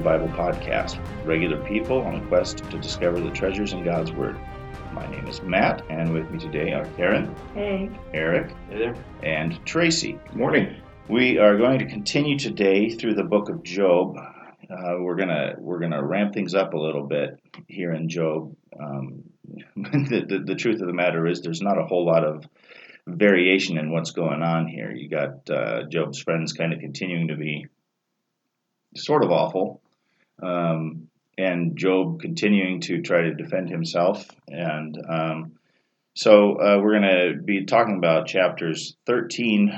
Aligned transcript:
Adventure 0.00 0.26
Through 0.26 0.38
the 0.38 0.44
Bible 0.44 0.60
podcast, 0.62 1.26
regular 1.26 1.62
people 1.64 2.00
on 2.02 2.14
a 2.16 2.26
quest 2.28 2.58
to 2.70 2.78
discover 2.78 3.20
the 3.20 3.30
treasures 3.30 3.72
in 3.72 3.84
God's 3.84 4.12
Word. 4.12 4.36
My 4.92 5.06
name 5.10 5.26
is 5.26 5.42
Matt, 5.42 5.82
and 5.90 6.12
with 6.12 6.30
me 6.30 6.38
today 6.38 6.72
are 6.72 6.86
Karen, 6.96 7.34
Hey. 7.54 7.90
Eric, 8.14 8.54
Hey 8.70 8.78
there. 8.78 8.94
and 9.22 9.64
Tracy. 9.66 10.18
Good 10.28 10.36
morning. 10.36 10.76
We 11.08 11.38
are 11.38 11.56
going 11.56 11.78
to 11.80 11.86
continue 11.86 12.38
today 12.38 12.88
through 12.90 13.14
the 13.14 13.24
book 13.24 13.48
of 13.50 13.62
Job. 13.62 14.16
Uh, 14.16 14.96
we're 15.00 15.16
gonna 15.16 15.54
we're 15.58 15.80
gonna 15.80 16.02
ramp 16.04 16.32
things 16.32 16.54
up 16.54 16.72
a 16.74 16.78
little 16.78 17.06
bit 17.06 17.38
here 17.66 17.92
in 17.92 18.08
Job. 18.08 18.54
Um, 18.78 19.24
the, 19.76 20.24
the 20.28 20.38
the 20.46 20.54
truth 20.54 20.80
of 20.80 20.86
the 20.86 20.92
matter 20.94 21.26
is, 21.26 21.40
there's 21.42 21.60
not 21.62 21.78
a 21.78 21.84
whole 21.84 22.06
lot 22.06 22.24
of 22.24 22.44
variation 23.06 23.76
in 23.78 23.90
what's 23.92 24.12
going 24.12 24.42
on 24.42 24.66
here. 24.68 24.90
You 24.92 25.08
got 25.08 25.50
uh, 25.50 25.82
Job's 25.88 26.20
friends 26.22 26.52
kind 26.52 26.72
of 26.72 26.78
continuing 26.80 27.28
to 27.28 27.36
be 27.36 27.66
sort 28.96 29.24
of 29.24 29.30
awful, 29.30 29.80
um, 30.42 31.08
and 31.38 31.76
Job 31.76 32.20
continuing 32.20 32.80
to 32.82 33.00
try 33.02 33.22
to 33.22 33.34
defend 33.34 33.70
himself. 33.70 34.26
And 34.48 34.96
um, 35.08 35.52
so 36.14 36.54
uh, 36.54 36.78
we're 36.82 36.98
going 36.98 37.34
to 37.36 37.42
be 37.42 37.64
talking 37.64 37.96
about 37.96 38.26
chapters 38.26 38.96
13 39.06 39.72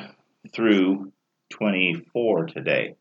through 0.52 1.12
24 1.51 2.46
today. 2.46 2.96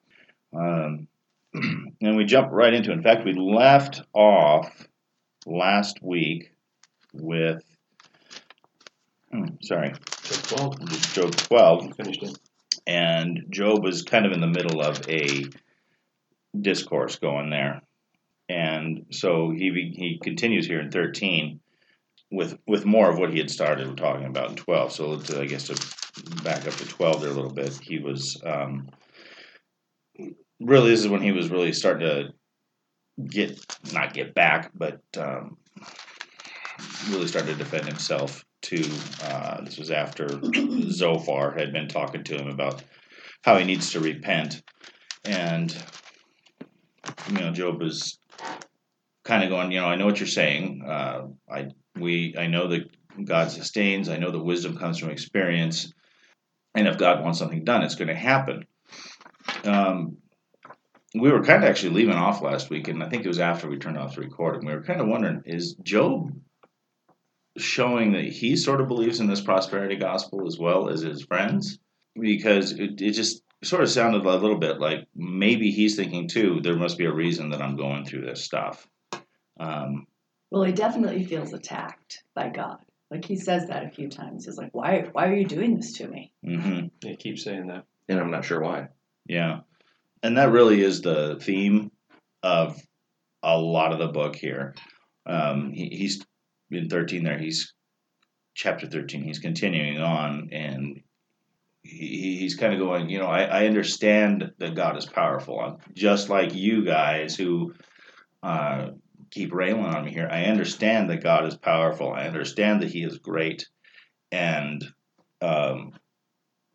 Um, 0.56 1.08
and 1.54 2.18
we 2.18 2.26
jump 2.26 2.50
right 2.52 2.74
into 2.74 2.92
it. 2.92 2.96
In 2.96 3.04
fact, 3.04 3.26
we 3.26 3.34
left 3.34 4.04
off 4.14 4.88
last 5.46 6.00
week 6.02 6.52
with, 7.14 7.64
hmm, 9.32 9.46
sorry, 9.64 9.94
Job 10.24 10.78
12. 10.78 11.14
Job 11.14 11.36
12 11.36 11.96
Finished 11.96 12.24
it. 12.24 12.38
and 12.86 13.46
Job 13.50 13.84
was 13.84 14.04
kind 14.04 14.26
of 14.26 14.34
in 14.34 14.42
the 14.42 14.48
middle 14.48 14.82
of 14.82 15.02
a 15.10 15.46
discourse 16.60 17.18
going 17.18 17.50
there, 17.50 17.82
and 18.50 19.06
so 19.12 19.52
he 19.52 19.94
he 19.96 20.20
continues 20.22 20.68
here 20.68 20.80
in 20.80 20.92
thirteen 20.92 21.60
with 22.32 22.58
with 22.68 22.86
more 22.86 23.10
of 23.10 23.18
what 23.18 23.32
he 23.32 23.40
had 23.40 23.52
started 23.52 23.98
talking 23.98 24.26
about 24.26 24.52
in 24.52 24.56
twelve. 24.56 24.92
So 24.92 25.10
let's, 25.10 25.32
I 25.34 25.46
guess 25.46 25.68
to 25.68 26.44
back 26.44 26.68
up 26.68 26.76
to 26.76 26.88
twelve 26.88 27.22
there 27.22 27.32
a 27.32 27.34
little 27.34 27.54
bit, 27.54 27.78
he 27.82 28.00
was 28.00 28.42
um, 28.46 28.90
really 30.60 30.92
this 30.92 31.02
is 31.02 31.08
when 31.08 31.22
he 31.22 31.32
was 31.32 31.50
really 31.50 31.74
starting 31.74 32.08
to 32.08 32.34
get 33.24 33.60
not 33.94 34.14
get 34.14 34.34
back, 34.34 34.72
but 34.74 35.02
um, 35.18 35.58
really 37.10 37.28
started 37.28 37.54
to 37.54 37.64
defend 37.64 37.88
himself. 37.88 38.44
To 38.64 38.84
uh, 39.24 39.62
this 39.64 39.80
was 39.80 39.90
after 39.90 40.28
Zophar 40.90 41.58
had 41.58 41.74
been 41.74 41.88
talking 41.88 42.24
to 42.26 42.38
him 42.38 42.48
about 42.48 42.84
how 43.44 43.58
he 43.58 43.66
needs 43.66 43.92
to 43.92 44.00
repent, 44.00 44.62
and 45.26 45.76
you 47.28 47.40
know 47.40 47.52
Job 47.52 47.82
is 47.82 48.18
kind 49.24 49.44
of 49.44 49.50
going, 49.50 49.72
you 49.72 49.80
know, 49.80 49.88
I 49.88 49.96
know 49.96 50.06
what 50.06 50.20
you're 50.20 50.28
saying. 50.28 50.84
Uh, 50.88 51.28
I 51.50 51.68
we 51.96 52.36
I 52.38 52.48
know 52.48 52.68
that 52.68 52.90
God 53.24 53.52
sustains. 53.52 54.10
I 54.10 54.18
know 54.18 54.32
that 54.32 54.40
wisdom 54.40 54.78
comes 54.78 54.98
from 54.98 55.10
experience, 55.10 55.94
and 56.76 56.88
if 56.88 56.98
God 56.98 57.24
wants 57.24 57.40
something 57.40 57.64
done, 57.64 57.84
it's 57.84 57.96
going 57.96 58.08
to 58.08 58.16
happen. 58.16 58.66
Um, 59.64 60.18
we 61.14 61.32
were 61.32 61.44
kind 61.44 61.64
of 61.64 61.70
actually 61.70 61.94
leaving 61.94 62.16
off 62.16 62.42
last 62.42 62.70
week, 62.70 62.88
and 62.88 63.04
I 63.04 63.10
think 63.10 63.26
it 63.26 63.30
was 63.30 63.40
after 63.40 63.68
we 63.68 63.78
turned 63.78 63.98
off 63.98 64.16
the 64.16 64.22
recording. 64.22 64.66
We 64.66 64.74
were 64.74 64.84
kind 64.84 65.02
of 65.02 65.08
wondering: 65.08 65.44
Is 65.46 65.76
Job 65.76 66.32
showing 67.58 68.14
that 68.14 68.24
he 68.24 68.56
sort 68.56 68.80
of 68.80 68.88
believes 68.88 69.20
in 69.20 69.28
this 69.28 69.42
prosperity 69.42 69.98
gospel 69.98 70.48
as 70.48 70.58
well 70.58 70.90
as 70.90 71.02
his 71.02 71.24
friends? 71.24 71.80
Because 72.20 72.74
it, 72.74 73.02
it 73.02 73.12
just 73.12 73.42
sort 73.64 73.84
of 73.84 73.90
sounded 73.90 74.26
a 74.26 74.36
little 74.38 74.58
bit 74.58 74.80
like 74.80 75.08
maybe 75.16 75.72
he's 75.72 75.96
thinking 75.96 76.28
too. 76.28 76.60
There 76.62 76.76
must 76.76 76.98
be 76.98 77.06
a 77.06 77.14
reason 77.14 77.50
that 77.50 77.62
I'm 77.62 77.76
going 77.78 78.06
through 78.06 78.26
this 78.26 78.44
stuff. 78.44 78.88
Um, 79.60 80.08
Well, 80.50 80.64
he 80.64 80.72
definitely 80.72 81.24
feels 81.24 81.54
attacked 81.54 82.24
by 82.34 82.50
God. 82.50 82.80
Like 83.12 83.26
he 83.26 83.36
says 83.36 83.68
that 83.68 83.86
a 83.86 83.90
few 83.90 84.10
times. 84.10 84.46
He's 84.46 84.58
like, 84.58 84.74
"Why? 84.74 85.10
Why 85.12 85.28
are 85.28 85.36
you 85.36 85.46
doing 85.46 85.76
this 85.76 85.94
to 85.98 86.08
me?" 86.08 86.34
Mm-hmm. 86.46 86.88
They 87.02 87.16
keep 87.16 87.38
saying 87.38 87.68
that. 87.68 87.86
and 88.10 88.20
I'm 88.20 88.32
not 88.32 88.46
sure 88.46 88.62
why. 88.62 88.88
Yeah. 89.26 89.62
And 90.24 90.38
that 90.38 90.52
really 90.52 90.82
is 90.82 91.02
the 91.02 91.38
theme 91.42 91.92
of 92.44 92.78
a 93.44 93.58
lot 93.58 93.92
of 93.92 94.00
the 94.00 94.08
book 94.08 94.36
here. 94.36 94.76
Um, 95.26 95.72
he, 95.74 95.90
he's 95.90 96.24
in 96.72 96.90
13 96.90 97.24
there, 97.24 97.38
he's 97.38 97.74
chapter 98.56 98.88
13, 98.88 99.24
he's 99.24 99.40
continuing 99.40 100.00
on 100.00 100.50
and 100.52 101.02
he, 101.84 102.38
he's 102.38 102.56
kind 102.56 102.74
of 102.74 102.80
going, 102.80 103.10
you 103.10 103.20
know, 103.20 103.28
I, 103.28 103.44
I 103.44 103.66
understand 103.66 104.52
that 104.60 104.76
God 104.76 104.98
is 104.98 105.06
powerful. 105.06 105.60
I'm 105.60 105.78
just 105.94 106.30
like 106.30 106.54
you 106.54 106.86
guys 106.86 107.36
who 107.36 107.74
uh, 108.44 108.92
keep 109.30 109.54
railing 109.54 109.86
on 109.86 110.06
me 110.06 110.12
here. 110.12 110.28
I 110.32 110.46
understand 110.46 111.10
that 111.10 111.24
God 111.24 111.46
is 111.46 111.56
powerful. 111.56 112.12
I 112.12 112.28
understand 112.28 112.82
that 112.82 112.92
He 112.92 113.04
is 113.04 113.18
great. 113.18 113.68
And, 114.32 114.84
um, 115.42 115.94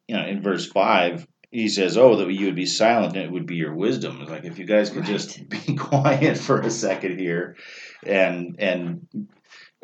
you 0.08 0.16
know, 0.16 0.26
in 0.26 0.42
verse 0.42 0.66
5, 0.66 1.26
he 1.50 1.68
says, 1.68 1.96
"Oh, 1.96 2.16
that 2.16 2.32
you 2.32 2.46
would 2.46 2.56
be 2.56 2.66
silent, 2.66 3.16
and 3.16 3.24
it 3.24 3.32
would 3.32 3.46
be 3.46 3.56
your 3.56 3.74
wisdom." 3.74 4.20
It's 4.20 4.30
like 4.30 4.44
if 4.44 4.58
you 4.58 4.66
guys 4.66 4.90
could 4.90 5.04
just 5.04 5.48
be 5.66 5.76
quiet 5.76 6.36
for 6.36 6.60
a 6.60 6.70
second 6.70 7.18
here, 7.18 7.56
and 8.04 8.56
and 8.58 9.06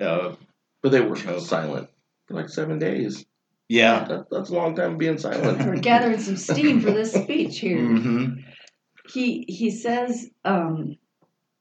uh, 0.00 0.34
But 0.82 0.92
they 0.92 1.00
were 1.00 1.16
silent 1.16 1.88
for 2.26 2.34
like 2.34 2.48
seven 2.48 2.78
days. 2.78 3.24
Yeah, 3.72 4.04
That, 4.04 4.26
that's 4.30 4.50
a 4.50 4.54
long 4.54 4.76
time 4.76 4.98
being 4.98 5.16
silent. 5.16 5.64
We're 5.66 5.76
gathering 5.76 6.20
some 6.20 6.36
steam 6.36 6.80
for 6.82 6.90
this 6.90 7.14
speech 7.14 7.58
here. 7.58 7.78
hmm 7.78 8.34
He 9.08 9.46
he 9.48 9.70
says 9.70 10.28
um, 10.44 10.96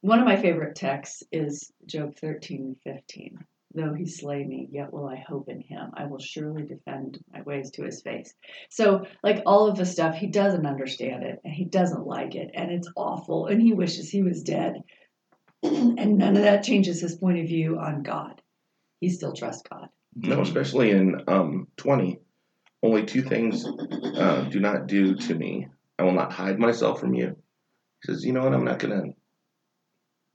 one 0.02 0.20
of 0.20 0.26
my 0.26 0.36
favorite 0.36 0.76
texts 0.76 1.24
is 1.32 1.72
Job 1.86 2.16
thirteen 2.18 2.62
and 2.64 2.78
fifteen. 2.84 3.38
Though 3.74 3.94
he 3.94 4.06
slay 4.06 4.44
me, 4.44 4.68
yet 4.70 4.92
will 4.92 5.08
I 5.08 5.24
hope 5.26 5.48
in 5.48 5.62
him. 5.62 5.92
I 5.94 6.06
will 6.08 6.20
surely 6.20 6.64
defend 6.64 7.24
my 7.32 7.42
ways 7.44 7.72
to 7.72 7.86
his 7.86 8.02
face. 8.02 8.34
So, 8.70 9.06
like 9.24 9.42
all 9.46 9.70
of 9.70 9.78
the 9.78 9.86
stuff, 9.86 10.16
he 10.16 10.28
doesn't 10.28 10.66
understand 10.66 11.24
it 11.24 11.40
and 11.46 11.54
he 11.54 11.64
doesn't 11.64 12.06
like 12.06 12.36
it 12.36 12.52
and 12.54 12.70
it's 12.70 12.92
awful 12.98 13.46
and 13.48 13.62
he 13.62 13.72
wishes 13.72 14.10
he 14.10 14.22
was 14.22 14.44
dead. 14.44 14.82
and 15.64 16.18
none 16.18 16.36
of 16.36 16.44
that 16.44 16.64
changes 16.66 17.00
his 17.00 17.16
point 17.16 17.40
of 17.40 17.48
view 17.48 17.80
on 17.80 18.04
God. 18.04 18.42
He 19.00 19.08
still 19.08 19.32
trusts 19.32 19.64
God. 19.70 19.88
No, 20.16 20.42
especially 20.42 20.92
in 20.92 21.22
um, 21.28 21.68
20. 21.78 22.20
Only 22.84 23.06
two 23.06 23.22
things 23.22 23.66
uh, 23.66 24.48
do 24.50 24.60
not 24.60 24.88
do 24.88 25.16
to 25.16 25.36
me. 25.36 25.68
I 26.00 26.04
will 26.04 26.14
not 26.14 26.34
hide 26.34 26.60
myself 26.60 27.00
from 27.00 27.14
you. 27.14 27.36
He 28.02 28.12
says, 28.12 28.26
you 28.26 28.34
know 28.34 28.44
what? 28.44 28.54
I'm 28.54 28.66
not 28.66 28.80
gonna, 28.80 29.04
I'm 29.04 29.14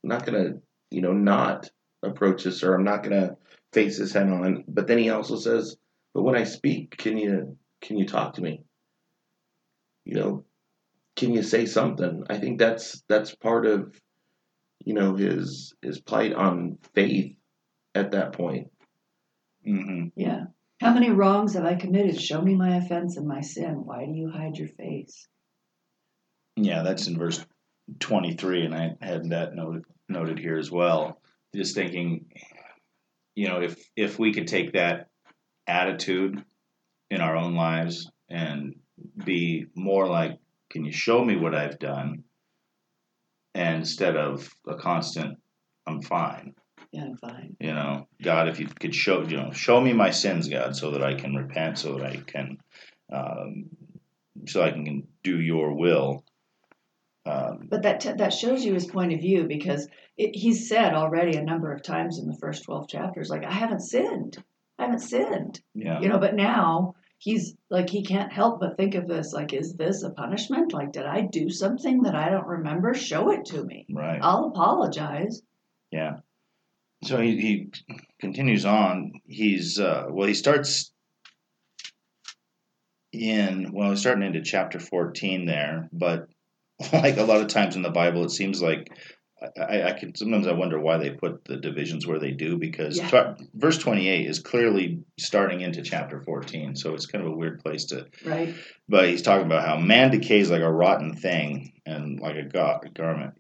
not 0.05 0.25
gonna, 0.25 0.55
you 0.91 1.03
know, 1.03 1.13
not 1.13 1.69
approach 2.03 2.45
this, 2.45 2.63
or 2.63 2.75
I'm 2.75 2.85
not 2.85 3.03
gonna 3.03 3.37
face 3.73 3.99
this 3.99 4.13
head 4.13 4.29
on. 4.29 4.65
But 4.69 4.87
then 4.87 4.99
he 4.99 5.11
also 5.11 5.37
says, 5.37 5.77
but 6.15 6.23
when 6.23 6.37
I 6.37 6.45
speak, 6.45 6.97
can 6.97 7.19
you, 7.19 7.59
can 7.81 7.99
you 7.99 8.07
talk 8.07 8.35
to 8.35 8.43
me? 8.43 8.63
You 10.05 10.15
know, 10.15 10.45
can 11.17 11.33
you 11.33 11.43
say 11.43 11.67
something? 11.67 12.25
I 12.31 12.39
think 12.39 12.59
that's 12.59 13.03
that's 13.09 13.35
part 13.35 13.67
of, 13.67 14.01
you 14.85 14.95
know, 14.95 15.17
his 15.17 15.75
his 15.83 16.01
plight 16.01 16.33
on 16.33 16.79
faith 16.95 17.35
at 17.95 18.13
that 18.13 18.35
point. 18.35 18.69
Hmm 19.67 20.09
Yeah. 20.17 20.45
How 20.81 20.93
many 20.93 21.11
wrongs 21.11 21.55
have 21.55 21.65
I 21.65 21.75
committed? 21.75 22.21
Show 22.21 22.43
me 22.43 22.55
my 22.55 22.77
offense 22.77 23.17
and 23.17 23.27
my 23.27 23.41
sin. 23.41 23.85
Why 23.85 24.05
do 24.05 24.13
you 24.13 24.31
hide 24.31 24.59
your 24.59 24.69
face? 24.69 25.27
Yeah, 26.57 26.83
that's 26.83 27.07
in 27.07 27.19
verse 27.19 27.45
23, 28.01 28.67
and 28.67 28.75
I 28.75 28.97
had 29.01 29.31
that 29.31 29.55
noted 29.55 29.85
noted 30.09 30.39
here 30.39 30.59
as 30.59 30.71
well. 30.71 31.21
Just 31.55 31.75
thinking, 31.75 32.27
you 33.35 33.49
know, 33.49 33.61
if 33.61 33.79
if 33.97 34.19
we 34.19 34.33
could 34.33 34.47
take 34.47 34.73
that 34.73 35.09
attitude 35.67 36.45
in 37.11 37.21
our 37.21 37.37
own 37.37 37.55
lives 37.55 38.11
and 38.29 38.75
be 39.25 39.67
more 39.75 40.07
like, 40.07 40.39
can 40.71 40.85
you 40.85 40.93
show 40.93 41.25
me 41.25 41.37
what 41.37 41.55
I've 41.55 41.79
done, 41.79 42.25
and 43.55 43.77
instead 43.77 44.17
of 44.17 44.49
a 44.67 44.77
constant, 44.77 45.39
I'm 45.87 46.03
fine. 46.03 46.55
Yeah, 46.97 47.05
I'm 47.05 47.17
fine. 47.17 47.57
You 47.61 47.75
know, 47.75 48.09
God, 48.23 48.49
if 48.49 48.59
you 48.59 48.67
could 48.67 48.95
show, 48.95 49.23
you 49.23 49.37
know, 49.37 49.51
show 49.53 49.79
me 49.83 49.93
my 49.93 50.11
sins, 50.11 50.49
God, 50.49 50.75
so 50.75 50.93
that 50.93 51.03
I 51.03 51.13
can 51.13 51.35
repent, 51.35 51.79
so 51.79 51.99
that 51.99 52.07
I 52.07 52.17
can, 52.17 52.57
um, 53.13 53.67
so 54.47 54.63
I 54.63 54.71
can 54.71 55.07
do 55.23 55.39
Your 55.39 55.75
will. 55.75 56.25
Um, 57.27 57.67
But 57.69 57.83
that 57.83 58.01
t- 58.01 58.13
that 58.13 58.33
shows 58.33 58.65
you 58.65 58.73
his 58.73 58.87
point 58.87 59.13
of 59.13 59.21
view 59.21 59.45
because 59.45 59.89
it, 60.17 60.35
he's 60.35 60.71
said 60.71 60.95
already 60.95 61.37
a 61.37 61.43
number 61.45 61.71
of 61.71 61.83
times 61.83 62.19
in 62.19 62.29
the 62.29 62.39
first 62.39 62.65
twelve 62.65 62.89
chapters, 62.89 63.29
like 63.29 63.45
I 63.45 63.53
haven't 63.53 63.81
sinned, 63.81 64.43
I 64.79 64.85
haven't 64.85 65.01
sinned, 65.01 65.61
yeah. 65.75 66.01
you 66.01 66.09
know. 66.09 66.19
But 66.19 66.35
now 66.35 66.95
he's 67.19 67.57
like 67.69 67.91
he 67.91 68.05
can't 68.05 68.33
help 68.33 68.61
but 68.61 68.79
think 68.79 68.95
of 68.95 69.07
this 69.07 69.35
like, 69.35 69.53
is 69.53 69.75
this 69.75 70.03
a 70.03 70.11
punishment? 70.11 70.73
Like, 70.73 70.93
did 70.93 71.05
I 71.05 71.21
do 71.21 71.51
something 71.51 72.05
that 72.05 72.15
I 72.15 72.31
don't 72.31 72.47
remember? 72.47 72.95
Show 72.95 73.33
it 73.33 73.45
to 73.47 73.63
me. 73.63 73.85
Right. 73.93 74.21
I'll 74.23 74.47
apologize. 74.47 75.43
Yeah. 75.91 76.21
So 77.05 77.21
he, 77.21 77.37
he 77.41 77.71
continues 78.21 78.65
on. 78.65 79.13
He's 79.27 79.79
uh, 79.79 80.07
well. 80.09 80.27
He 80.27 80.35
starts 80.35 80.91
in 83.13 83.73
well, 83.73 83.91
he's 83.91 84.01
starting 84.01 84.25
into 84.25 84.43
chapter 84.43 84.79
fourteen 84.81 85.47
there, 85.47 85.89
but 85.93 86.29
like 86.93 87.17
a 87.17 87.25
lot 87.25 87.41
of 87.41 87.49
times 87.49 87.77
in 87.77 87.83
the 87.83 87.91
Bible, 87.91 88.25
it 88.25 88.31
seems 88.31 88.61
like 88.63 88.91
I, 89.59 89.83
I 89.85 89.93
can 89.93 90.15
sometimes 90.15 90.47
I 90.47 90.53
wonder 90.53 90.81
why 90.81 90.97
they 90.97 91.11
put 91.11 91.45
the 91.45 91.57
divisions 91.59 92.07
where 92.07 92.19
they 92.19 92.31
do 92.33 92.57
because 92.57 92.97
Yeah. 92.99 93.09
tw- 93.35 93.43
verse 93.55 93.79
twenty 93.79 94.09
eight 94.09 94.27
is 94.27 94.39
clearly 94.41 95.01
starting 95.19 95.61
into 95.61 95.83
chapter 95.83 96.21
fourteen, 96.23 96.77
so 96.77 96.95
it's 96.95 97.07
kind 97.07 97.25
of 97.25 97.31
a 97.33 97.37
weird 97.37 97.63
place 97.63 97.85
to. 97.87 98.07
Right. 98.25 98.55
But 98.89 99.09
he's 99.09 99.23
talking 99.23 99.47
about 99.47 99.67
how 99.67 99.77
man 99.79 100.11
decays 100.11 100.51
like 100.51 100.63
a 100.63 100.73
rotten 100.73 101.15
thing 101.15 101.73
and 101.85 102.19
like 102.21 102.37
a, 102.37 102.43
gar- 102.45 102.81
garment. 102.95 103.35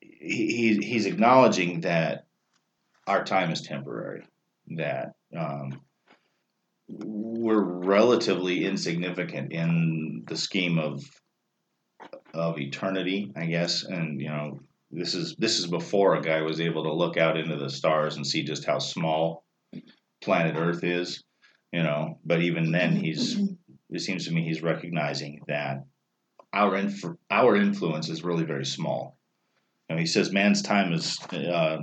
He 0.00 0.78
he's 0.82 1.06
acknowledging 1.06 1.82
that 1.82 2.25
our 3.06 3.24
time 3.24 3.50
is 3.50 3.62
temporary, 3.62 4.22
that 4.76 5.14
um, 5.36 5.80
we're 6.88 7.62
relatively 7.62 8.64
insignificant 8.64 9.52
in 9.52 10.24
the 10.26 10.36
scheme 10.36 10.78
of 10.78 11.02
of 12.34 12.58
eternity, 12.58 13.32
I 13.34 13.46
guess, 13.46 13.84
and 13.84 14.20
you 14.20 14.28
know 14.28 14.60
this 14.90 15.14
is 15.14 15.34
this 15.38 15.58
is 15.58 15.66
before 15.66 16.16
a 16.16 16.22
guy 16.22 16.42
was 16.42 16.60
able 16.60 16.84
to 16.84 16.92
look 16.92 17.16
out 17.16 17.36
into 17.36 17.56
the 17.56 17.70
stars 17.70 18.16
and 18.16 18.26
see 18.26 18.44
just 18.44 18.64
how 18.64 18.78
small 18.78 19.44
planet 20.22 20.56
Earth 20.56 20.84
is, 20.84 21.24
you 21.72 21.82
know. 21.82 22.18
But 22.24 22.42
even 22.42 22.72
then, 22.72 22.96
he's 22.96 23.38
it 23.90 24.00
seems 24.00 24.26
to 24.26 24.32
me 24.32 24.44
he's 24.44 24.62
recognizing 24.62 25.42
that 25.48 25.84
our 26.52 26.76
inf- 26.76 27.16
our 27.30 27.56
influence 27.56 28.08
is 28.08 28.24
really 28.24 28.44
very 28.44 28.66
small. 28.66 29.16
And 29.88 29.98
he 29.98 30.06
says 30.06 30.32
man's 30.32 30.62
time 30.62 30.92
is 30.92 31.16
uh, 31.32 31.78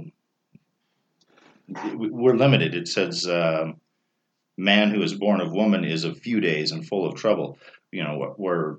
we're 1.67 2.35
limited. 2.35 2.73
It 2.75 2.87
says 2.87 3.27
um 3.27 3.75
man 4.57 4.91
who 4.91 5.01
is 5.01 5.13
born 5.15 5.41
of 5.41 5.51
woman 5.51 5.83
is 5.83 6.03
of 6.03 6.17
few 6.19 6.39
days 6.39 6.71
and 6.71 6.87
full 6.87 7.05
of 7.07 7.15
trouble. 7.15 7.57
You 7.91 8.03
know, 8.03 8.35
we're 8.37 8.77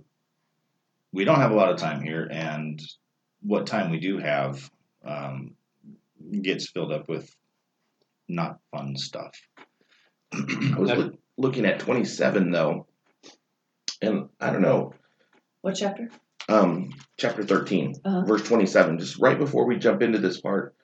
we 1.12 1.25
don't 1.25 1.40
have 1.40 1.52
a 1.52 1.56
lot 1.56 1.70
of 1.70 1.78
time 1.78 2.02
here, 2.02 2.28
and 2.31 2.81
what 3.42 3.66
time 3.66 3.90
we 3.90 4.00
do 4.00 4.19
have 4.19 4.69
um, 5.04 5.54
gets 6.42 6.70
filled 6.70 6.92
up 6.92 7.08
with 7.08 7.34
not 8.28 8.58
fun 8.72 8.96
stuff. 8.96 9.32
I 10.32 10.75
was 10.78 10.90
look, 10.90 11.14
looking 11.36 11.66
at 11.66 11.78
27 11.78 12.50
though, 12.50 12.86
and 14.02 14.28
I 14.40 14.50
don't 14.50 14.62
know, 14.62 14.92
What 15.60 15.75
chapter? 15.76 16.10
um, 16.48 16.90
chapter 17.16 17.44
13, 17.44 17.94
Uh-huh. 18.04 18.25
verse 18.26 18.42
27, 18.48 18.98
just 18.98 19.19
right 19.19 19.38
before 19.38 19.66
we 19.66 19.76
jump 19.76 20.02
into 20.02 20.19
this 20.19 20.40
part, 20.40 20.75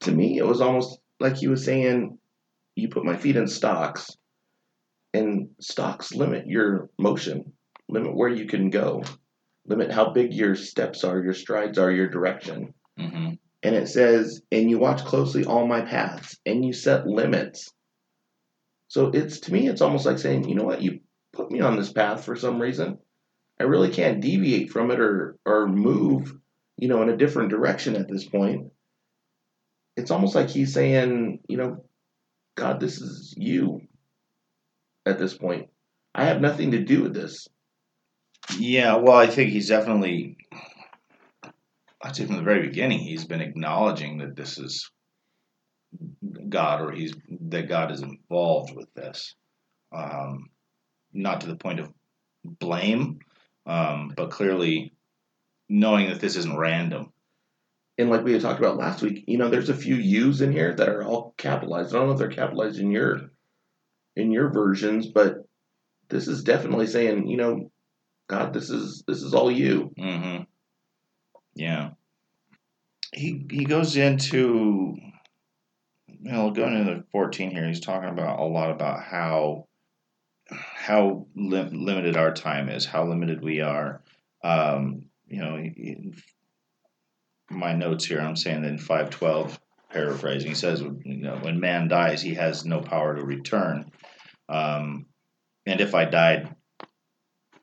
to 0.00 0.12
me 0.12 0.38
it 0.38 0.46
was 0.46 0.60
almost 0.62 0.98
like 1.20 1.36
he 1.36 1.48
was 1.48 1.64
saying, 1.64 2.18
"You 2.76 2.88
put 2.88 3.04
my 3.04 3.16
feet 3.16 3.36
in 3.36 3.46
stocks, 3.46 4.10
and 5.12 5.50
stocks 5.60 6.14
limit 6.14 6.46
your 6.46 6.90
motion, 6.98 7.52
limit 7.88 8.14
where 8.14 8.28
you 8.28 8.46
can 8.46 8.70
go, 8.70 9.02
limit 9.66 9.90
how 9.90 10.10
big 10.10 10.32
your 10.32 10.54
steps 10.54 11.04
are, 11.04 11.22
your 11.22 11.34
strides 11.34 11.78
are, 11.78 11.90
your 11.90 12.08
direction." 12.08 12.74
hmm 12.98 13.34
and 13.64 13.74
it 13.74 13.88
says, 13.88 14.42
and 14.52 14.70
you 14.70 14.78
watch 14.78 15.04
closely 15.04 15.46
all 15.46 15.66
my 15.66 15.80
paths, 15.80 16.38
and 16.44 16.64
you 16.64 16.74
set 16.74 17.06
limits. 17.06 17.72
So 18.88 19.06
it's 19.06 19.40
to 19.40 19.52
me, 19.52 19.68
it's 19.68 19.80
almost 19.80 20.04
like 20.04 20.18
saying, 20.18 20.48
you 20.48 20.54
know 20.54 20.64
what, 20.64 20.82
you 20.82 21.00
put 21.32 21.50
me 21.50 21.60
on 21.60 21.76
this 21.76 21.90
path 21.90 22.24
for 22.24 22.36
some 22.36 22.60
reason. 22.60 22.98
I 23.58 23.64
really 23.64 23.90
can't 23.90 24.20
deviate 24.20 24.70
from 24.70 24.90
it 24.90 25.00
or 25.00 25.38
or 25.46 25.66
move, 25.66 26.36
you 26.76 26.88
know, 26.88 27.00
in 27.02 27.08
a 27.08 27.16
different 27.16 27.48
direction 27.48 27.96
at 27.96 28.06
this 28.06 28.26
point. 28.26 28.70
It's 29.96 30.10
almost 30.10 30.34
like 30.34 30.50
he's 30.50 30.72
saying, 30.72 31.40
you 31.48 31.56
know, 31.56 31.84
God, 32.56 32.80
this 32.80 33.00
is 33.00 33.34
you. 33.36 33.82
At 35.06 35.18
this 35.18 35.36
point, 35.36 35.68
I 36.14 36.24
have 36.24 36.40
nothing 36.40 36.70
to 36.70 36.82
do 36.82 37.02
with 37.02 37.14
this. 37.14 37.46
Yeah, 38.58 38.96
well, 38.96 39.16
I 39.16 39.26
think 39.26 39.50
he's 39.50 39.68
definitely. 39.68 40.36
I'd 42.02 42.16
say 42.16 42.26
from 42.26 42.36
the 42.36 42.42
very 42.42 42.66
beginning, 42.66 43.00
he's 43.00 43.24
been 43.24 43.40
acknowledging 43.40 44.18
that 44.18 44.36
this 44.36 44.58
is 44.58 44.90
God, 46.48 46.80
or 46.80 46.92
he's 46.92 47.14
that 47.48 47.68
God 47.68 47.90
is 47.92 48.02
involved 48.02 48.74
with 48.74 48.92
this. 48.94 49.34
Um, 49.92 50.50
not 51.12 51.42
to 51.42 51.46
the 51.46 51.56
point 51.56 51.80
of 51.80 51.92
blame, 52.44 53.20
um, 53.66 54.12
but 54.16 54.30
clearly 54.30 54.92
knowing 55.68 56.08
that 56.08 56.20
this 56.20 56.36
isn't 56.36 56.56
random. 56.56 57.12
And 57.96 58.10
like 58.10 58.24
we 58.24 58.32
had 58.32 58.42
talked 58.42 58.58
about 58.58 58.76
last 58.76 59.02
week, 59.02 59.24
you 59.26 59.38
know, 59.38 59.48
there's 59.48 59.68
a 59.68 59.74
few 59.74 59.94
U's 59.94 60.40
in 60.40 60.52
here 60.52 60.74
that 60.74 60.88
are 60.88 61.04
all 61.04 61.34
capitalized. 61.36 61.94
I 61.94 61.98
don't 61.98 62.08
know 62.08 62.12
if 62.14 62.18
they're 62.18 62.28
capitalized 62.28 62.80
in 62.80 62.90
your 62.90 63.30
in 64.16 64.32
your 64.32 64.48
versions, 64.50 65.06
but 65.06 65.46
this 66.08 66.28
is 66.28 66.42
definitely 66.42 66.86
saying, 66.86 67.28
you 67.28 67.36
know, 67.36 67.70
God, 68.28 68.52
this 68.52 68.70
is 68.70 69.04
this 69.06 69.22
is 69.22 69.34
all 69.34 69.50
you. 69.50 69.92
hmm 69.96 70.38
Yeah. 71.54 71.90
He 73.12 73.46
he 73.50 73.64
goes 73.64 73.96
into 73.96 74.96
you 76.08 76.32
know 76.32 76.50
going 76.50 76.74
into 76.76 77.04
fourteen 77.12 77.50
here. 77.50 77.66
He's 77.68 77.80
talking 77.80 78.08
about 78.08 78.40
a 78.40 78.44
lot 78.44 78.70
about 78.72 79.02
how 79.04 79.68
how 80.50 81.26
lim- 81.36 81.84
limited 81.84 82.16
our 82.16 82.32
time 82.32 82.68
is, 82.68 82.84
how 82.84 83.06
limited 83.06 83.42
we 83.42 83.60
are. 83.60 84.02
Um, 84.42 85.06
you 85.26 85.40
know, 85.40 85.56
in 85.56 86.14
my 87.50 87.72
notes 87.72 88.04
here, 88.06 88.20
I'm 88.20 88.36
saying 88.36 88.62
that 88.62 88.68
in 88.68 88.78
five 88.78 89.10
twelve, 89.10 89.58
paraphrasing, 89.90 90.48
he 90.48 90.54
says, 90.54 90.80
you 90.80 91.00
know, 91.04 91.36
when 91.36 91.60
man 91.60 91.88
dies, 91.88 92.20
he 92.20 92.34
has 92.34 92.64
no 92.64 92.80
power 92.80 93.14
to 93.16 93.24
return. 93.24 93.90
Um, 94.48 95.06
and 95.66 95.80
if 95.80 95.94
I 95.94 96.04
died, 96.04 96.54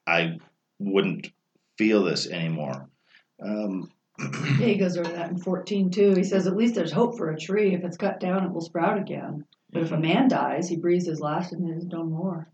I 0.07 0.37
wouldn't 0.79 1.31
feel 1.77 2.03
this 2.03 2.27
anymore. 2.27 2.89
Um, 3.43 3.91
Yeah, 4.59 4.67
he 4.67 4.75
goes 4.75 4.97
over 4.97 5.11
that 5.11 5.31
in 5.31 5.37
14 5.39 5.89
too. 5.89 6.13
He 6.13 6.23
says, 6.23 6.45
at 6.45 6.55
least 6.55 6.75
there's 6.75 6.91
hope 6.91 7.17
for 7.17 7.31
a 7.31 7.39
tree. 7.39 7.73
If 7.73 7.83
it's 7.83 7.97
cut 7.97 8.19
down, 8.19 8.43
it 8.43 8.51
will 8.51 8.61
sprout 8.61 8.99
again. 8.99 9.45
But 9.71 9.83
if 9.83 9.91
a 9.91 9.97
man 9.97 10.27
dies, 10.27 10.67
he 10.69 10.77
breathes 10.77 11.07
his 11.07 11.19
last 11.19 11.53
and 11.53 11.67
there's 11.67 11.85
no 11.85 12.03
more. 12.03 12.51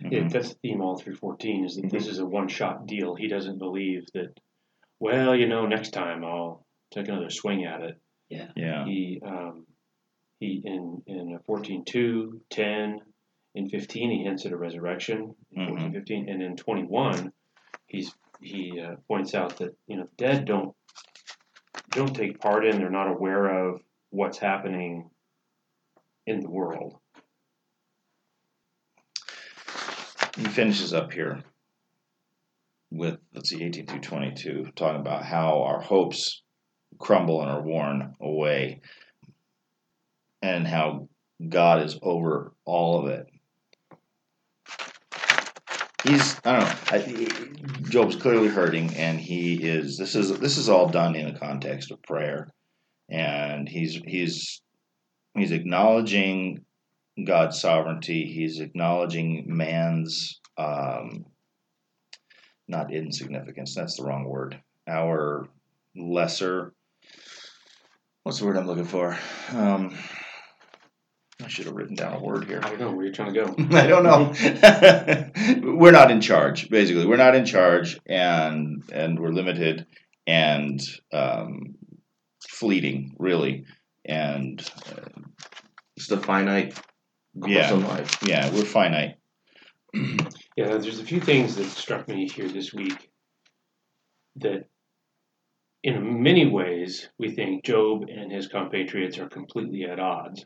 Yeah, 0.00 0.28
that's 0.28 0.50
the 0.50 0.58
theme 0.62 0.80
all 0.80 0.96
through 0.96 1.16
14 1.16 1.64
is 1.64 1.76
that 1.76 1.90
this 1.90 2.06
is 2.06 2.20
a 2.20 2.26
one 2.26 2.46
shot 2.46 2.86
deal. 2.86 3.16
He 3.16 3.26
doesn't 3.26 3.58
believe 3.58 4.06
that, 4.14 4.38
well, 5.00 5.34
you 5.34 5.48
know, 5.48 5.66
next 5.66 5.90
time 5.90 6.24
I'll 6.24 6.64
take 6.90 7.08
another 7.08 7.30
swing 7.30 7.64
at 7.64 7.82
it. 7.82 8.00
yeah, 8.28 8.48
Yeah. 8.56 8.84
He, 8.84 9.20
um, 9.24 9.66
he 10.40 10.62
in, 10.64 11.02
in 11.06 11.38
14 11.46 11.84
2, 11.84 12.40
10, 12.50 13.00
in 13.54 13.68
15, 13.68 14.10
he 14.10 14.24
hints 14.24 14.46
at 14.46 14.52
a 14.52 14.56
resurrection. 14.56 15.34
In 15.52 15.68
14 15.68 15.90
Mhm. 15.90 15.92
15, 15.94 16.28
and 16.28 16.42
in 16.42 16.56
21, 16.56 17.32
he's, 17.86 18.14
he 18.40 18.80
uh, 18.80 18.96
points 19.08 19.34
out 19.34 19.56
that, 19.58 19.76
you 19.86 19.96
know, 19.96 20.08
dead 20.16 20.44
don't, 20.44 20.74
don't 21.90 22.14
take 22.14 22.38
part 22.40 22.66
in, 22.66 22.78
they're 22.78 22.90
not 22.90 23.08
aware 23.08 23.68
of 23.68 23.80
what's 24.10 24.38
happening 24.38 25.10
in 26.26 26.40
the 26.40 26.50
world. 26.50 26.98
he 30.36 30.44
finishes 30.44 30.92
up 30.94 31.12
here 31.12 31.42
with 32.92 33.18
let's 33.34 33.50
see, 33.50 33.62
18 33.64 33.86
through 33.86 34.00
22, 34.00 34.68
talking 34.76 35.00
about 35.00 35.24
how 35.24 35.62
our 35.62 35.80
hopes 35.80 36.42
crumble 36.98 37.42
and 37.42 37.50
are 37.50 37.62
worn 37.62 38.14
away, 38.20 38.80
and 40.42 40.66
how 40.66 41.08
God 41.48 41.82
is 41.82 41.98
over 42.02 42.52
all 42.64 43.00
of 43.00 43.08
it. 43.08 43.26
He's 46.04 46.36
I 46.44 46.58
don't 46.58 46.68
know. 46.68 46.76
I, 46.90 47.88
Job's 47.90 48.16
clearly 48.16 48.48
hurting, 48.48 48.94
and 48.94 49.18
he 49.18 49.54
is. 49.56 49.98
This 49.98 50.14
is 50.14 50.38
this 50.38 50.56
is 50.56 50.68
all 50.68 50.88
done 50.88 51.16
in 51.16 51.26
a 51.26 51.38
context 51.38 51.90
of 51.90 52.02
prayer, 52.02 52.48
and 53.08 53.68
he's 53.68 53.94
he's 54.06 54.62
he's 55.34 55.50
acknowledging 55.50 56.64
God's 57.24 57.60
sovereignty. 57.60 58.24
He's 58.32 58.60
acknowledging 58.60 59.44
man's 59.48 60.40
um, 60.56 61.26
not 62.68 62.92
insignificance. 62.92 63.74
That's 63.74 63.96
the 63.96 64.04
wrong 64.04 64.24
word. 64.24 64.60
Our 64.86 65.48
lesser. 65.96 66.74
What's 68.28 68.40
the 68.40 68.44
word 68.44 68.58
I'm 68.58 68.66
looking 68.66 68.84
for? 68.84 69.16
Um, 69.54 69.96
I 71.42 71.48
should 71.48 71.64
have 71.64 71.74
written 71.74 71.94
down 71.94 72.12
a 72.12 72.22
word 72.22 72.44
here. 72.44 72.60
I 72.62 72.68
don't 72.68 72.78
know 72.78 72.90
where 72.92 73.06
you're 73.06 73.14
trying 73.14 73.32
to 73.32 73.40
go. 73.46 73.54
I 73.74 73.86
don't 73.86 74.02
know. 74.02 75.72
we're 75.78 75.92
not 75.92 76.10
in 76.10 76.20
charge. 76.20 76.68
Basically, 76.68 77.06
we're 77.06 77.16
not 77.16 77.34
in 77.34 77.46
charge, 77.46 77.98
and 78.06 78.82
and 78.92 79.18
we're 79.18 79.30
limited 79.30 79.86
and 80.26 80.78
um, 81.10 81.76
fleeting, 82.46 83.16
really. 83.18 83.64
And 84.04 84.60
uh, 84.90 85.20
Just 85.96 86.12
a 86.12 86.18
finite 86.18 86.74
course 87.40 87.50
Yeah. 87.50 87.72
of 87.72 87.82
life. 87.82 88.22
yeah, 88.22 88.52
we're 88.52 88.66
finite. 88.66 89.14
Yeah, 90.54 90.76
there's 90.76 90.98
a 91.00 91.04
few 91.04 91.20
things 91.20 91.56
that 91.56 91.64
struck 91.64 92.08
me 92.08 92.28
here 92.28 92.48
this 92.48 92.74
week 92.74 93.10
that, 94.36 94.66
in 95.88 96.22
many 96.22 96.46
ways, 96.46 97.08
we 97.18 97.30
think 97.34 97.64
Job 97.64 98.02
and 98.08 98.30
his 98.30 98.46
compatriots 98.48 99.18
are 99.18 99.28
completely 99.28 99.84
at 99.84 99.98
odds 100.00 100.44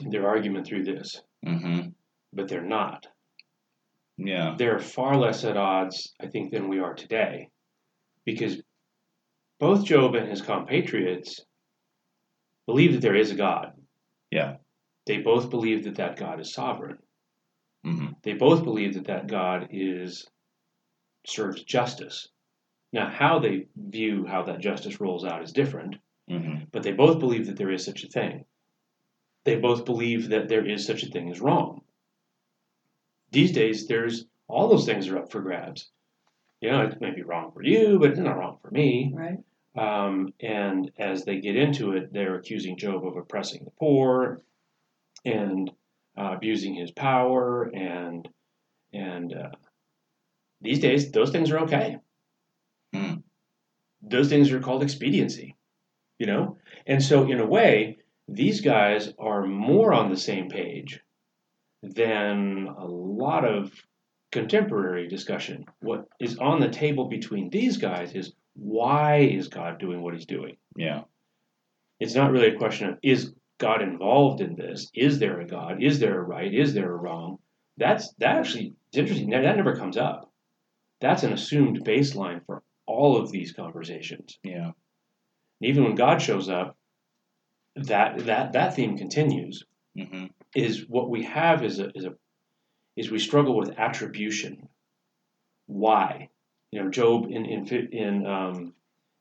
in 0.00 0.10
their 0.10 0.26
argument 0.28 0.66
through 0.66 0.84
this, 0.84 1.20
hmm 1.44 1.80
but 2.32 2.48
they're 2.48 2.62
not. 2.80 3.06
Yeah. 4.16 4.54
They're 4.56 4.78
far 4.78 5.16
less 5.16 5.44
at 5.44 5.56
odds, 5.56 6.14
I 6.20 6.26
think, 6.28 6.52
than 6.52 6.68
we 6.68 6.78
are 6.78 6.94
today. 6.94 7.48
because 8.24 8.62
both 9.58 9.84
Job 9.84 10.14
and 10.14 10.28
his 10.28 10.40
compatriots 10.42 11.40
believe 12.66 12.92
that 12.92 13.02
there 13.02 13.16
is 13.16 13.30
a 13.30 13.34
God. 13.34 13.72
Yeah. 14.30 14.56
They 15.06 15.18
both 15.18 15.50
believe 15.50 15.84
that 15.84 15.96
that 15.96 16.16
God 16.16 16.40
is 16.40 16.52
sovereign. 16.54 16.98
hmm 17.84 18.12
They 18.22 18.34
both 18.34 18.62
believe 18.64 18.94
that 18.94 19.06
that 19.06 19.26
God 19.26 19.68
is 19.70 20.26
serves 21.26 21.64
justice. 21.64 22.28
Now, 22.92 23.08
how 23.08 23.38
they 23.38 23.66
view 23.76 24.26
how 24.26 24.42
that 24.44 24.60
justice 24.60 25.00
rolls 25.00 25.24
out 25.24 25.42
is 25.42 25.52
different, 25.52 25.96
hmm 26.28 26.56
but 26.72 26.82
they 26.82 26.92
both 26.92 27.18
believe 27.18 27.46
that 27.46 27.56
there 27.56 27.70
is 27.72 27.84
such 27.84 28.04
a 28.04 28.08
thing. 28.08 28.44
They 29.44 29.56
both 29.56 29.84
believe 29.84 30.28
that 30.30 30.48
there 30.48 30.66
is 30.66 30.84
such 30.84 31.02
a 31.02 31.10
thing 31.10 31.30
as 31.30 31.40
wrong. 31.40 31.82
These 33.32 33.52
days, 33.52 33.86
there's 33.86 34.26
all 34.48 34.68
those 34.68 34.86
things 34.86 35.08
are 35.08 35.18
up 35.18 35.30
for 35.30 35.40
grabs. 35.40 35.90
You 36.60 36.70
know, 36.70 36.82
it 36.82 37.00
may 37.00 37.12
be 37.12 37.22
wrong 37.22 37.52
for 37.52 37.62
you, 37.62 37.98
but 37.98 38.10
it's 38.10 38.18
not 38.18 38.36
wrong 38.38 38.58
for 38.60 38.70
me. 38.70 39.12
Right. 39.14 39.38
Um, 39.76 40.34
and 40.40 40.90
as 40.98 41.24
they 41.24 41.40
get 41.40 41.56
into 41.56 41.92
it, 41.92 42.12
they're 42.12 42.34
accusing 42.36 42.76
Job 42.76 43.06
of 43.06 43.16
oppressing 43.16 43.64
the 43.64 43.70
poor 43.70 44.42
and 45.24 45.70
uh, 46.18 46.32
abusing 46.34 46.74
his 46.74 46.90
power, 46.90 47.64
and 47.74 48.28
and 48.92 49.32
uh, 49.32 49.50
these 50.60 50.80
days 50.80 51.10
those 51.12 51.30
things 51.30 51.50
are 51.50 51.60
okay. 51.60 51.98
Hmm. 52.92 53.14
Those 54.02 54.28
things 54.28 54.50
are 54.52 54.60
called 54.60 54.82
expediency, 54.82 55.56
you 56.18 56.26
know. 56.26 56.58
And 56.86 57.02
so, 57.02 57.30
in 57.30 57.40
a 57.40 57.46
way, 57.46 57.98
these 58.28 58.60
guys 58.60 59.12
are 59.18 59.46
more 59.46 59.92
on 59.92 60.10
the 60.10 60.16
same 60.16 60.48
page 60.48 61.00
than 61.82 62.68
a 62.78 62.84
lot 62.84 63.44
of 63.44 63.72
contemporary 64.32 65.08
discussion. 65.08 65.64
What 65.80 66.06
is 66.20 66.38
on 66.38 66.60
the 66.60 66.68
table 66.68 67.08
between 67.08 67.50
these 67.50 67.76
guys 67.76 68.14
is 68.14 68.32
why 68.54 69.18
is 69.18 69.48
God 69.48 69.78
doing 69.78 70.02
what 70.02 70.14
he's 70.14 70.26
doing? 70.26 70.56
Yeah. 70.76 71.02
It's 71.98 72.14
not 72.14 72.30
really 72.30 72.48
a 72.48 72.58
question 72.58 72.88
of 72.88 72.98
is 73.02 73.32
God 73.58 73.82
involved 73.82 74.40
in 74.40 74.56
this? 74.56 74.90
Is 74.94 75.18
there 75.18 75.40
a 75.40 75.46
God? 75.46 75.82
Is 75.82 75.98
there 75.98 76.18
a 76.18 76.22
right? 76.22 76.52
Is 76.52 76.72
there 76.72 76.92
a 76.92 76.96
wrong? 76.96 77.38
That's 77.76 78.12
that 78.14 78.36
actually 78.36 78.74
it's 78.88 78.98
interesting. 78.98 79.30
That 79.30 79.56
never 79.56 79.76
comes 79.76 79.96
up. 79.96 80.30
That's 81.00 81.22
an 81.22 81.32
assumed 81.32 81.84
baseline 81.84 82.44
for 82.46 82.62
all 82.90 83.16
of 83.16 83.30
these 83.30 83.52
conversations. 83.52 84.38
Yeah. 84.42 84.72
And 85.60 85.70
even 85.70 85.84
when 85.84 85.94
God 85.94 86.20
shows 86.20 86.48
up, 86.48 86.76
that 87.76 88.26
that 88.26 88.52
that 88.52 88.74
theme 88.74 88.98
continues. 88.98 89.64
hmm 89.96 90.26
Is 90.54 90.86
what 90.88 91.08
we 91.10 91.22
have 91.24 91.64
is 91.64 91.78
a 91.78 91.90
is 91.94 92.04
a 92.04 92.14
is 92.96 93.10
we 93.10 93.18
struggle 93.18 93.56
with 93.56 93.78
attribution. 93.78 94.68
Why? 95.66 96.28
You 96.72 96.82
know, 96.82 96.90
Job 96.90 97.26
in 97.30 97.46
in 97.46 97.66
in 97.92 98.26
um, 98.26 98.74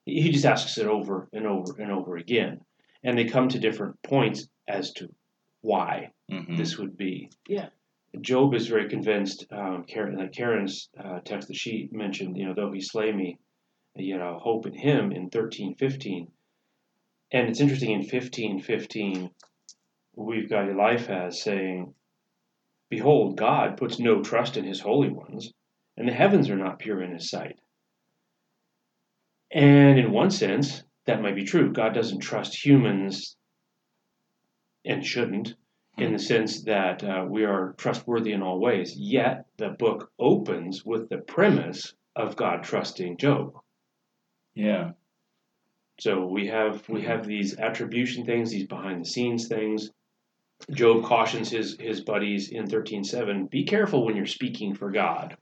he 0.06 0.22
he 0.22 0.32
just 0.32 0.46
asks 0.46 0.78
it 0.78 0.88
over 0.88 1.30
and 1.32 1.46
over 1.46 1.76
and 1.80 1.92
over 1.92 2.18
again, 2.18 2.62
and 3.04 3.18
they 3.18 3.26
come 3.26 3.50
to 3.50 3.60
different 3.60 4.02
points 4.02 4.48
as 4.68 4.92
to 4.94 5.10
why 5.62 6.12
hmm 6.30 6.56
this 6.56 6.78
would 6.80 6.98
be. 6.98 7.30
Yeah. 7.48 7.70
Job 8.22 8.56
is 8.56 8.68
very 8.68 8.90
convinced. 8.90 9.46
Um, 9.52 9.84
Karen, 9.84 10.18
like 10.18 10.32
Karen's 10.34 10.90
uh, 10.98 11.20
text 11.24 11.48
that 11.48 11.58
she 11.58 11.90
mentioned, 11.92 12.38
you 12.38 12.46
know, 12.46 12.56
though 12.56 12.72
he 12.72 12.82
slay 12.82 13.12
me, 13.12 13.38
yet 13.96 14.22
I'll 14.22 14.40
hope 14.40 14.66
in 14.66 14.74
him 14.74 15.12
in 15.12 15.30
thirteen 15.30 15.76
fifteen. 15.76 16.32
And 17.32 17.48
it's 17.48 17.60
interesting 17.60 17.92
in 17.92 18.04
fifteen 18.04 18.62
fifteen, 18.62 19.32
we've 20.16 20.50
got 20.50 20.70
Eliphaz 20.70 21.42
saying, 21.42 21.94
"Behold, 22.90 23.38
God 23.38 23.78
puts 23.78 24.00
no 24.00 24.22
trust 24.22 24.58
in 24.58 24.66
His 24.66 24.80
holy 24.80 25.10
ones, 25.10 25.54
and 25.98 26.08
the 26.08 26.14
heavens 26.14 26.50
are 26.50 26.58
not 26.58 26.80
pure 26.80 27.02
in 27.04 27.14
His 27.14 27.30
sight." 27.30 27.60
And 29.52 30.00
in 30.00 30.12
one 30.12 30.32
sense, 30.32 30.84
that 31.06 31.22
might 31.22 31.36
be 31.36 31.44
true. 31.44 31.72
God 31.72 31.94
doesn't 31.94 32.20
trust 32.20 32.66
humans, 32.66 33.36
and 34.86 35.06
shouldn't 35.06 35.56
in 35.98 36.14
the 36.14 36.20
sense 36.20 36.64
that 36.64 37.04
uh, 37.04 37.26
we 37.28 37.44
are 37.44 37.74
trustworthy 37.78 38.32
in 38.32 38.42
all 38.42 38.60
ways. 38.60 38.96
Yet 38.96 39.46
the 39.58 39.70
book 39.70 40.12
opens 40.18 40.86
with 40.86 41.10
the 41.10 41.18
premise 41.18 41.94
of 42.16 42.36
God 42.36 42.64
trusting 42.64 43.18
Job. 43.18 43.54
Yeah. 44.60 44.92
So 46.00 46.26
we 46.26 46.48
have 46.48 46.88
we 46.90 47.02
have 47.04 47.26
these 47.26 47.58
attribution 47.58 48.26
things, 48.26 48.52
these 48.52 48.68
behind 48.68 49.02
the 49.02 49.10
scenes 49.10 49.48
things. 49.48 49.92
Job 50.72 51.04
cautions 51.06 51.50
his 51.50 51.78
his 51.80 52.02
buddies 52.02 52.50
in 52.52 52.68
thirteen 52.68 53.04
seven: 53.04 53.46
be 53.46 53.64
careful 53.64 54.06
when 54.06 54.16
you're 54.18 54.26
speaking 54.26 54.76
for 54.76 54.92
God. 54.92 55.38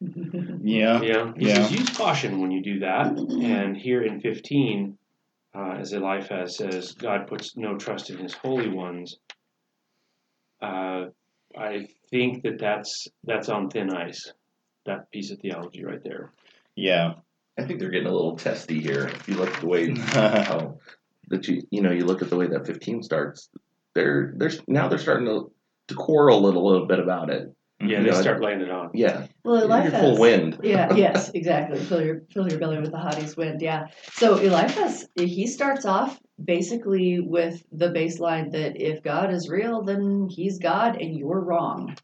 Yeah. 0.60 1.00
Yeah, 1.02 1.32
he 1.36 1.46
Yeah. 1.48 1.54
says 1.54 1.72
use 1.72 1.90
caution 1.96 2.40
when 2.40 2.50
you 2.50 2.62
do 2.62 2.80
that. 2.80 3.16
And 3.18 3.76
here 3.76 4.02
in 4.02 4.20
fifteen, 4.20 4.98
uh, 5.54 5.76
as 5.80 5.92
Eliphaz 5.92 6.56
says, 6.56 6.92
God 6.92 7.26
puts 7.26 7.56
no 7.56 7.76
trust 7.76 8.10
in 8.10 8.18
His 8.18 8.34
holy 8.34 8.68
ones. 8.68 9.16
Uh, 10.60 11.06
I 11.56 11.88
think 12.10 12.42
that 12.42 12.58
that's 12.58 13.08
that's 13.24 13.48
on 13.48 13.70
thin 13.70 13.90
ice. 13.90 14.32
That 14.86 15.10
piece 15.10 15.30
of 15.32 15.38
theology 15.40 15.84
right 15.84 16.02
there. 16.04 16.32
Yeah. 16.76 17.14
I 17.58 17.64
think 17.64 17.80
they're 17.80 17.90
getting 17.90 18.06
a 18.08 18.12
little 18.12 18.36
testy 18.36 18.80
here. 18.80 19.08
If 19.08 19.28
you 19.28 19.34
look 19.34 19.52
at 19.54 19.60
the 19.60 19.66
way 19.66 19.90
how 19.96 20.78
that 21.28 21.48
you 21.48 21.62
you 21.70 21.82
know 21.82 21.90
you 21.90 22.04
look 22.04 22.22
at 22.22 22.30
the 22.30 22.36
way 22.36 22.46
that 22.46 22.66
15 22.66 23.02
starts, 23.02 23.48
they're 23.94 24.32
they're 24.36 24.52
now 24.66 24.88
they're 24.88 24.98
starting 24.98 25.26
to 25.26 25.50
to 25.88 25.94
quarrel 25.94 26.38
a 26.38 26.44
little, 26.44 26.66
little 26.70 26.86
bit 26.86 26.98
about 27.00 27.30
it. 27.30 27.52
Yeah, 27.80 27.98
Mhm. 28.00 28.02
they 28.02 28.08
Yeah. 28.10 28.20
start 28.20 28.42
laying 28.42 28.60
it 28.60 28.70
on. 28.70 28.90
Yeah, 28.92 29.26
Well, 29.44 29.58
you're 29.60 29.64
Eliphaz. 29.66 30.00
full 30.00 30.18
wind. 30.18 30.58
yeah, 30.62 30.92
yes, 30.94 31.30
exactly. 31.34 31.78
Fill 31.78 32.04
your 32.04 32.22
fill 32.32 32.48
your 32.48 32.58
belly 32.58 32.78
with 32.80 32.90
the 32.90 32.98
hottest 32.98 33.36
wind. 33.36 33.62
Yeah. 33.62 33.86
So 34.12 34.36
Eliphaz, 34.38 35.08
he 35.16 35.46
starts 35.46 35.84
off 35.86 36.20
basically 36.44 37.20
with 37.20 37.64
the 37.72 37.88
baseline 37.88 38.50
that 38.52 38.80
if 38.80 39.02
God 39.02 39.32
is 39.32 39.48
real, 39.48 39.82
then 39.82 40.28
he's 40.28 40.58
God 40.58 41.00
and 41.00 41.16
you're 41.16 41.40
wrong. 41.40 41.96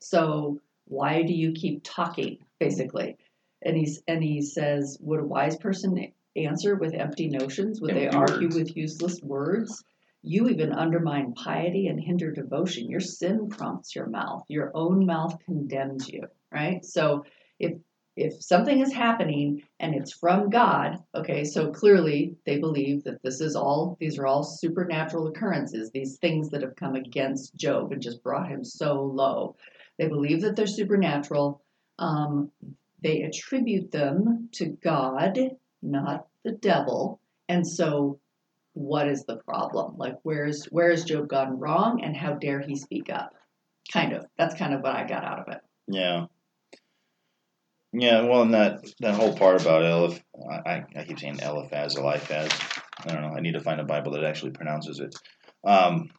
So 0.00 0.60
why 0.86 1.22
do 1.22 1.32
you 1.32 1.52
keep 1.52 1.80
talking? 1.84 2.38
Basically. 2.60 3.16
And 3.64 3.76
he's 3.76 4.02
and 4.06 4.22
he 4.22 4.42
says, 4.42 4.98
Would 5.00 5.20
a 5.20 5.26
wise 5.26 5.56
person 5.56 6.12
answer 6.36 6.76
with 6.76 6.94
empty 6.94 7.28
notions? 7.28 7.80
Would 7.80 7.94
they 7.94 8.08
argue 8.08 8.48
words. 8.48 8.56
with 8.56 8.76
useless 8.76 9.20
words? 9.22 9.84
You 10.22 10.48
even 10.48 10.72
undermine 10.72 11.34
piety 11.34 11.86
and 11.88 12.00
hinder 12.00 12.32
devotion. 12.32 12.88
Your 12.88 13.00
sin 13.00 13.48
prompts 13.48 13.94
your 13.94 14.06
mouth. 14.06 14.44
Your 14.48 14.70
own 14.74 15.06
mouth 15.06 15.38
condemns 15.44 16.08
you. 16.08 16.28
Right? 16.52 16.84
So 16.84 17.24
if 17.58 17.78
if 18.16 18.42
something 18.42 18.80
is 18.80 18.92
happening 18.92 19.62
and 19.80 19.94
it's 19.94 20.12
from 20.12 20.48
God, 20.48 21.02
okay, 21.14 21.42
so 21.44 21.72
clearly 21.72 22.36
they 22.46 22.58
believe 22.58 23.04
that 23.04 23.22
this 23.22 23.40
is 23.40 23.56
all 23.56 23.96
these 23.98 24.18
are 24.18 24.26
all 24.26 24.44
supernatural 24.44 25.26
occurrences, 25.26 25.90
these 25.90 26.16
things 26.18 26.50
that 26.50 26.62
have 26.62 26.76
come 26.76 26.94
against 26.94 27.56
Job 27.56 27.92
and 27.92 28.00
just 28.00 28.22
brought 28.22 28.48
him 28.48 28.64
so 28.64 29.02
low. 29.02 29.56
They 29.98 30.08
believe 30.08 30.42
that 30.42 30.54
they're 30.54 30.66
supernatural. 30.66 31.62
Um, 31.98 32.50
they 33.04 33.22
attribute 33.22 33.92
them 33.92 34.48
to 34.52 34.66
God, 34.82 35.38
not 35.82 36.26
the 36.42 36.52
devil. 36.52 37.20
And 37.48 37.64
so 37.64 38.18
what 38.72 39.06
is 39.06 39.24
the 39.26 39.36
problem? 39.36 39.96
Like 39.98 40.16
where's 40.22 40.64
where 40.66 40.90
is 40.90 41.04
Job 41.04 41.28
gone 41.28 41.60
wrong 41.60 42.02
and 42.02 42.16
how 42.16 42.32
dare 42.32 42.60
he 42.60 42.74
speak 42.76 43.10
up? 43.10 43.34
Kind 43.92 44.14
of. 44.14 44.24
That's 44.38 44.54
kind 44.54 44.72
of 44.72 44.80
what 44.80 44.96
I 44.96 45.06
got 45.06 45.22
out 45.22 45.40
of 45.40 45.48
it. 45.54 45.60
Yeah. 45.86 46.26
Yeah, 47.92 48.22
well, 48.22 48.42
and 48.42 48.54
that 48.54 48.82
that 49.00 49.14
whole 49.14 49.36
part 49.36 49.60
about 49.60 49.82
Eliph, 49.82 50.20
I, 50.50 50.70
I- 50.70 50.84
I 50.96 51.04
keep 51.04 51.20
saying 51.20 51.38
Eliphaz, 51.40 51.94
Eliphaz. 51.96 52.50
I 53.06 53.12
don't 53.12 53.22
know. 53.22 53.36
I 53.36 53.40
need 53.40 53.52
to 53.52 53.60
find 53.60 53.80
a 53.80 53.84
Bible 53.84 54.12
that 54.12 54.24
actually 54.24 54.50
pronounces 54.52 54.98
it. 54.98 55.14
Um, 55.62 56.10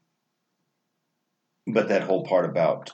but 1.67 1.89
that 1.89 2.03
whole 2.03 2.23
part 2.25 2.45
about 2.45 2.91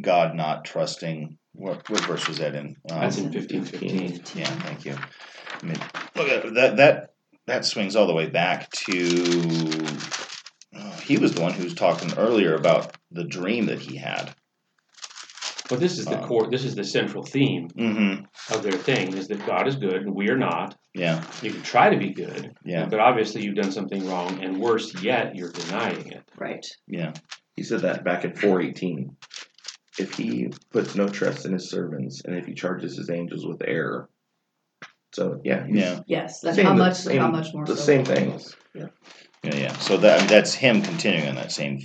God 0.00 0.36
not 0.36 0.64
trusting. 0.64 1.36
What, 1.54 1.88
what 1.88 2.00
verse 2.02 2.26
was 2.28 2.38
that 2.38 2.54
in? 2.54 2.76
Um, 2.90 3.00
That's 3.00 3.18
in 3.18 3.32
fifteen 3.32 3.64
fifteen. 3.64 4.20
yeah, 4.34 4.46
thank 4.46 4.84
you. 4.84 4.96
I 5.62 5.64
mean, 5.66 5.78
look 6.16 6.28
at 6.28 6.54
that. 6.54 6.76
That 6.76 7.10
that 7.46 7.64
swings 7.64 7.94
all 7.96 8.06
the 8.06 8.14
way 8.14 8.26
back 8.28 8.70
to. 8.72 9.72
uh, 10.76 10.90
he 10.98 11.16
was 11.16 11.32
the 11.32 11.40
one 11.40 11.52
who 11.52 11.62
was 11.64 11.74
talking 11.74 12.12
earlier 12.18 12.56
about 12.56 12.96
the 13.12 13.24
dream 13.24 13.66
that 13.66 13.78
he 13.78 13.96
had. 13.96 14.34
But 15.70 15.78
this 15.78 15.98
is 15.98 16.06
the 16.06 16.16
Um, 16.20 16.28
core. 16.28 16.50
This 16.50 16.64
is 16.64 16.74
the 16.74 16.84
central 16.84 17.22
theme 17.22 17.68
Mm-hmm. 17.68 18.24
of 18.52 18.62
their 18.64 18.78
thing: 18.78 19.16
is 19.16 19.28
that 19.28 19.46
God 19.46 19.68
is 19.68 19.76
good 19.76 20.02
and 20.02 20.14
we 20.14 20.28
are 20.30 20.36
not. 20.38 20.76
Yeah. 20.92 21.22
You 21.40 21.52
can 21.52 21.62
try 21.62 21.90
to 21.90 21.96
be 21.96 22.10
good, 22.12 22.52
Yeah. 22.64 22.86
but 22.86 22.98
obviously 23.00 23.42
you've 23.44 23.56
done 23.56 23.70
something 23.70 24.04
wrong, 24.06 24.42
and 24.42 24.58
worse 24.60 24.92
yet, 25.02 25.36
you're 25.36 25.52
denying 25.52 26.06
it. 26.12 26.22
Right. 26.36 26.64
Yeah. 26.88 27.12
He 27.56 27.62
said 27.62 27.82
that 27.82 28.04
back 28.04 28.24
in 28.24 28.34
418. 28.34 29.16
If 29.98 30.14
he 30.14 30.48
puts 30.72 30.94
no 30.94 31.08
trust 31.08 31.46
in 31.46 31.52
his 31.52 31.70
servants, 31.70 32.22
and 32.24 32.34
if 32.34 32.46
he 32.46 32.54
charges 32.54 32.96
his 32.96 33.10
angels 33.10 33.46
with 33.46 33.62
error. 33.64 34.08
So 35.14 35.40
yeah, 35.44 35.64
he's 35.66 35.76
Yeah. 35.76 36.00
Yes. 36.06 36.40
That's 36.40 36.58
how 36.58 36.74
much 36.74 36.94
same- 36.96 37.20
how 37.20 37.30
much 37.30 37.54
more 37.54 37.64
the 37.64 37.76
so 37.76 37.82
same 37.82 38.04
things. 38.04 38.54
thing. 38.72 38.82
us? 38.82 38.92
Yeah, 39.44 39.54
yeah. 39.54 39.72
So 39.78 39.96
that 39.98 40.16
I 40.16 40.18
mean, 40.22 40.28
that's 40.28 40.54
him 40.54 40.82
continuing 40.82 41.28
on 41.28 41.36
that 41.36 41.52
same 41.52 41.80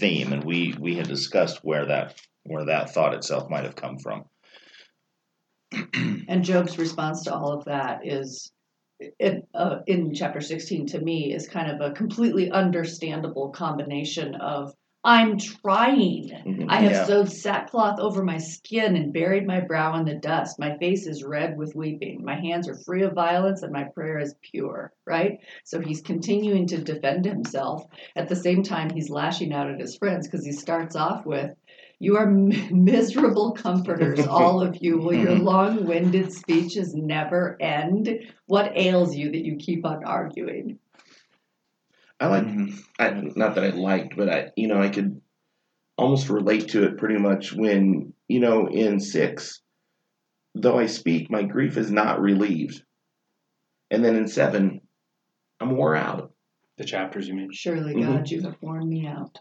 theme, 0.00 0.32
and 0.32 0.44
we 0.44 0.74
we 0.78 0.96
had 0.96 1.08
discussed 1.08 1.58
where 1.62 1.86
that 1.86 2.18
where 2.44 2.64
that 2.66 2.90
thought 2.90 3.12
itself 3.14 3.50
might 3.50 3.64
have 3.64 3.76
come 3.76 3.98
from. 3.98 4.24
And 6.28 6.44
Job's 6.44 6.78
response 6.78 7.24
to 7.24 7.34
all 7.34 7.52
of 7.52 7.64
that 7.64 8.06
is, 8.06 8.50
in, 9.18 9.42
uh, 9.54 9.80
in 9.86 10.14
chapter 10.14 10.40
16, 10.40 10.86
to 10.88 11.00
me, 11.00 11.32
is 11.34 11.48
kind 11.48 11.70
of 11.70 11.80
a 11.80 11.94
completely 11.94 12.50
understandable 12.50 13.50
combination 13.50 14.34
of 14.36 14.72
I'm 15.06 15.38
trying. 15.38 16.30
Mhm. 16.44 16.66
I 16.68 16.76
have 16.80 16.90
Yeah. 16.92 17.04
sewed 17.04 17.30
sackcloth 17.30 18.00
over 18.00 18.24
my 18.24 18.38
skin 18.38 18.96
and 18.96 19.12
buried 19.12 19.46
my 19.46 19.60
brow 19.60 19.96
in 19.96 20.04
the 20.04 20.16
dust. 20.16 20.58
My 20.58 20.76
face 20.78 21.06
is 21.06 21.22
red 21.22 21.56
with 21.56 21.76
weeping. 21.76 22.24
My 22.24 22.34
hands 22.34 22.68
are 22.68 22.74
free 22.74 23.04
of 23.04 23.12
violence 23.12 23.62
and 23.62 23.72
my 23.72 23.84
prayer 23.84 24.18
is 24.18 24.34
pure, 24.42 24.92
right? 25.06 25.38
So 25.62 25.78
he's 25.80 26.02
continuing 26.02 26.66
to 26.66 26.78
defend 26.82 27.24
himself. 27.24 27.84
At 28.16 28.28
the 28.28 28.34
same 28.34 28.64
time, 28.64 28.90
he's 28.90 29.08
lashing 29.08 29.52
out 29.52 29.70
at 29.70 29.78
his 29.78 29.96
friends 29.96 30.26
because 30.26 30.44
he 30.44 30.50
starts 30.50 30.96
off 30.96 31.24
with, 31.24 31.52
You 32.00 32.16
are 32.18 32.26
m- 32.26 32.50
miserable 32.84 33.52
comforters, 33.52 34.26
all 34.26 34.60
of 34.60 34.76
you. 34.82 34.98
Will 34.98 35.14
your 35.14 35.36
Mhm. 35.36 35.44
long 35.44 35.84
winded 35.86 36.32
speeches 36.32 36.94
never 36.94 37.56
end? 37.60 38.10
What 38.48 38.72
ails 38.76 39.16
you 39.16 39.30
that 39.30 39.44
you 39.46 39.56
keep 39.56 39.86
on 39.86 40.04
arguing? 40.04 40.78
I 42.18 42.28
like 42.28 42.44
Mhm. 42.44 42.84
I, 42.98 43.10
not 43.36 43.54
that 43.56 43.64
I 43.64 43.70
liked, 43.70 44.16
but 44.16 44.28
I, 44.30 44.50
you 44.56 44.68
know, 44.68 44.80
I 44.80 44.88
could 44.88 45.20
almost 45.98 46.28
relate 46.30 46.68
to 46.68 46.84
it 46.84 46.96
pretty 46.98 47.18
much 47.18 47.52
when, 47.52 48.12
you 48.28 48.40
know, 48.40 48.68
in 48.68 49.00
six, 49.00 49.60
though 50.54 50.78
I 50.78 50.86
speak, 50.86 51.30
my 51.30 51.42
grief 51.42 51.76
is 51.76 51.90
not 51.90 52.20
relieved. 52.20 52.82
And 53.90 54.04
then 54.04 54.16
in 54.16 54.28
seven, 54.28 54.80
I'm 55.60 55.76
wore 55.76 55.94
out. 55.96 56.32
The 56.76 56.84
chapters, 56.84 57.28
you 57.28 57.34
mean? 57.34 57.50
Surely, 57.52 57.94
Mhm. 57.94 58.02
God, 58.06 58.30
you 58.30 58.42
have 58.42 58.60
worn 58.60 58.88
me 58.88 59.06
out. 59.06 59.38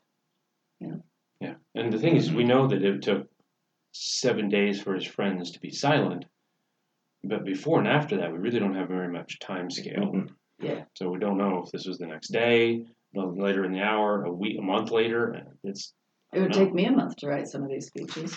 Yeah. 0.79 0.97
Yeah. 1.41 1.55
And 1.73 1.91
the 1.91 1.99
thing 1.99 2.15
is, 2.15 2.31
we 2.31 2.45
know 2.45 2.67
that 2.67 2.83
it 2.83 3.01
took 3.01 3.29
seven 3.91 4.47
days 4.49 4.81
for 4.81 4.93
his 4.93 5.05
friends 5.05 5.51
to 5.51 5.59
be 5.59 5.71
silent. 5.71 6.25
But 7.23 7.43
before 7.43 7.79
and 7.79 7.87
after 7.87 8.17
that, 8.17 8.31
we 8.31 8.37
really 8.37 8.59
don't 8.59 8.75
have 8.75 8.87
very 8.87 9.11
much 9.11 9.39
time 9.39 9.69
scale. 9.69 10.11
Mhm. 10.13 10.29
Yeah. 10.59 10.85
So 10.93 11.09
we 11.09 11.19
don't 11.19 11.37
know 11.37 11.63
if 11.65 11.71
this 11.71 11.85
was 11.85 11.97
the 11.97 12.07
next 12.07 12.29
day, 12.29 12.85
later 13.13 13.65
in 13.65 13.71
the 13.73 13.81
hour, 13.81 14.23
a 14.23 14.31
week, 14.31 14.57
a 14.59 14.61
month 14.61 14.91
later. 14.91 15.45
It's 15.63 15.93
It 16.33 16.41
would 16.41 16.51
No. 16.51 16.57
take 16.65 16.73
me 16.73 16.85
a 16.85 16.91
month 16.91 17.15
to 17.17 17.27
write 17.27 17.47
some 17.47 17.63
of 17.63 17.69
these 17.69 17.87
speeches. 17.87 18.35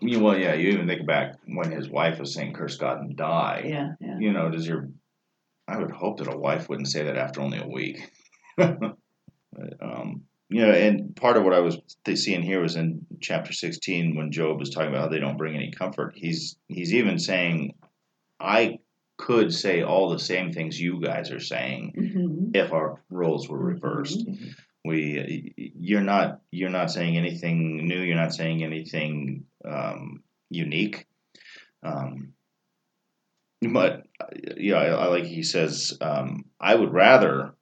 You, 0.00 0.20
well, 0.20 0.38
yeah, 0.38 0.54
you 0.54 0.70
even 0.70 0.86
think 0.86 1.06
back 1.06 1.34
when 1.46 1.70
his 1.70 1.88
wife 1.90 2.18
was 2.20 2.32
saying 2.32 2.54
"curse 2.54 2.76
God 2.76 3.00
and 3.00 3.16
die." 3.16 3.64
Yeah, 3.66 3.92
yeah. 4.00 4.18
You 4.18 4.32
know, 4.32 4.50
does 4.50 4.66
your 4.66 4.88
I 5.68 5.78
would 5.78 5.90
hope 5.90 6.18
that 6.18 6.32
a 6.32 6.36
wife 6.36 6.68
wouldn't 6.68 6.88
say 6.88 7.04
that 7.04 7.16
after 7.16 7.40
only 7.40 7.58
a 7.58 7.66
week. 7.66 8.10
But, 9.52 9.82
um, 9.82 10.22
you 10.48 10.64
know, 10.64 10.70
and 10.72 11.14
part 11.16 11.36
of 11.36 11.42
what 11.42 11.52
I 11.52 11.58
was 11.58 11.76
seeing 12.14 12.42
here 12.42 12.62
was 12.62 12.76
in 12.76 13.04
chapter 13.20 13.52
sixteen 13.52 14.14
when 14.16 14.30
Job 14.30 14.60
was 14.60 14.70
talking 14.70 14.90
about 14.90 15.02
how 15.02 15.08
they 15.08 15.18
don't 15.18 15.36
bring 15.36 15.56
any 15.56 15.72
comfort. 15.72 16.12
He's 16.14 16.56
he's 16.68 16.94
even 16.94 17.18
saying, 17.18 17.74
I 18.38 18.78
could 19.20 19.52
say 19.52 19.82
all 19.82 20.08
the 20.08 20.18
same 20.18 20.50
things 20.50 20.80
you 20.80 20.98
guys 20.98 21.30
are 21.30 21.40
saying 21.40 21.92
hmm 21.94 22.50
if 22.54 22.72
our 22.72 23.00
roles 23.10 23.48
were 23.48 23.58
reversed. 23.58 24.26
We, 24.84 25.52
you're 25.56 26.00
not 26.00 26.40
you're 26.50 26.70
not 26.70 26.90
saying 26.90 27.16
anything 27.16 27.86
new. 27.86 28.00
You're 28.00 28.16
not 28.16 28.34
saying 28.34 28.64
anything 28.64 29.44
um, 29.64 30.22
unique. 30.48 31.06
Um, 31.82 32.32
but 33.62 34.06
yeah, 34.56 34.76
I, 34.76 34.86
I 34.86 35.06
like 35.08 35.24
he 35.24 35.42
says. 35.42 35.96
Um, 36.00 36.46
I 36.58 36.74
would 36.74 36.92
rather 36.92 37.54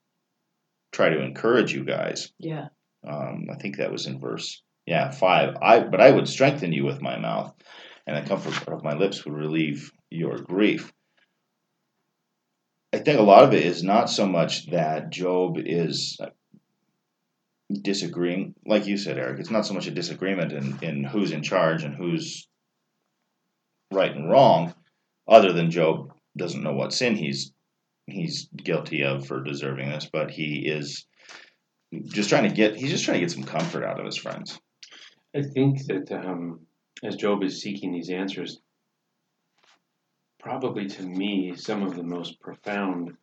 try 0.92 1.08
to 1.10 1.20
encourage 1.20 1.74
you 1.74 1.84
guys. 1.84 2.32
Yeah. 2.38 2.68
Um, 3.06 3.48
I 3.50 3.56
think 3.56 3.76
that 3.76 3.92
was 3.92 4.06
in 4.06 4.20
verse 4.20 4.62
yeah 4.86 5.10
five. 5.10 5.56
I 5.60 5.80
but 5.80 6.00
I 6.00 6.10
would 6.10 6.28
strengthen 6.28 6.72
you 6.72 6.84
with 6.84 7.02
my 7.02 7.18
mouth, 7.18 7.52
and 8.06 8.16
the 8.16 8.28
comfort 8.28 8.72
of 8.72 8.84
my 8.84 8.94
lips 8.94 9.24
would 9.24 9.34
relieve 9.34 9.92
your 10.08 10.38
grief. 10.38 10.92
I 12.92 12.98
think 12.98 13.18
a 13.18 13.22
lot 13.22 13.44
of 13.44 13.52
it 13.52 13.64
is 13.64 13.82
not 13.82 14.08
so 14.08 14.26
much 14.26 14.70
that 14.70 15.10
Job 15.10 15.58
is 15.58 16.18
disagreeing, 17.70 18.54
like 18.66 18.86
you 18.86 18.96
said, 18.96 19.18
Eric. 19.18 19.40
It's 19.40 19.50
not 19.50 19.66
so 19.66 19.74
much 19.74 19.86
a 19.86 19.90
disagreement 19.90 20.52
in, 20.52 20.78
in 20.80 21.04
who's 21.04 21.32
in 21.32 21.42
charge 21.42 21.84
and 21.84 21.94
who's 21.94 22.48
right 23.92 24.14
and 24.14 24.30
wrong, 24.30 24.74
other 25.26 25.52
than 25.52 25.70
Job 25.70 26.14
doesn't 26.36 26.62
know 26.62 26.72
what 26.72 26.92
sin 26.92 27.16
he's 27.16 27.52
he's 28.06 28.48
guilty 28.56 29.02
of 29.04 29.26
for 29.26 29.42
deserving 29.42 29.90
this, 29.90 30.08
but 30.10 30.30
he 30.30 30.66
is 30.66 31.06
just 32.06 32.30
trying 32.30 32.48
to 32.48 32.54
get 32.54 32.76
he's 32.76 32.90
just 32.90 33.04
trying 33.04 33.16
to 33.16 33.20
get 33.20 33.30
some 33.30 33.44
comfort 33.44 33.84
out 33.84 34.00
of 34.00 34.06
his 34.06 34.16
friends. 34.16 34.58
I 35.36 35.42
think 35.42 35.84
that 35.86 36.10
um, 36.10 36.60
as 37.04 37.16
Job 37.16 37.42
is 37.42 37.60
seeking 37.60 37.92
these 37.92 38.08
answers, 38.10 38.60
probably 40.38 40.86
to 40.86 41.02
me, 41.02 41.54
some 41.56 41.82
of 41.82 41.94
the 41.94 42.02
most 42.02 42.40
profound 42.40 43.16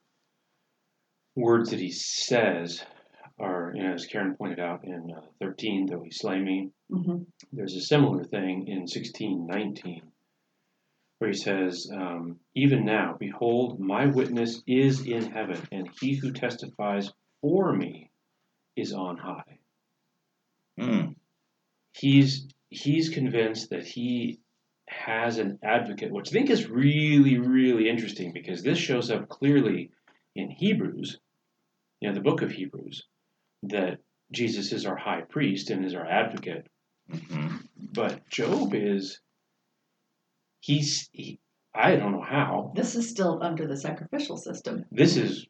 words 1.36 1.72
that 1.72 1.80
he 1.80 1.92
says 1.92 2.84
are, 3.38 3.74
you 3.76 3.84
know, 3.84 3.94
as 3.94 4.06
Karen 4.06 4.36
pointed 4.36 4.60
out 4.60 4.86
in 4.86 5.12
uh, 5.16 5.22
13, 5.40 5.88
though 5.88 6.02
he 6.02 6.12
slay 6.12 6.40
me. 6.40 6.72
hmm 6.90 7.24
There's 7.52 7.76
a 7.76 7.82
similar 7.82 8.24
thing 8.24 8.68
in 8.68 8.86
16:19, 8.88 10.02
where 11.20 11.30
he 11.30 11.36
says, 11.38 11.90
um, 11.92 12.40
"Even 12.54 12.86
now, 12.86 13.16
behold, 13.20 13.80
my 13.80 14.06
witness 14.06 14.62
is 14.68 15.06
in 15.06 15.32
heaven, 15.32 15.62
and 15.72 15.90
he 16.00 16.16
who 16.16 16.32
testifies 16.32 17.12
for 17.42 17.74
me 17.74 18.10
is 18.76 18.94
on 18.94 19.18
high." 19.18 19.60
Mm, 20.80 21.16
he's 21.94 22.48
he's 22.70 23.10
convinced 23.10 23.70
that 23.70 23.86
he 23.86 24.40
has 24.88 25.38
an 25.38 25.60
advocate, 25.64 26.12
which 26.12 26.30
I 26.30 26.32
think 26.32 26.50
is 26.50 26.70
really, 26.70 27.38
really 27.38 27.90
interesting 27.90 28.32
because 28.34 28.62
this 28.64 28.78
shows 28.78 29.10
up 29.12 29.28
clearly 29.30 29.90
in 30.36 30.50
Hebrews, 30.50 31.20
you 32.02 32.08
know, 32.10 32.14
the 32.16 32.22
book 32.22 32.42
of 32.42 32.52
Hebrews, 32.52 33.04
that 33.64 34.00
Jesus 34.32 34.72
is 34.72 34.86
our 34.86 34.96
high 34.96 35.22
priest 35.22 35.70
and 35.72 35.86
is 35.86 35.96
our 35.96 36.06
advocate. 36.06 36.68
hmm 37.10 37.58
But 37.94 38.28
Job 38.30 38.74
is, 38.74 39.20
he's, 40.60 41.10
he, 41.12 41.40
I 41.74 41.96
don't 41.96 42.12
know 42.12 42.22
how. 42.28 42.72
This 42.76 42.96
is 42.96 43.10
still 43.10 43.40
under 43.42 43.68
the 43.68 43.78
sacrificial 43.78 44.38
system. 44.38 44.86
This 44.92 45.18
is 45.18 45.48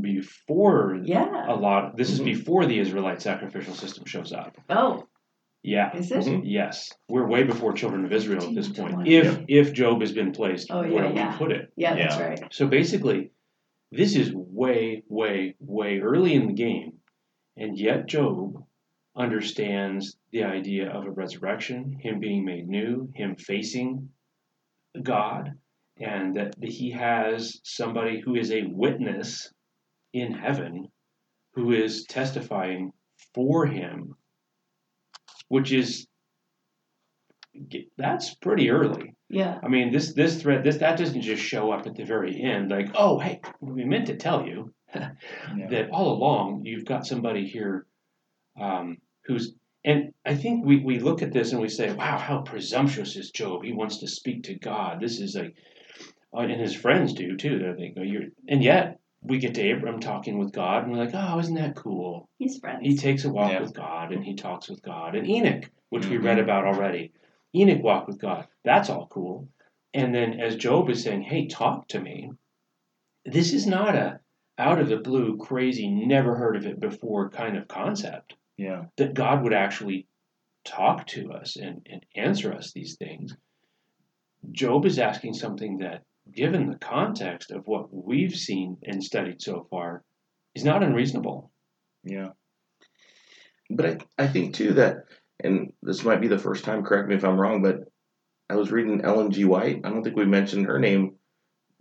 before 0.00 1.00
Yeah. 1.04 1.46
a 1.52 1.54
lot, 1.54 1.96
this 1.96 2.10
is 2.10 2.20
Mhm. 2.20 2.24
before 2.24 2.66
the 2.66 2.78
Israelite 2.78 3.22
sacrificial 3.22 3.74
system 3.74 4.04
shows 4.04 4.32
up. 4.32 4.56
Oh, 4.68 5.06
Yeah. 5.64 5.96
is 5.96 6.12
it? 6.12 6.18
Mhm. 6.24 6.42
Yes, 6.44 6.92
we're 7.08 7.26
way 7.26 7.42
before 7.42 7.72
children 7.72 8.04
of 8.04 8.12
Israel 8.12 8.44
at 8.48 8.54
this 8.54 8.68
point. 8.68 9.08
18 9.08 9.12
If 9.24 9.44
if 9.48 9.72
Job 9.72 10.00
has 10.02 10.12
been 10.12 10.30
placed 10.32 10.70
Oh, 10.70 10.82
yeah, 10.82 10.90
where 10.92 11.08
we 11.08 11.14
yeah. 11.16 11.36
put 11.38 11.50
it, 11.52 11.72
Yeah, 11.76 11.94
that's 11.96 12.18
Yeah. 12.18 12.28
right. 12.28 12.40
so 12.52 12.68
basically, 12.68 13.30
this 13.90 14.14
is 14.14 14.30
way, 14.34 15.02
way, 15.08 15.56
way 15.60 16.00
early 16.00 16.34
in 16.34 16.46
the 16.48 16.52
game, 16.52 17.00
and 17.56 17.78
yet 17.78 18.06
Job 18.06 18.62
understands 19.16 20.18
the 20.32 20.44
idea 20.44 20.90
of 20.90 21.06
a 21.06 21.10
resurrection, 21.10 21.92
him 22.00 22.18
being 22.20 22.44
made 22.44 22.68
new, 22.68 23.10
him 23.14 23.34
facing 23.36 24.10
God, 25.02 25.52
and 25.98 26.34
that 26.36 26.54
he 26.62 26.90
has 26.90 27.60
somebody 27.64 28.20
who 28.20 28.34
is 28.34 28.50
a 28.52 28.64
witness 28.66 29.50
in 30.12 30.32
heaven 30.32 30.88
who 31.54 31.72
is 31.72 32.04
testifying 32.04 32.92
for 33.34 33.64
him, 33.66 34.14
which 35.54 35.70
is 35.72 36.08
that's 37.96 38.34
pretty 38.34 38.68
early. 38.70 39.14
Yeah. 39.30 39.60
I 39.62 39.68
mean, 39.68 39.92
this 39.92 40.12
this 40.12 40.42
thread 40.42 40.64
this 40.64 40.78
that 40.78 40.98
doesn't 40.98 41.22
just 41.22 41.42
show 41.42 41.70
up 41.70 41.86
at 41.86 41.94
the 41.94 42.04
very 42.04 42.42
end 42.42 42.70
like, 42.72 42.88
oh 42.96 43.20
hey, 43.20 43.40
we 43.60 43.84
meant 43.84 44.08
to 44.08 44.16
tell 44.16 44.44
you 44.44 44.74
Yeah. 44.94 45.68
that 45.70 45.90
all 45.90 46.10
along 46.16 46.64
you've 46.64 46.84
got 46.84 47.06
somebody 47.06 47.46
here 47.46 47.86
um, 48.60 48.98
who's 49.26 49.54
and 49.84 50.12
I 50.26 50.34
think 50.34 50.64
we, 50.64 50.78
we 50.78 50.98
look 50.98 51.22
at 51.22 51.32
this 51.32 51.52
and 51.52 51.60
we 51.60 51.68
say, 51.68 51.92
wow, 51.92 52.18
how 52.18 52.38
presumptuous 52.40 53.14
is 53.16 53.30
Job? 53.30 53.62
He 53.62 53.72
wants 53.72 53.98
to 53.98 54.08
speak 54.08 54.44
to 54.44 54.54
God. 54.54 54.98
This 54.98 55.20
is 55.20 55.36
like, 55.36 55.54
uh, 56.34 56.40
and 56.40 56.58
his 56.60 56.74
friends 56.74 57.12
do 57.12 57.36
too. 57.36 57.58
They 57.58 57.72
think, 57.78 57.96
oh, 57.98 58.02
you're, 58.02 58.28
and 58.48 58.64
yet 58.64 58.98
we 59.24 59.38
get 59.38 59.54
to 59.54 59.70
Abram 59.72 60.00
talking 60.00 60.38
with 60.38 60.52
God, 60.52 60.84
and 60.84 60.92
we're 60.92 61.04
like, 61.04 61.14
oh, 61.14 61.38
isn't 61.38 61.54
that 61.54 61.74
cool? 61.74 62.28
He's 62.38 62.58
friends. 62.58 62.80
He 62.82 62.96
takes 62.96 63.24
a 63.24 63.32
walk 63.32 63.52
Yeah. 63.52 63.60
with 63.62 63.72
God, 63.74 64.12
and 64.12 64.22
he 64.22 64.34
talks 64.34 64.68
with 64.68 64.82
God, 64.82 65.16
and 65.16 65.26
Enoch, 65.26 65.70
which 65.88 66.06
we 66.06 66.18
Mhm. 66.18 66.24
read 66.24 66.38
about 66.38 66.66
already. 66.66 67.12
Enoch 67.54 67.82
walked 67.82 68.06
with 68.06 68.18
God. 68.18 68.46
That's 68.64 68.90
all 68.90 69.06
cool. 69.06 69.48
And 69.94 70.14
then 70.14 70.40
as 70.40 70.56
Job 70.56 70.90
is 70.90 71.02
saying, 71.02 71.22
hey, 71.22 71.46
talk 71.46 71.88
to 71.88 72.00
me. 72.00 72.32
This 73.24 73.54
is 73.54 73.66
not 73.66 73.94
a 73.96 74.20
out 74.58 74.78
of 74.80 74.88
the 74.88 74.98
blue, 74.98 75.36
crazy, 75.38 75.88
never 75.88 76.36
heard 76.36 76.56
of 76.56 76.66
it 76.66 76.78
before 76.78 77.30
kind 77.30 77.56
of 77.56 77.66
concept 77.66 78.36
Yeah. 78.56 78.86
that 78.96 79.14
God 79.14 79.42
would 79.42 79.52
actually 79.54 80.06
talk 80.64 81.06
to 81.08 81.32
us 81.32 81.56
and, 81.56 81.86
and 81.90 82.04
answer 82.14 82.52
us 82.52 82.72
these 82.72 82.96
things. 82.96 83.36
Job 84.52 84.84
is 84.84 84.98
asking 84.98 85.34
something 85.34 85.78
that, 85.78 86.04
given 86.32 86.70
the 86.70 86.78
context 86.78 87.50
of 87.50 87.66
what 87.66 87.92
we've 87.92 88.34
seen 88.34 88.76
and 88.84 89.02
studied 89.02 89.42
so 89.42 89.66
far, 89.70 90.02
is 90.54 90.64
not 90.64 90.82
unreasonable. 90.82 91.50
Yeah. 92.04 92.30
But 93.70 93.86
I, 93.86 94.24
I 94.24 94.26
think 94.28 94.54
too 94.54 94.74
that, 94.74 94.96
and 95.42 95.72
this 95.82 96.04
might 96.04 96.20
be 96.20 96.28
the 96.28 96.38
first 96.38 96.64
time, 96.64 96.84
correct 96.84 97.08
me 97.08 97.14
if 97.14 97.24
I'm 97.24 97.40
wrong, 97.40 97.62
but 97.62 97.80
I 98.48 98.56
was 98.56 98.70
reading 98.70 99.00
Ellen 99.02 99.30
G. 99.30 99.44
White. 99.44 99.80
I 99.84 99.90
don't 99.90 100.02
think 100.02 100.16
we 100.16 100.26
mentioned 100.26 100.66
her 100.66 100.78
name, 100.78 101.16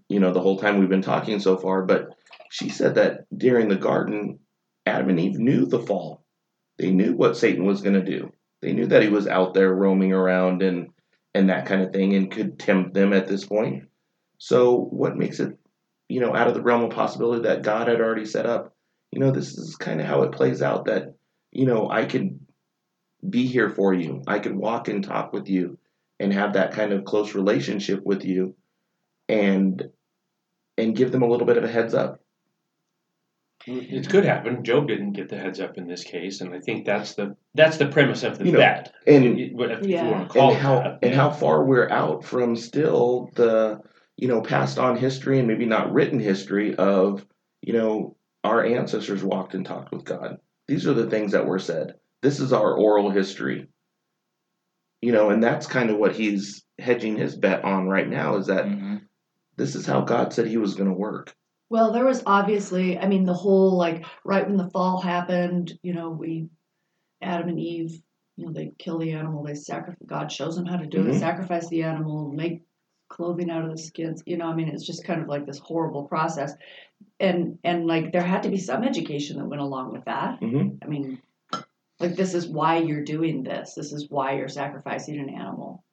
you 0.10 0.19
know, 0.19 0.34
the 0.34 0.41
whole 0.41 0.58
time 0.58 0.79
we've 0.79 0.89
been 0.89 1.01
talking 1.01 1.39
so 1.39 1.58
far, 1.58 1.84
but 1.84 2.08
she 2.49 2.69
said 2.69 2.95
that 2.95 3.25
during 3.36 3.67
the 3.67 3.75
garden, 3.75 4.39
Adam 4.86 5.10
and 5.10 5.19
Eve 5.19 5.39
knew 5.39 5.65
the 5.65 5.79
fall. 5.79 6.23
They 6.77 6.91
knew 6.91 7.15
what 7.15 7.38
Satan 7.38 7.65
was 7.65 7.82
going 7.82 7.95
to 7.95 8.03
do. 8.03 8.32
They 8.62 8.73
knew 8.73 8.88
that 8.88 9.01
he 9.01 9.10
was 9.10 9.27
out 9.27 9.53
there 9.53 9.73
roaming 9.73 10.13
around 10.13 10.62
and 10.62 10.89
and 11.36 11.49
that 11.49 11.65
kind 11.65 11.82
of 11.82 11.91
thing 11.91 12.13
and 12.13 12.32
could 12.32 12.60
tempt 12.60 12.93
them 12.93 13.12
at 13.12 13.27
this 13.27 13.45
point. 13.45 13.86
So 14.43 14.75
what 14.75 15.15
makes 15.15 15.39
it, 15.39 15.58
you 16.10 16.19
know, 16.19 16.36
out 16.36 16.49
of 16.49 16.53
the 16.53 16.62
realm 16.62 16.84
of 16.84 16.89
possibility 16.89 17.43
that 17.43 17.62
God 17.62 17.88
had 17.88 18.01
already 18.01 18.25
set 18.25 18.45
up? 18.45 18.75
You 19.10 19.21
know, 19.21 19.32
this 19.32 19.58
is 19.58 19.77
kind 19.77 20.01
of 20.01 20.06
how 20.06 20.23
it 20.23 20.34
plays 20.34 20.62
out 20.62 20.84
that, 20.86 21.13
you 21.53 21.65
know, 21.65 21.89
I 21.89 22.03
could 22.03 22.41
be 23.29 23.45
here 23.47 23.69
for 23.69 23.93
you. 23.93 24.21
I 24.27 24.39
could 24.39 24.53
walk 24.53 24.89
and 24.89 25.01
talk 25.01 25.32
with 25.32 25.47
you 25.47 25.77
and 26.19 26.34
have 26.34 26.53
that 26.53 26.73
kind 26.73 26.91
of 26.91 27.06
close 27.06 27.34
relationship 27.36 28.03
with 28.03 28.25
you 28.25 28.53
and 29.29 29.82
and 30.77 30.93
give 30.93 31.13
them 31.13 31.21
a 31.21 31.27
little 31.29 31.47
bit 31.47 31.56
of 31.56 31.63
a 31.63 31.69
heads 31.69 31.93
up. 31.93 32.19
It 33.65 34.10
could 34.10 34.25
happen. 34.25 34.65
Job 34.65 34.89
didn't 34.89 35.13
get 35.13 35.29
the 35.29 35.38
heads 35.38 35.62
up 35.62 35.77
in 35.77 35.88
this 35.88 36.03
case, 36.03 36.41
and 36.41 36.53
I 36.53 36.60
think 36.60 36.86
that's 36.86 37.13
the 37.13 37.38
that's 37.56 37.77
the 37.77 37.88
premise 37.88 38.23
of 38.23 38.38
the 38.39 38.45
You 38.45 38.51
know, 38.51 38.58
bet. 38.60 38.91
And 39.08 39.39
It- 39.39 39.56
what- 39.56 39.71
if 39.71 39.86
Yeah. 39.86 40.03
you 40.03 40.12
want 40.12 40.29
to 40.29 40.34
call 40.38 40.49
and 40.49 40.58
it 40.58 40.62
how 40.62 40.75
that. 40.79 40.99
and 41.01 41.15
how 41.15 41.29
far 41.29 41.63
we're 41.63 41.89
out 41.89 42.25
from 42.25 42.58
still 42.58 43.29
the 43.36 43.79
you 44.17 44.28
know 44.28 44.41
passed 44.41 44.78
on 44.78 44.95
history 44.95 45.39
and 45.39 45.47
maybe 45.47 45.65
not 45.65 45.91
written 45.91 46.19
history 46.19 46.76
of 46.76 47.26
you 47.62 47.73
know 47.73 48.15
our 48.43 48.63
ancestors 48.63 49.23
walked 49.23 49.54
and 49.54 49.65
talked 49.65 49.91
with 49.91 50.04
God. 50.04 50.38
These 50.67 50.88
are 50.88 50.93
the 50.93 51.10
things 51.10 51.32
that 51.32 51.45
were 51.45 51.60
said. 51.60 51.95
This 52.21 52.39
is 52.39 52.52
our 52.54 52.73
oral 52.73 53.10
history. 53.10 53.67
You 55.02 55.12
know, 55.12 55.30
and 55.30 55.41
that's 55.41 55.67
kind 55.67 55.89
of 55.89 55.97
what 55.97 56.15
he's 56.15 56.63
hedging 56.80 57.17
his 57.17 57.36
bet 57.36 57.63
on 57.63 57.88
right 57.88 58.08
now 58.08 58.36
is 58.38 58.47
that 58.47 58.65
Mhm. 58.65 59.02
this 59.56 59.76
is 59.76 59.86
how 59.86 60.02
God 60.02 60.34
said 60.34 60.47
he 60.47 60.58
was 60.58 60.76
going 60.76 60.89
to 60.89 60.95
work. 60.95 61.36
Well, 61.69 61.91
there 61.91 62.06
was 62.06 62.23
obviously, 62.26 62.97
I 62.97 63.08
mean, 63.08 63.23
the 63.26 63.34
whole 63.34 63.78
like 63.78 64.06
right 64.23 64.45
when 64.45 64.58
the 64.58 64.69
fall 64.69 64.99
happened, 65.02 65.78
you 65.84 65.93
know, 65.93 66.10
we, 66.10 66.49
Adam 67.21 67.49
and 67.49 67.60
Eve, 67.60 68.02
you 68.36 68.45
know, 68.45 68.54
they 68.54 68.73
kill 68.78 68.97
the 68.97 69.12
animal, 69.12 69.43
they 69.43 69.56
sacrifice. 69.56 69.97
God 70.06 70.32
shows 70.32 70.56
them 70.56 70.65
how 70.65 70.78
to 70.78 70.86
do 70.86 71.06
it, 71.06 71.12
Mhm. 71.13 71.19
sacrifice 71.19 71.67
the 71.69 71.84
animal, 71.84 72.32
make 72.32 72.62
clothing 73.09 73.49
out 73.49 73.63
of 73.63 73.71
the 73.71 73.77
skins. 73.77 74.23
You 74.25 74.37
know, 74.37 74.45
I 74.47 74.55
mean, 74.55 74.69
it's 74.69 74.85
just 74.85 75.03
kind 75.03 75.21
of 75.21 75.27
like 75.27 75.45
this 75.45 75.59
horrible 75.59 76.03
process, 76.03 76.53
and 77.19 77.57
and 77.63 77.85
like 77.87 78.11
there 78.11 78.23
had 78.23 78.43
to 78.43 78.49
be 78.49 78.57
some 78.57 78.83
education 78.83 79.37
that 79.37 79.45
went 79.45 79.61
along 79.61 79.93
with 79.93 80.05
that. 80.05 80.39
Mhm. 80.41 80.77
I 80.83 80.87
mean, 80.87 81.21
like 81.99 82.15
this 82.15 82.33
is 82.33 82.47
why 82.47 82.77
you're 82.79 83.03
doing 83.03 83.43
this. 83.43 83.75
This 83.75 83.93
is 83.93 84.09
why 84.09 84.35
you're 84.37 84.47
sacrificing 84.49 85.19
an 85.19 85.29
animal. 85.29 85.83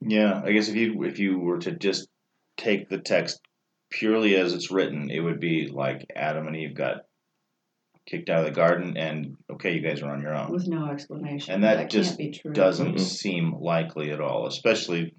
Yeah, 0.00 0.42
I 0.44 0.52
guess 0.52 0.68
if 0.68 0.76
you 0.76 1.02
if 1.04 1.18
you 1.18 1.38
were 1.38 1.58
to 1.60 1.72
just 1.72 2.08
take 2.56 2.88
the 2.88 2.98
text 2.98 3.40
purely 3.90 4.36
as 4.36 4.52
it's 4.52 4.70
written, 4.70 5.10
it 5.10 5.20
would 5.20 5.40
be 5.40 5.68
like 5.68 6.10
Adam 6.14 6.46
and 6.46 6.56
Eve 6.56 6.74
got 6.74 7.02
kicked 8.06 8.28
out 8.30 8.40
of 8.40 8.44
the 8.46 8.50
garden, 8.52 8.96
and 8.96 9.36
okay, 9.50 9.74
you 9.74 9.80
guys 9.80 10.00
are 10.02 10.10
on 10.12 10.22
your 10.22 10.34
own. 10.34 10.50
With 10.52 10.68
no 10.68 10.86
explanation. 10.90 11.54
And 11.54 11.64
that 11.64 11.90
just 11.90 12.10
can't 12.10 12.18
be 12.18 12.30
true. 12.30 12.52
Doesn't 12.52 12.94
Mhm. 12.94 13.00
seem 13.00 13.54
likely 13.58 14.10
at 14.12 14.20
all, 14.20 14.46
especially 14.46 15.14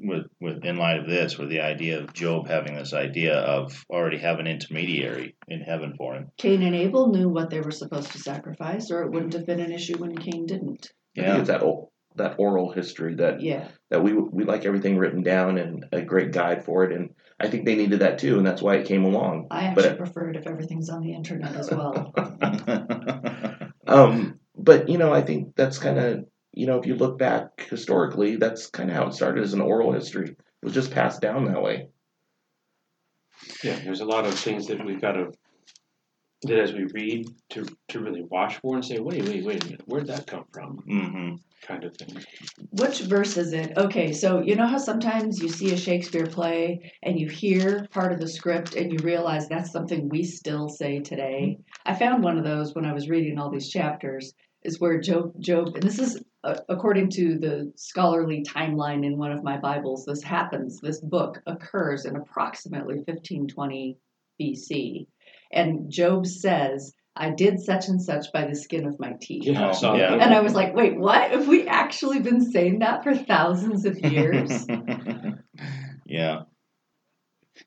with 0.00 0.26
with 0.40 0.64
in 0.64 0.76
light 0.76 0.98
of 0.98 1.06
this, 1.08 1.38
with 1.38 1.48
the 1.48 1.60
idea 1.60 2.00
of 2.00 2.12
Job 2.12 2.48
having 2.48 2.74
this 2.74 2.92
idea 2.92 3.34
of 3.36 3.84
already 3.90 4.18
have 4.18 4.38
an 4.38 4.46
intermediary 4.46 5.36
in 5.48 5.60
heaven 5.60 5.94
for 5.96 6.14
him. 6.14 6.30
Cain 6.36 6.62
and 6.62 6.74
Abel 6.74 7.08
knew 7.08 7.28
what 7.28 7.50
they 7.50 7.60
were 7.60 7.70
supposed 7.70 8.12
to 8.12 8.18
sacrifice, 8.18 8.90
or 8.90 9.02
it 9.02 9.10
wouldn't 9.10 9.32
have 9.34 9.46
been 9.46 9.60
an 9.60 9.72
issue 9.72 9.98
when 9.98 10.16
Cain 10.16 10.46
didn't. 10.46 10.92
Yeah, 11.14 11.38
it's 11.38 11.48
that 11.48 11.62
old, 11.62 11.90
that 12.16 12.36
oral 12.38 12.70
history 12.72 13.14
that 13.16 13.40
Yeah. 13.40 13.68
that 13.90 14.02
we 14.02 14.12
we 14.14 14.44
like 14.44 14.64
everything 14.64 14.96
written 14.98 15.22
down 15.22 15.58
and 15.58 15.84
a 15.92 16.02
great 16.02 16.32
guide 16.32 16.64
for 16.64 16.84
it 16.84 16.92
and 16.92 17.10
I 17.40 17.48
think 17.48 17.64
they 17.64 17.76
needed 17.76 18.00
that 18.00 18.18
too 18.18 18.38
and 18.38 18.46
that's 18.46 18.62
why 18.62 18.76
it 18.76 18.86
came 18.86 19.04
along. 19.04 19.46
I 19.50 19.72
But 19.74 19.84
actually 19.84 19.94
it- 19.94 19.98
prefer 19.98 20.30
it 20.30 20.36
if 20.36 20.46
everything's 20.46 20.90
on 20.90 21.02
the 21.02 21.12
internet 21.14 21.54
as 21.56 21.70
well. 21.70 22.12
Um, 23.86 24.38
but 24.54 24.88
you 24.90 24.98
know, 24.98 25.12
I 25.14 25.22
think 25.22 25.56
that's 25.56 25.78
kind 25.78 25.98
of 25.98 26.24
you 26.58 26.66
know, 26.66 26.76
if 26.76 26.86
you 26.86 26.96
look 26.96 27.18
back 27.18 27.68
historically, 27.70 28.34
that's 28.34 28.66
kind 28.66 28.90
of 28.90 28.96
how 28.96 29.06
it 29.06 29.14
started 29.14 29.44
as 29.44 29.54
an 29.54 29.60
oral 29.60 29.92
history. 29.92 30.30
It 30.30 30.64
was 30.64 30.74
just 30.74 30.90
passed 30.90 31.20
down 31.20 31.44
that 31.44 31.62
way. 31.62 31.86
Yeah, 33.62 33.78
there's 33.84 34.00
a 34.00 34.04
lot 34.04 34.26
of 34.26 34.34
things 34.34 34.66
that 34.66 34.84
we've 34.84 35.00
got 35.00 35.12
to 35.12 35.30
that 36.42 36.58
as 36.58 36.72
we 36.72 36.86
read 36.92 37.28
to 37.50 37.64
to 37.88 38.00
really 38.00 38.24
watch 38.24 38.56
for 38.56 38.74
and 38.74 38.84
say, 38.84 38.98
wait, 38.98 39.24
wait, 39.28 39.44
wait 39.44 39.62
a 39.62 39.66
minute, 39.66 39.82
where'd 39.86 40.08
that 40.08 40.26
come 40.26 40.46
from? 40.52 40.78
hmm 40.78 41.34
Kind 41.62 41.84
of 41.84 41.96
thing. 41.96 42.24
Which 42.70 43.00
verse 43.02 43.36
is 43.36 43.52
it? 43.52 43.76
Okay, 43.76 44.12
so 44.12 44.40
you 44.42 44.56
know 44.56 44.66
how 44.66 44.78
sometimes 44.78 45.40
you 45.40 45.48
see 45.48 45.72
a 45.72 45.76
Shakespeare 45.76 46.26
play 46.26 46.92
and 47.04 47.20
you 47.20 47.28
hear 47.28 47.86
part 47.92 48.12
of 48.12 48.18
the 48.18 48.28
script 48.28 48.74
and 48.74 48.92
you 48.92 48.98
realize 49.04 49.48
that's 49.48 49.70
something 49.70 50.08
we 50.08 50.24
still 50.24 50.68
say 50.68 50.98
today. 50.98 51.58
I 51.86 51.94
found 51.94 52.24
one 52.24 52.36
of 52.36 52.44
those 52.44 52.74
when 52.74 52.84
I 52.84 52.92
was 52.92 53.08
reading 53.08 53.38
all 53.38 53.50
these 53.50 53.68
chapters. 53.68 54.34
Is 54.64 54.80
where 54.80 55.00
Job, 55.00 55.40
Job, 55.40 55.76
and 55.76 55.82
this 55.84 56.00
is 56.00 56.20
according 56.68 57.10
to 57.10 57.38
the 57.38 57.72
scholarly 57.76 58.42
timeline 58.44 59.04
in 59.04 59.16
one 59.18 59.32
of 59.32 59.42
my 59.42 59.56
Bibles. 59.56 60.04
This 60.04 60.22
happens. 60.22 60.80
This 60.80 61.00
book 61.00 61.40
occurs 61.46 62.04
in 62.04 62.16
approximately 62.16 62.96
1520 62.96 63.96
BC, 64.40 65.06
and 65.52 65.90
Job 65.90 66.26
says, 66.26 66.92
"I 67.16 67.30
did 67.30 67.60
such 67.60 67.88
and 67.88 68.00
such 68.00 68.26
by 68.32 68.44
the 68.46 68.54
skin 68.54 68.86
of 68.86 68.98
my 69.00 69.14
teeth." 69.20 69.44
Yeah, 69.44 69.70
I 69.70 69.96
yeah. 69.96 70.14
And 70.14 70.34
I 70.34 70.40
was 70.40 70.54
like, 70.54 70.74
wait, 70.74 70.96
what? 70.98 71.30
Have 71.30 71.48
we 71.48 71.66
actually 71.66 72.20
been 72.20 72.40
saying 72.52 72.78
that 72.80 73.02
for 73.02 73.14
thousands 73.14 73.84
of 73.84 73.98
years? 73.98 74.66
yeah, 76.06 76.42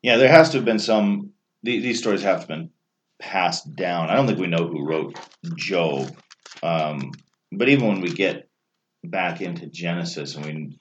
yeah. 0.02 0.17
There 0.17 0.30
has 0.30 0.50
to 0.52 0.58
have 0.58 0.65
been 0.65 0.80
some. 0.80 1.32
the- 1.63 1.80
These 1.80 2.00
stories 2.00 2.24
have 2.24 2.39
have 2.39 2.48
been 2.48 2.70
passed 3.20 3.76
down. 3.76 4.10
I 4.10 4.15
don't 4.15 4.28
think 4.28 4.39
we 4.39 4.48
know 4.48 4.67
who 4.67 4.86
wrote 4.86 5.20
Job, 5.56 6.12
um, 6.63 7.12
but 7.52 7.70
even 7.70 7.88
when 7.88 8.02
we 8.02 8.10
get 8.12 8.48
back 9.04 9.42
into 9.42 9.68
Genesis, 9.68 10.36
and 10.36 10.46
we 10.46 10.80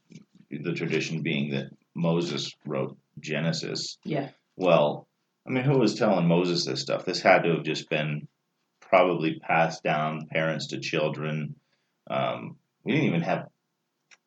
the 0.51 0.75
tradition 0.75 1.23
being 1.23 1.53
that 1.53 1.71
Moses 1.95 2.55
wrote 2.67 2.97
Genesis. 3.19 3.99
Yeah. 4.05 4.31
Well, 4.57 5.07
I 5.47 5.51
mean, 5.51 5.65
who 5.65 5.79
was 5.79 5.95
telling 5.95 6.27
Moses 6.27 6.65
this 6.65 6.81
stuff? 6.81 7.05
This 7.05 7.21
had 7.21 7.45
to 7.45 7.55
have 7.55 7.63
just 7.63 7.89
been 7.89 8.29
probably 8.81 9.39
passed 9.39 9.83
down 9.83 10.27
parents 10.27 10.69
to 10.69 10.81
children. 10.81 11.55
Um, 12.11 12.57
we 12.85 12.93
didn't 12.93 13.07
even 13.07 13.23
have 13.23 13.49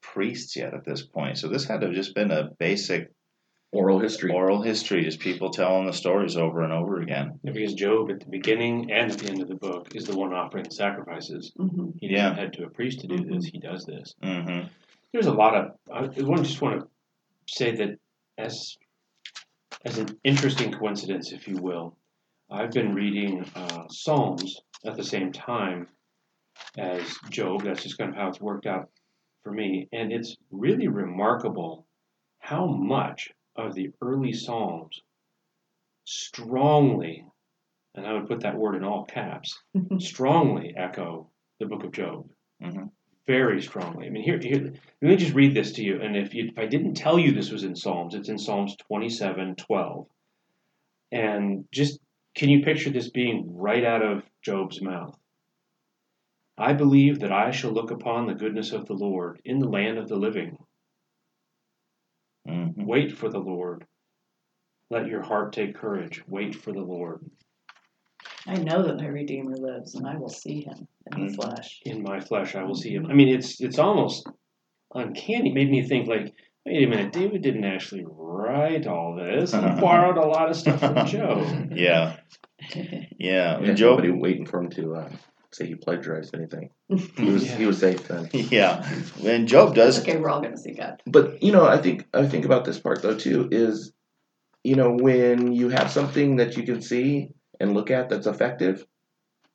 priests 0.02 0.56
yet 0.56 0.74
at 0.74 0.86
this 0.86 1.02
point, 1.02 1.38
so 1.38 1.48
this 1.48 1.66
had 1.66 1.82
to 1.82 1.88
have 1.88 1.96
just 1.96 2.16
been 2.16 2.32
a 2.32 2.50
basic 2.58 3.12
Oral 3.74 4.00
history. 4.00 4.32
oral 4.32 4.62
history, 4.62 5.08
is 5.08 5.18
people 5.18 5.50
telling 5.50 5.88
the 5.88 5.94
stories 5.94 6.38
over 6.38 6.62
and 6.62 6.72
over 6.72 7.02
again. 7.02 7.40
Yeah, 7.44 7.54
because 7.54 7.74
Job 7.74 8.12
at 8.12 8.20
the 8.20 8.28
beginning 8.30 8.92
and 8.92 9.12
at 9.12 9.18
the 9.18 9.30
end 9.30 9.42
of 9.42 9.48
the 9.48 9.56
book 9.56 9.88
is 9.96 10.06
the 10.06 10.16
one 10.16 10.32
offering 10.32 10.66
the 10.66 10.72
sacrifices. 10.72 11.52
hmm 11.58 11.90
He 12.00 12.10
Yeah. 12.10 12.30
doesn't 12.30 12.38
head 12.38 12.54
to 12.54 12.66
a 12.66 12.70
priest 12.70 13.00
to 13.00 13.08
do 13.08 13.16
Mhm. 13.16 13.34
this. 13.34 13.46
He 13.46 13.60
does 13.60 13.84
this. 13.86 14.14
hmm 14.22 14.68
There's 15.12 15.26
a 15.28 15.34
lot 15.34 15.56
of. 15.56 15.72
I 15.92 16.08
just 16.08 16.62
want 16.62 16.82
to 16.82 16.88
say 17.48 17.76
that 17.76 18.00
as 18.38 18.78
as 19.86 19.98
an 19.98 20.18
interesting 20.24 20.72
coincidence, 20.72 21.32
if 21.34 21.48
you 21.48 21.58
will, 21.58 21.98
I've 22.50 22.72
been 22.72 22.94
reading 22.94 23.44
uh, 23.56 23.88
Psalms 23.90 24.62
at 24.86 24.96
the 24.96 25.04
same 25.04 25.32
time 25.32 25.88
as 26.78 27.18
Job. 27.30 27.64
That's 27.64 27.84
just 27.84 27.98
kind 27.98 28.10
of 28.12 28.16
how 28.16 28.30
it's 28.30 28.40
worked 28.40 28.66
out 28.66 28.90
for 29.44 29.52
me, 29.52 29.88
and 29.92 30.12
it's 30.14 30.36
really 30.52 30.88
remarkable 30.88 31.86
how 32.40 32.66
much 32.68 33.32
of 33.56 33.74
the 33.76 33.92
early 34.02 34.34
Psalms 34.34 35.02
strongly, 36.06 37.26
and 37.96 38.06
I 38.06 38.14
would 38.14 38.28
put 38.28 38.42
that 38.42 38.58
word 38.58 38.76
in 38.76 38.84
all 38.84 39.06
caps, 39.06 39.58
strongly 40.00 40.74
echo 40.76 41.30
the 41.60 41.66
book 41.66 41.84
of 41.84 41.92
Job. 41.92 42.30
Mhm. 42.62 42.90
Very 43.26 43.62
strongly. 43.62 44.08
I 44.08 44.10
mean, 44.10 44.24
here, 44.24 44.38
here, 44.38 44.74
let 45.02 45.10
me 45.10 45.16
just 45.16 45.34
read 45.34 45.54
this 45.54 45.72
to 45.74 45.84
you. 45.84 46.02
And 46.02 46.18
if 46.18 46.34
you, 46.34 46.50
if 46.50 46.60
I 46.60 46.66
didn't 46.66 46.96
tell 46.96 47.18
you 47.18 47.32
this 47.32 47.52
was 47.52 47.64
in 47.64 47.76
Psalms, 47.76 48.16
it's 48.16 48.28
in 48.28 48.38
Psalms 48.38 48.76
twenty-seven, 48.88 49.56
twelve. 49.56 50.08
And 51.12 51.66
just, 51.72 52.00
can 52.36 52.50
you 52.50 52.64
picture 52.64 52.90
this 52.90 53.10
being 53.10 53.56
right 53.56 53.86
out 53.86 54.02
of 54.02 54.24
Job's 54.42 54.82
mouth? 54.82 55.16
I 56.58 56.74
believe 56.74 57.20
that 57.20 57.32
I 57.32 57.52
shall 57.52 57.72
look 57.72 57.92
upon 57.92 58.28
the 58.28 58.34
goodness 58.34 58.74
of 58.74 58.86
the 58.88 58.94
Lord 58.94 59.40
in 59.46 59.60
the 59.60 59.70
land 59.70 59.98
of 59.98 60.10
the 60.10 60.18
living. 60.18 60.58
Hmm 62.48 62.68
Wait 62.86 63.18
for 63.18 63.30
the 63.30 63.40
Lord. 63.40 63.86
Let 64.90 65.08
your 65.08 65.22
heart 65.22 65.54
take 65.54 65.76
courage. 65.76 66.24
Wait 66.28 66.56
for 66.56 66.72
the 66.72 66.82
Lord. 66.82 67.22
I 68.46 68.56
know 68.58 68.84
that 68.84 68.98
my 68.98 69.08
Redeemer 69.08 69.56
lives, 69.58 69.96
and 69.96 70.06
I 70.08 70.18
will 70.18 70.30
see 70.30 70.62
him 70.62 70.88
in 71.12 71.26
the 71.28 71.32
Mhm. 71.32 71.36
flesh. 71.36 71.82
in 71.86 72.04
my 72.04 72.20
flesh 72.20 72.56
I 72.56 72.64
will 72.64 72.76
see 72.76 72.94
him. 72.94 73.06
I 73.08 73.14
mean, 73.14 73.30
it's 73.30 73.62
it's 73.62 73.80
almost 73.80 74.28
uncanny. 74.94 75.50
It 75.50 75.54
made 75.54 75.72
me 75.72 75.82
think 75.88 76.08
like, 76.08 76.34
wait 76.66 76.84
a 76.84 76.88
minute, 76.88 77.12
David 77.14 77.42
didn't 77.42 77.64
actually 77.66 78.06
write 78.06 78.86
all 78.88 79.16
this. 79.16 79.54
He 79.54 79.60
borrowed 79.80 80.18
a 80.18 80.28
lot 80.28 80.50
of 80.50 80.56
stuff 80.56 80.80
from 80.80 81.06
Job. 81.06 81.72
Yeah, 81.74 82.18
yeah. 82.76 83.60
Yeah, 83.60 83.74
Job. 83.74 83.92
nobody 84.00 84.12
waiting 84.12 84.46
for 84.46 84.62
him 84.62 84.70
to 84.72 84.96
uh, 84.96 85.10
say 85.54 85.68
he 85.68 85.76
plagiarized 85.76 86.36
anything. 86.36 86.70
He 87.18 87.30
was 87.30 87.50
he 87.50 87.66
was 87.66 87.80
safe 87.80 88.08
then. 88.08 88.30
yeah, 88.34 88.88
and 89.24 89.48
Job 89.48 89.76
does. 89.76 90.00
Okay, 90.00 90.18
we're 90.18 90.30
all 90.30 90.42
gonna 90.42 90.58
see 90.58 90.74
God. 90.74 91.02
But 91.06 91.42
you 91.42 91.52
know, 91.52 91.66
I 91.66 91.78
think 91.78 92.08
I 92.14 92.28
think 92.28 92.46
about 92.46 92.66
this 92.66 92.80
part 92.80 93.02
though 93.02 93.18
too 93.18 93.48
is, 93.52 93.92
you 94.64 94.76
know, 94.76 94.92
when 94.92 95.54
you 95.54 95.70
have 95.70 95.92
something 95.92 96.38
that 96.38 96.58
you 96.58 96.64
can 96.64 96.82
see 96.82 97.30
and 97.60 97.74
look 97.74 97.92
at 97.92 98.10
that's 98.10 98.28
effective, 98.28 98.86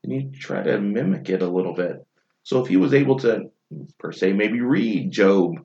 and 0.03 0.13
you 0.13 0.31
try 0.39 0.63
to 0.63 0.81
mimic 0.81 1.29
it 1.29 1.43
a 1.43 1.49
little 1.49 1.75
bit. 1.75 2.05
So 2.43 2.63
if 2.63 2.69
he 2.69 2.77
was 2.77 2.95
able 2.95 3.19
to, 3.21 3.51
per 3.99 4.13
se, 4.13 4.33
maybe 4.33 4.61
read 4.61 5.11
Job 5.11 5.65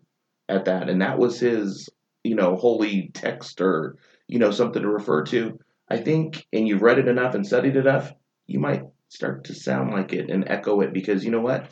at 0.50 0.65
that, 0.65 0.89
and 0.89 1.02
that 1.02 1.17
was 1.17 1.39
his, 1.39 1.89
you 2.24 2.36
know, 2.36 2.56
holy 2.56 3.10
text 3.13 3.62
or 3.62 3.98
you 4.28 4.39
know 4.39 4.52
something 4.52 4.82
to 4.82 4.89
refer 4.89 5.24
to, 5.26 5.60
I 5.89 5.98
think, 5.98 6.46
and 6.52 6.67
you've 6.67 6.82
read 6.82 7.00
it 7.00 7.08
enough 7.08 7.36
and 7.36 7.46
studied 7.46 7.76
enough, 7.76 8.12
you 8.48 8.60
might 8.60 8.84
start 9.13 9.45
to 9.45 9.56
sound 9.56 9.91
like 9.91 10.13
it 10.13 10.30
and 10.30 10.47
echo 10.47 10.82
it 10.82 10.93
because 10.93 11.23
you 11.23 11.32
know 11.32 11.41
what? 11.41 11.69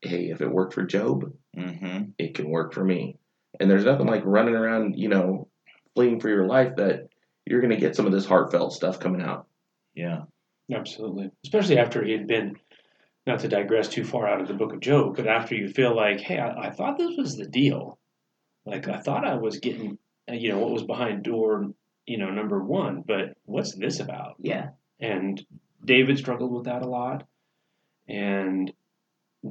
Hey, 0.00 0.30
if 0.30 0.40
it 0.40 0.50
worked 0.50 0.74
for 0.74 0.84
Job, 0.84 1.32
hmm 1.56 2.02
it 2.18 2.34
can 2.34 2.48
work 2.48 2.72
for 2.72 2.84
me. 2.84 3.18
And 3.60 3.70
there's 3.70 3.84
nothing 3.84 4.06
like 4.06 4.22
running 4.24 4.54
around, 4.54 4.98
you 4.98 5.08
know, 5.08 5.48
fleeing 5.94 6.20
for 6.20 6.28
your 6.28 6.46
life 6.46 6.76
that 6.76 7.08
you're 7.44 7.60
going 7.60 7.74
to 7.74 7.80
get 7.80 7.94
some 7.96 8.06
of 8.06 8.12
this 8.12 8.26
heartfelt 8.26 8.72
stuff 8.72 8.98
coming 8.98 9.20
out. 9.20 9.46
Yeah, 9.94 10.22
Absolutely. 10.72 11.30
Especially 11.44 11.78
after 11.78 12.04
he 12.04 12.12
had 12.12 12.26
been, 12.26 12.56
not 13.26 13.40
to 13.40 13.48
digress 13.48 13.88
too 13.88 14.04
far 14.04 14.26
out 14.26 14.40
of 14.40 14.48
the 14.48 14.54
book 14.54 14.72
of 14.72 14.80
Job, 14.80 15.16
but 15.16 15.28
after 15.28 15.54
you 15.54 15.68
feel 15.68 15.94
like, 15.94 16.20
hey, 16.20 16.38
I, 16.38 16.68
I 16.68 16.70
thought 16.70 16.98
this 16.98 17.16
was 17.16 17.36
the 17.36 17.46
deal. 17.46 17.98
Like, 18.64 18.88
I 18.88 18.98
thought 18.98 19.26
I 19.26 19.36
was 19.36 19.58
getting, 19.58 19.98
uh, 20.28 20.34
you 20.34 20.50
know, 20.50 20.58
what 20.58 20.72
was 20.72 20.82
behind 20.82 21.22
door, 21.22 21.66
you 22.06 22.18
know, 22.18 22.30
number 22.30 22.62
one, 22.62 23.02
but 23.06 23.36
what's 23.44 23.74
this 23.74 24.00
about? 24.00 24.34
Yeah. 24.40 24.70
And 25.00 25.44
David 25.84 26.18
struggled 26.18 26.52
with 26.52 26.64
that 26.64 26.82
a 26.82 26.88
lot. 26.88 27.26
And 28.08 28.72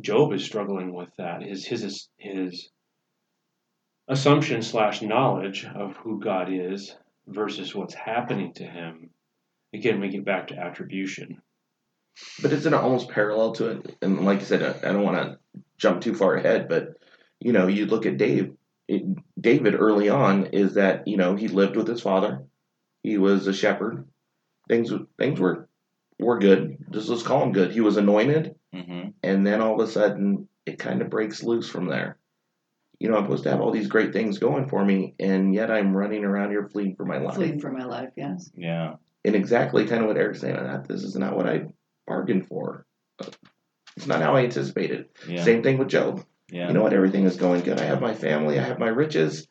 Job 0.02 0.34
is 0.34 0.46
struggling 0.46 0.94
with 0.94 1.10
that. 1.18 1.42
His, 1.42 1.66
his, 1.66 2.10
his 2.18 2.70
assumption 4.08 4.62
slash 4.62 5.02
knowledge 5.02 5.66
of 5.66 5.96
who 5.98 6.20
God 6.20 6.50
is 6.52 6.96
versus 7.28 7.74
what's 7.76 7.94
happening 7.94 8.54
to 8.54 8.64
him 8.66 9.10
again 9.74 10.02
we 10.02 10.10
get 10.10 10.26
back 10.26 10.48
to 10.48 10.58
attribution 10.58 11.42
But 12.42 12.54
it's 12.54 12.66
in 12.66 12.74
almost 12.74 13.10
parallel 13.10 13.54
to 13.54 13.68
it. 13.72 13.98
And 14.02 14.26
like 14.26 14.42
I 14.42 14.44
said, 14.44 14.64
I, 14.84 14.92
don't 14.92 15.04
want 15.04 15.18
to 15.18 15.62
jump 15.78 16.02
too 16.02 16.16
far 16.16 16.36
ahead, 16.36 16.68
but 16.70 16.96
you 17.40 17.54
know, 17.54 17.68
you 17.68 17.86
look 17.86 18.06
at 18.06 18.18
Dave. 18.18 18.54
It, 18.88 19.04
David 19.40 19.76
early 19.76 20.10
on 20.10 20.48
is 20.48 20.76
that 20.76 21.08
you 21.08 21.18
know 21.18 21.36
he 21.36 21.48
lived 21.48 21.78
with 21.78 21.88
his 21.88 22.02
father. 22.02 22.44
He 23.04 23.18
was 23.18 23.48
a 23.48 23.54
shepherd. 23.54 24.08
Things 24.68 24.92
things 25.18 25.40
were 25.40 25.70
were 26.22 26.40
good. 26.40 26.78
Just 26.92 27.10
let's 27.10 27.24
call 27.24 27.44
him 27.44 27.52
good. 27.52 27.72
He 27.72 27.82
was 27.82 27.98
anointed. 27.98 28.56
hmm 28.74 29.10
and 29.24 29.46
then 29.46 29.62
all 29.62 29.80
of 29.80 29.88
a 29.88 29.92
sudden 29.92 30.48
it 30.66 30.80
kind 30.80 31.02
of 31.02 31.10
breaks 31.10 31.44
loose 31.44 31.70
from 31.70 31.88
there. 31.88 32.18
You 33.00 33.10
know, 33.10 33.18
I'm 33.18 33.24
supposed 33.26 33.44
to 33.44 33.50
have 33.52 33.62
all 33.62 33.72
these 33.72 33.88
great 33.88 34.14
things 34.14 34.38
going 34.38 34.68
for 34.70 34.86
me, 34.86 35.16
and 35.20 35.54
yet 35.56 35.72
I'm 35.72 35.96
running 35.98 36.24
around 36.24 36.52
here 36.52 36.70
fleeing 36.72 36.96
for 36.96 37.04
my 37.06 37.18
life. 37.18 37.36
Fleeing 37.36 37.60
for 37.60 37.72
my 37.72 37.84
life, 37.86 38.12
yes. 38.16 38.52
yeah, 38.56 38.96
And 39.26 39.36
exactly 39.36 39.86
kind 39.88 40.02
of 40.04 40.08
what 40.08 40.18
Eric's 40.18 40.40
saying 40.42 40.56
on 40.56 40.66
that. 40.66 40.88
This 40.88 41.04
is 41.04 41.16
not 41.16 41.36
what 41.36 41.48
I 41.48 41.66
bargained 42.06 42.48
for. 42.48 42.86
It's 43.98 44.06
not 44.08 44.22
how 44.22 44.36
I 44.36 44.44
anticipated. 44.44 45.10
yeah, 45.28 45.44
Same 45.44 45.64
thing 45.64 45.78
with 45.80 45.90
Job. 45.90 46.24
yeah. 46.52 46.68
You 46.68 46.74
know 46.74 46.84
what? 46.84 46.94
Everything 46.94 47.26
is 47.26 47.38
going 47.38 47.62
good. 47.62 47.80
I 47.80 47.86
have 47.86 48.02
my 48.02 48.14
family, 48.14 48.60
I 48.60 48.64
have 48.64 48.80
my 48.80 48.88
riches, 48.90 49.48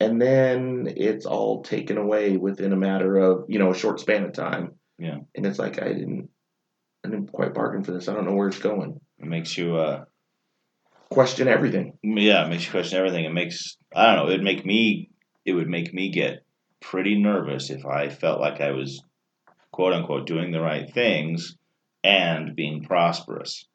and 0.00 0.20
then 0.20 0.92
it's 0.96 1.26
all 1.26 1.62
taken 1.62 1.98
away 1.98 2.36
within 2.36 2.72
a 2.72 2.76
matter 2.76 3.16
of 3.16 3.44
you 3.48 3.58
know 3.58 3.70
a 3.72 3.76
short 3.76 4.00
span 4.00 4.24
of 4.24 4.32
time. 4.32 4.72
Yeah. 4.98 5.18
And 5.34 5.46
it's 5.46 5.58
like 5.58 5.80
I 5.80 5.88
didn't, 5.88 6.30
I 7.04 7.08
didn't 7.08 7.32
quite 7.32 7.54
bargain 7.54 7.84
for 7.84 7.92
this. 7.92 8.08
I 8.08 8.14
don't 8.14 8.24
know 8.24 8.34
where 8.34 8.48
it's 8.48 8.58
going. 8.58 9.00
It 9.18 9.26
makes 9.26 9.56
you, 9.56 9.76
uh, 9.76 10.04
Question 11.08 11.46
everything. 11.46 11.96
yeah, 12.02 12.44
it 12.44 12.48
makes 12.48 12.64
you 12.64 12.72
question 12.72 12.98
everything. 12.98 13.24
It 13.24 13.32
makes, 13.32 13.76
I 13.94 14.06
don't 14.06 14.16
know, 14.16 14.28
it'd 14.32 14.42
make 14.42 14.66
me, 14.66 15.10
it 15.44 15.52
would 15.52 15.68
make 15.68 15.94
me 15.94 16.10
get 16.10 16.44
pretty 16.80 17.16
nervous 17.16 17.70
if 17.70 17.86
I 17.86 18.08
felt 18.08 18.40
like 18.40 18.60
I 18.60 18.72
was, 18.72 19.04
quote 19.70 19.92
unquote, 19.92 20.26
doing 20.26 20.50
the 20.50 20.60
right 20.60 20.92
things 20.92 21.56
and 22.02 22.56
being 22.56 22.82
prosperous, 22.82 23.66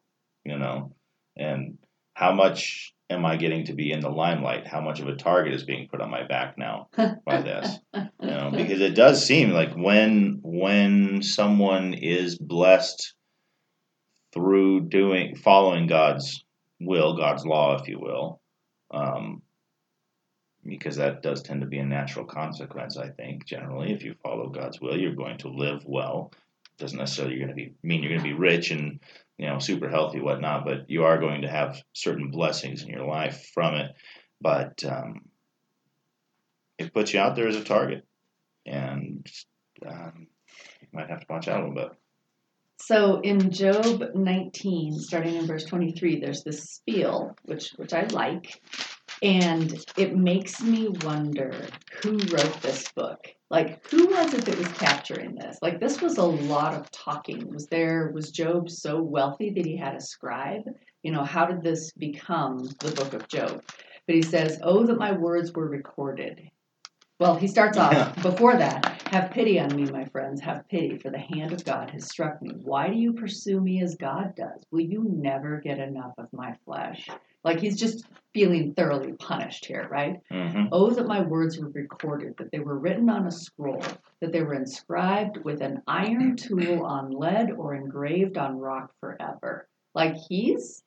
you 0.44 0.58
know, 0.58 0.94
and 1.38 1.78
how 2.16 2.34
much 2.34 2.94
am 3.12 3.26
I 3.26 3.36
getting 3.36 3.65
to 3.65 3.74
be 3.74 3.91
in 3.91 4.00
the 4.00 4.10
limelight? 4.10 4.65
How 4.65 4.82
much 4.82 5.00
of 5.00 5.08
a 5.08 5.15
target 5.15 5.54
is 5.54 5.63
being 5.63 5.88
put 5.88 6.02
on 6.02 6.10
my 6.10 6.26
back 6.26 6.58
now 6.58 6.88
by 7.26 7.41
this? 7.41 7.78
you 8.21 8.28
know 8.28 8.52
because 8.52 8.82
it 8.82 8.95
does 8.95 9.26
seem 9.26 9.52
like 9.52 9.74
when 9.74 10.39
when 10.43 11.21
someone 11.21 11.93
is 11.93 12.38
blessed 12.38 13.13
through 14.34 14.82
doing 14.82 15.36
following 15.36 15.88
god's 15.88 16.43
will 16.80 17.17
god's 17.17 17.45
law 17.45 17.78
if 17.80 17.88
you 17.88 18.00
will 18.00 18.39
um, 18.91 19.41
because 20.65 20.97
that 20.97 21.24
does 21.24 21.41
tend 21.41 21.62
to 21.62 21.67
be 21.67 21.80
a 21.80 21.86
natural 21.86 22.26
consequence 22.26 22.97
i 22.97 23.10
think 23.10 23.45
generally 23.45 23.91
if 23.91 24.04
you 24.04 24.15
follow 24.24 24.50
god's 24.50 24.80
will 24.80 24.97
you're 24.97 25.15
going 25.15 25.38
to 25.38 25.50
live 25.50 25.84
well 25.86 26.32
doesn't 26.78 26.97
necessarily 26.97 27.36
you're 27.36 27.45
going 27.45 27.56
to 27.56 27.63
be 27.63 27.74
mean 27.84 28.02
you're 28.02 28.12
going 28.12 28.21
to 28.21 28.28
be 28.28 28.39
rich 28.39 28.71
and 28.71 29.00
you 29.41 29.47
know 29.47 29.60
super 29.60 29.89
healthy 29.89 30.21
whatnot 30.21 30.63
but 30.63 30.89
you 30.89 31.04
are 31.04 31.19
going 31.19 31.41
to 31.41 31.49
have 31.49 31.82
certain 31.93 32.32
blessings 32.32 32.84
in 32.84 32.89
your 32.89 33.06
life 33.06 33.49
from 33.54 33.75
it 33.75 33.91
but 34.39 34.84
um, 34.86 35.21
it 36.77 36.93
puts 36.93 37.13
you 37.13 37.19
out 37.19 37.36
there 37.36 37.47
as 37.47 37.56
a 37.56 37.63
target 37.63 38.06
and 38.65 39.27
um, 39.86 40.27
you 40.82 40.88
might 40.93 41.10
have 41.10 41.21
to 41.21 41.25
watch 41.30 41.47
out 41.47 41.62
a 41.62 41.67
little 41.67 41.75
bit. 41.75 41.91
So 42.82 43.21
in 43.21 43.51
Job 43.51 44.04
19, 44.15 44.99
starting 44.99 45.36
in 45.36 45.45
verse 45.45 45.65
23, 45.65 46.19
there's 46.19 46.43
this 46.43 46.63
spiel, 46.63 47.36
which 47.43 47.71
which 47.75 47.93
I 47.93 48.08
like, 48.08 48.60
and 49.21 49.73
it 49.97 50.17
makes 50.17 50.62
me 50.62 50.88
wonder 51.04 51.67
who 52.01 52.13
wrote 52.17 52.62
this 52.62 52.91
book. 52.91 53.27
Like, 53.52 53.86
who 53.88 54.08
was 54.08 54.34
it 54.34 54.46
that 54.46 54.58
was 54.58 54.72
capturing 54.80 55.36
this? 55.36 55.58
Like, 55.62 55.82
this 55.82 56.02
was 56.02 56.18
a 56.18 56.24
lot 56.24 56.74
of 56.74 56.90
talking. 56.92 57.54
Was 57.54 57.68
there 57.68 58.10
was 58.14 58.32
Job 58.32 58.70
so 58.70 59.02
wealthy 59.02 59.50
that 59.50 59.66
he 59.66 59.76
had 59.76 59.94
a 59.94 60.00
scribe? 60.00 60.64
You 61.04 61.12
know, 61.12 61.26
how 61.26 61.46
did 61.46 61.62
this 61.62 61.92
become 61.92 62.70
the 62.80 62.92
book 62.92 63.14
of 63.14 63.28
Job? 63.28 63.62
But 64.08 64.16
he 64.16 64.22
says, 64.22 64.58
"Oh, 64.64 64.86
that 64.86 64.98
my 64.98 65.12
words 65.12 65.52
were 65.52 65.68
recorded." 65.68 66.50
Well, 67.22 67.36
he 67.36 67.48
starts 67.48 67.78
off 67.78 67.94
Yeah. 67.94 68.24
before 68.24 68.56
that. 68.56 68.84
Have 69.12 69.30
pity 69.30 69.60
on 69.60 69.76
me, 69.76 69.86
my 69.86 70.06
friends. 70.06 70.42
Have 70.42 70.68
pity, 70.70 70.98
for 70.98 71.12
the 71.12 71.20
hand 71.20 71.54
of 71.54 71.64
God 71.64 71.92
has 71.92 72.10
struck 72.10 72.42
me. 72.42 72.50
Why 72.64 72.90
do 72.90 72.96
you 72.96 73.14
pursue 73.14 73.62
me 73.62 73.84
as 73.84 73.94
God 73.94 74.34
does? 74.36 74.66
Will 74.72 74.80
you 74.80 75.04
never 75.04 75.62
get 75.62 75.78
enough 75.78 76.14
of 76.18 76.34
my 76.34 76.56
flesh? 76.66 77.08
Like 77.44 77.60
he's 77.60 77.80
just 77.80 78.08
feeling 78.34 78.74
thoroughly 78.74 79.14
punished 79.14 79.66
here, 79.66 79.88
right? 79.92 80.20
hmm 80.32 80.66
Oh, 80.72 80.90
that 80.90 81.06
my 81.06 81.22
words 81.22 81.60
were 81.60 81.70
recorded, 81.70 82.38
that 82.40 82.52
they 82.52 82.58
were 82.58 82.80
written 82.80 83.08
on 83.08 83.28
a 83.28 83.32
scroll, 83.32 83.84
that 84.20 84.32
they 84.32 84.42
were 84.42 84.56
inscribed 84.56 85.38
with 85.44 85.62
an 85.62 85.84
iron 85.86 86.36
tool 86.36 86.84
on 86.84 87.12
lead 87.12 87.52
or 87.52 87.76
engraved 87.76 88.40
on 88.40 88.58
rock 88.58 88.94
forever. 89.00 89.68
Like 89.94 90.16
he's 90.16 90.82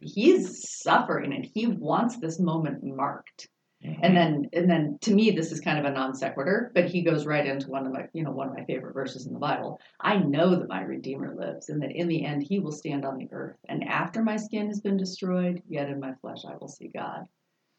he's 0.00 0.70
suffering 0.70 1.32
and 1.32 1.44
he 1.44 1.66
wants 1.66 2.18
this 2.18 2.38
moment 2.38 2.84
marked. 2.84 3.48
Mm-hmm. 3.84 4.04
And 4.04 4.16
then 4.16 4.48
and 4.52 4.70
then 4.70 4.98
to 5.02 5.14
me 5.14 5.30
this 5.32 5.50
is 5.50 5.60
kind 5.60 5.78
of 5.78 5.84
a 5.84 5.90
non 5.90 6.14
sequitur, 6.14 6.70
but 6.74 6.84
he 6.84 7.02
goes 7.02 7.26
right 7.26 7.46
into 7.46 7.68
one 7.68 7.86
of 7.86 7.92
my 7.92 8.08
you 8.12 8.22
know 8.22 8.30
one 8.30 8.48
of 8.48 8.54
my 8.54 8.64
favorite 8.64 8.94
verses 8.94 9.26
in 9.26 9.32
the 9.32 9.40
Bible. 9.40 9.80
I 10.00 10.18
know 10.18 10.54
that 10.56 10.68
my 10.68 10.82
Redeemer 10.82 11.34
lives, 11.34 11.68
and 11.68 11.82
that 11.82 11.90
in 11.92 12.06
the 12.06 12.24
end 12.24 12.42
he 12.42 12.60
will 12.60 12.72
stand 12.72 13.04
on 13.04 13.18
the 13.18 13.28
earth. 13.32 13.56
And 13.68 13.84
after 13.84 14.22
my 14.22 14.36
skin 14.36 14.68
has 14.68 14.80
been 14.80 14.96
destroyed, 14.96 15.62
yet 15.68 15.88
in 15.88 15.98
my 15.98 16.14
flesh 16.20 16.44
I 16.48 16.56
will 16.60 16.68
see 16.68 16.88
God. 16.88 17.26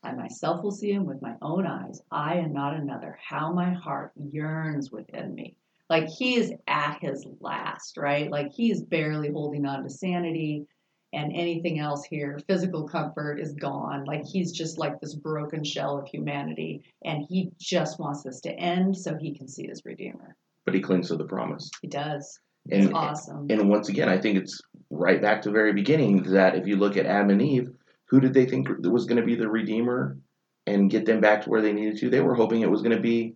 I 0.04 0.12
myself 0.12 0.62
will 0.62 0.72
see 0.72 0.92
him 0.92 1.06
with 1.06 1.22
my 1.22 1.36
own 1.42 1.66
eyes, 1.66 2.02
I 2.12 2.36
and 2.36 2.54
not 2.54 2.76
another. 2.76 3.18
How 3.26 3.54
my 3.54 3.72
heart 3.72 4.12
yearns 4.18 4.92
within 4.92 5.34
me. 5.34 5.56
Like 5.90 6.08
he 6.08 6.36
is 6.36 6.52
at 6.68 7.00
his 7.02 7.26
last, 7.40 7.98
right? 7.98 8.30
Like 8.30 8.52
he 8.52 8.72
is 8.72 8.82
barely 8.82 9.32
holding 9.32 9.66
on 9.66 9.84
to 9.84 9.90
sanity 9.90 10.68
and 11.14 11.32
anything 11.34 11.80
else 11.80 12.04
here, 12.04 12.40
physical 12.48 12.88
comfort 12.88 13.40
is 13.40 13.54
gone. 13.54 14.06
Like 14.06 14.26
he's 14.26 14.52
just 14.52 14.78
like 14.78 15.00
this 15.00 15.14
broken 15.16 15.64
shell 15.64 15.98
of 15.98 16.08
humanity, 16.08 16.84
and 17.06 17.26
he 17.28 17.52
just 17.60 18.00
wants 18.00 18.24
this 18.24 18.42
to 18.42 18.52
end 18.52 18.98
so 18.98 19.16
he 19.16 19.34
can 19.34 19.48
see 19.48 19.68
his 19.68 19.84
Redeemer. 19.86 20.36
But 20.66 20.74
he 20.74 20.82
clings 20.82 21.10
to 21.10 21.16
the 21.16 21.26
promise. 21.26 21.70
He 21.82 21.88
does. 21.88 22.40
It's 22.68 22.86
And 22.86 22.96
awesome. 22.96 23.48
and 23.50 23.70
once 23.70 23.90
again, 23.90 24.08
I 24.08 24.18
think 24.18 24.38
it's 24.38 24.62
right 24.90 25.22
back 25.22 25.42
to 25.42 25.50
the 25.50 25.54
very 25.54 25.74
beginning 25.74 26.24
that 26.32 26.56
if 26.56 26.66
you 26.66 26.78
look 26.78 26.96
at 26.96 27.06
Adam 27.06 27.32
and 27.32 27.42
Eve, 27.42 27.70
who 28.06 28.20
did 28.20 28.34
they 28.34 28.46
think 28.46 28.70
was 28.80 29.06
going 29.06 29.20
to 29.20 29.26
be 29.26 29.36
the 29.36 29.50
redeemer 29.50 30.18
and 30.66 30.90
get 30.90 31.06
them 31.06 31.20
back 31.20 31.42
to 31.44 31.50
where 31.50 31.62
they 31.62 31.74
needed 31.74 31.98
to? 31.98 32.10
They 32.10 32.22
were 32.22 32.36
hoping 32.36 32.62
it 32.62 32.72
was 32.72 32.82
going 32.82 32.96
to 32.96 33.02
be 33.02 33.36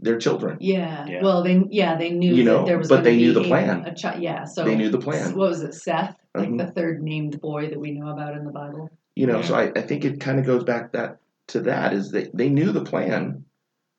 their 0.00 0.18
children. 0.18 0.58
yeah. 0.60 1.06
Yeah. 1.08 1.22
Well, 1.22 1.42
they 1.42 1.62
yeah 1.70 1.96
they 1.96 2.10
knew 2.10 2.34
You 2.34 2.44
know, 2.44 2.58
that 2.58 2.66
there 2.66 2.78
was 2.78 2.88
but 2.88 2.96
gonna 2.96 3.10
they 3.10 3.16
knew 3.16 3.32
the 3.32 3.44
plan. 3.44 3.84
A 3.86 3.94
chi- 3.94 4.18
yeah. 4.18 4.44
So 4.44 4.64
They 4.64 4.76
knew 4.76 4.90
the 4.90 4.98
plan. 4.98 5.36
What 5.36 5.48
was 5.50 5.62
it, 5.62 5.74
Seth? 5.74 6.16
Like 6.34 6.48
Mhm. 6.48 6.58
the 6.58 6.72
third 6.72 7.02
named 7.02 7.40
boy 7.40 7.70
that 7.70 7.78
we 7.78 7.92
know 7.92 8.08
about 8.08 8.36
in 8.36 8.44
the 8.44 8.50
Bible. 8.52 8.90
You 9.14 9.26
know, 9.26 9.38
Yeah. 9.38 9.44
so 9.44 9.54
I, 9.54 9.72
I 9.76 9.82
think 9.82 10.04
it 10.04 10.20
kind 10.20 10.38
of 10.38 10.46
goes 10.46 10.64
back 10.64 10.92
that 10.92 11.18
to 11.48 11.60
that 11.62 11.92
is 11.92 12.10
that 12.10 12.36
they 12.36 12.48
knew 12.48 12.72
the 12.72 12.84
plan. 12.84 13.44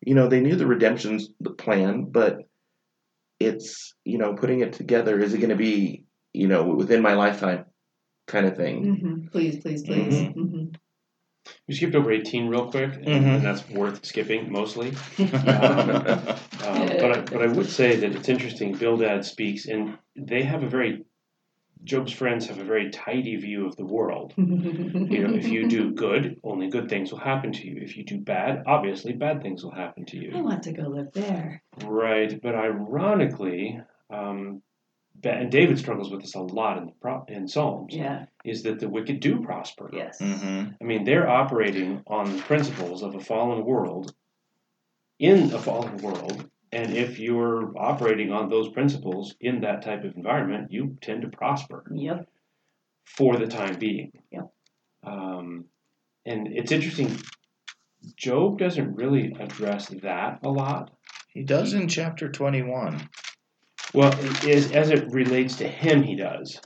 You 0.05 0.15
know, 0.15 0.27
they 0.27 0.41
knew 0.41 0.55
the 0.55 0.67
redemption's 0.67 1.29
the 1.39 1.51
plan, 1.51 2.05
but 2.05 2.39
it's 3.39 3.93
you 4.05 4.17
know 4.17 4.33
putting 4.33 4.59
it 4.61 4.73
together. 4.73 5.19
Is 5.19 5.33
it 5.33 5.37
going 5.39 5.49
to 5.49 5.55
be 5.55 6.03
you 6.33 6.49
know, 6.49 6.65
within 6.65 7.01
my 7.01 7.13
lifetime, 7.13 7.63
kind 8.27 8.45
of 8.45 8.57
thing. 8.57 8.97
hmm 8.97 9.27
Please, 9.27 9.61
please, 9.61 9.83
please. 9.83 10.13
Mhm. 10.13 10.75
We 11.67 11.75
skipped 11.75 11.95
over 11.95 12.11
18 12.11 12.47
real 12.47 12.69
quick, 12.71 12.93
and, 12.95 13.05
Mhm. 13.05 13.35
and 13.35 13.43
that's 13.45 13.67
worth 13.69 14.05
skipping 14.05 14.51
mostly. 14.51 14.93
Uh, 16.65 16.87
but, 16.99 17.11
I, 17.11 17.21
but 17.21 17.41
I 17.43 17.47
would 17.47 17.69
say 17.69 17.95
that 17.97 18.15
it's 18.15 18.27
interesting. 18.29 18.73
Bildad 18.73 19.23
speaks, 19.23 19.67
and 19.67 19.97
they 20.15 20.41
have 20.43 20.63
a 20.63 20.67
very, 20.67 21.05
Job's 21.83 22.11
friends 22.11 22.47
have 22.47 22.57
a 22.57 22.63
very 22.63 22.89
tidy 22.89 23.35
view 23.35 23.67
of 23.67 23.75
the 23.75 23.85
world. 23.85 24.33
You 25.15 25.27
know, 25.27 25.35
if 25.35 25.47
you 25.47 25.67
do 25.69 25.91
good, 25.91 26.39
only 26.43 26.67
good 26.69 26.89
things 26.89 27.11
will 27.11 27.19
happen 27.19 27.51
to 27.53 27.67
you. 27.67 27.77
If 27.81 27.95
you 27.95 28.03
do 28.03 28.17
bad, 28.19 28.63
obviously 28.65 29.13
bad 29.13 29.41
things 29.43 29.63
will 29.63 29.71
happen 29.75 30.05
to 30.07 30.17
you. 30.17 30.31
I 30.35 30.41
want 30.41 30.63
to 30.63 30.71
go 30.73 30.83
live 30.83 31.11
there. 31.13 31.61
Right, 31.85 32.41
but 32.41 32.55
ironically, 32.55 33.79
um, 34.09 34.61
and 35.23 35.51
David 35.51 35.77
struggles 35.77 36.09
with 36.11 36.21
this 36.21 36.35
a 36.35 36.39
lot 36.41 36.77
in 36.79 36.87
the 36.87 36.91
pro- 36.99 37.25
in 37.27 37.47
Psalms, 37.47 37.93
Yeah. 37.95 38.25
Is 38.45 38.63
that 38.63 38.79
the 38.79 38.87
wicked 38.89 39.19
do 39.19 39.41
prosper. 39.41 39.89
Yes. 39.91 40.19
hmm 40.19 40.65
I 40.79 40.83
mean, 40.83 41.03
they're 41.03 41.27
operating 41.29 42.03
on 42.07 42.35
the 42.35 42.41
principles 42.43 43.01
of 43.03 43.15
a 43.15 43.19
fallen 43.19 43.65
world, 43.65 44.13
in 45.19 45.51
a 45.53 45.59
fallen 45.59 45.97
world, 45.97 46.49
and 46.71 46.95
if 46.95 47.19
you're 47.19 47.77
operating 47.77 48.31
on 48.31 48.49
those 48.49 48.69
principles 48.69 49.35
in 49.39 49.61
that 49.61 49.81
type 49.81 50.03
of 50.03 50.15
environment, 50.15 50.71
you 50.71 50.97
tend 51.01 51.21
to 51.23 51.29
prosper 51.29 51.83
Yep. 51.93 52.27
for 53.05 53.37
the 53.37 53.47
time 53.47 53.77
being. 53.79 54.11
Yep. 54.31 54.51
Um, 55.03 55.65
and 56.25 56.47
it's 56.47 56.71
interesting. 56.71 57.15
Job 58.17 58.59
doesn't 58.59 58.95
really 58.95 59.35
address 59.39 59.87
that 60.03 60.39
a 60.43 60.49
lot. 60.49 60.91
He 61.29 61.43
does 61.43 61.73
in 61.73 61.87
chapter 61.87 62.29
21. 62.29 63.09
Well, 63.93 64.11
it 64.19 64.43
is, 64.45 64.71
as 64.71 64.89
it 64.89 65.11
relates 65.11 65.57
to 65.57 65.67
him, 65.67 66.03
he 66.03 66.15
does. 66.15 66.59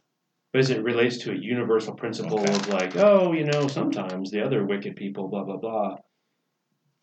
But 0.51 0.59
as 0.59 0.69
it 0.71 0.83
relates 0.83 1.17
to 1.19 1.31
a 1.31 1.35
universal 1.35 1.93
principle 1.93 2.39
Okay. 2.39 2.51
of 2.51 2.67
like, 2.69 2.95
oh, 2.95 3.33
you 3.33 3.45
know, 3.45 3.67
sometimes 3.67 4.31
the 4.31 4.43
other 4.43 4.65
wicked 4.65 4.95
people, 4.95 5.27
blah 5.27 5.43
blah 5.43 5.57
blah. 5.57 5.95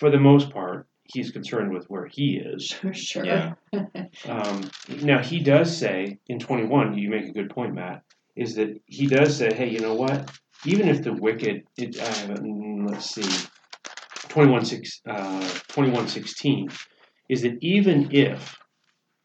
For 0.01 0.11
the 0.11 0.19
most 0.19 0.51
part, 0.51 0.89
he's 1.05 1.31
concerned 1.31 1.73
with 1.73 1.87
where 1.89 2.07
he 2.07 2.37
is. 2.45 2.69
Sure. 2.83 2.95
Sure. 2.95 3.25
Yeah. 3.25 3.55
Um, 4.27 4.71
now 5.03 5.23
he 5.23 5.41
does 5.41 5.77
say 5.77 6.19
in 6.29 6.39
twenty 6.39 6.65
one, 6.65 6.97
you 6.97 7.11
make 7.11 7.27
a 7.27 7.33
good 7.33 7.51
point, 7.51 7.75
Matt, 7.75 8.03
is 8.35 8.55
that 8.55 8.81
he 8.87 9.07
does 9.07 9.37
say, 9.37 9.53
hey, 9.55 9.69
you 9.69 9.81
know 9.81 9.95
what? 9.95 10.31
Even 10.65 10.89
if 10.89 11.03
the 11.03 11.13
wicked, 11.13 11.65
it, 11.77 12.01
uh, 12.01 12.35
let's 12.91 13.11
see, 13.11 13.47
21, 14.31 14.65
six, 14.65 15.01
uh, 15.07 15.49
21 15.69 16.09
16, 16.09 16.69
is 17.29 17.43
that 17.43 17.59
even 17.61 18.09
if 18.11 18.57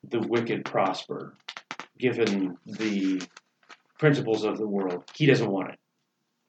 the 0.10 0.20
wicked 0.20 0.66
prosper, 0.66 1.38
given 1.98 2.58
the 2.66 3.22
principles 4.06 4.44
of 4.44 4.58
the 4.58 4.68
world, 4.68 5.04
he 5.14 5.28
doesn't 5.28 5.50
want 5.52 5.70
it. 5.70 5.80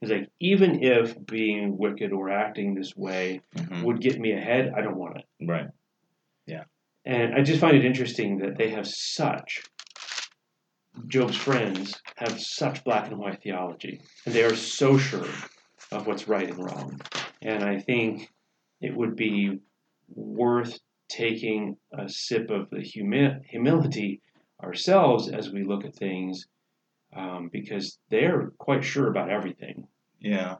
He's 0.00 0.10
like, 0.10 0.28
even 0.40 0.82
if 0.82 1.14
being 1.26 1.76
wicked 1.76 2.10
or 2.10 2.30
acting 2.30 2.74
this 2.74 2.96
way 2.96 3.42
Mhm. 3.54 3.84
would 3.84 4.00
get 4.00 4.18
me 4.18 4.32
ahead, 4.32 4.72
I 4.74 4.80
don't 4.80 4.96
want 4.96 5.18
it. 5.18 5.26
Right. 5.46 5.68
Yeah. 6.46 6.64
And 7.04 7.34
I 7.34 7.42
just 7.42 7.60
find 7.60 7.76
it 7.76 7.84
interesting 7.84 8.38
that 8.38 8.56
they 8.56 8.70
have 8.70 8.86
such, 8.88 9.62
Job's 11.06 11.36
friends 11.36 12.00
have 12.16 12.40
such 12.40 12.82
black 12.84 13.08
and 13.10 13.18
white 13.18 13.42
theology. 13.42 14.00
And 14.24 14.34
they 14.34 14.44
are 14.44 14.56
so 14.56 14.96
sure 14.96 15.28
of 15.92 16.06
what's 16.06 16.26
right 16.28 16.48
and 16.48 16.58
wrong. 16.58 17.00
And 17.42 17.62
I 17.62 17.78
think 17.80 18.32
it 18.80 18.96
would 18.96 19.14
be 19.14 19.60
worth 20.14 20.78
taking 21.08 21.76
a 21.92 22.08
sip 22.08 22.48
of 22.50 22.70
the 22.70 22.80
humi- 22.80 23.40
humility 23.46 24.22
ourselves 24.62 25.28
as 25.28 25.50
we 25.52 25.64
look 25.64 25.84
at 25.84 25.94
things 25.94 26.46
um, 27.14 27.48
because 27.52 27.98
they're 28.10 28.52
quite 28.58 28.84
sure 28.84 29.08
about 29.08 29.30
everything. 29.30 29.86
Yeah. 30.20 30.56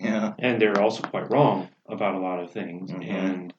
Yeah. 0.00 0.34
And 0.38 0.60
they're 0.60 0.80
also 0.80 1.02
quite 1.02 1.30
wrong 1.30 1.68
about 1.88 2.14
a 2.14 2.20
lot 2.20 2.42
of 2.42 2.50
things. 2.52 2.90
Mhm. 2.90 3.08
And 3.08 3.54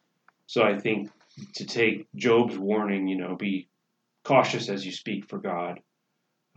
so 0.45 0.63
I 0.63 0.77
think 0.77 1.09
to 1.55 1.65
take 1.65 2.07
Job's 2.15 2.57
warning, 2.57 3.07
you 3.07 3.17
know, 3.17 3.35
be 3.35 3.69
cautious 4.23 4.69
as 4.69 4.85
you 4.85 4.91
speak 4.91 5.27
for 5.29 5.39
God. 5.39 5.79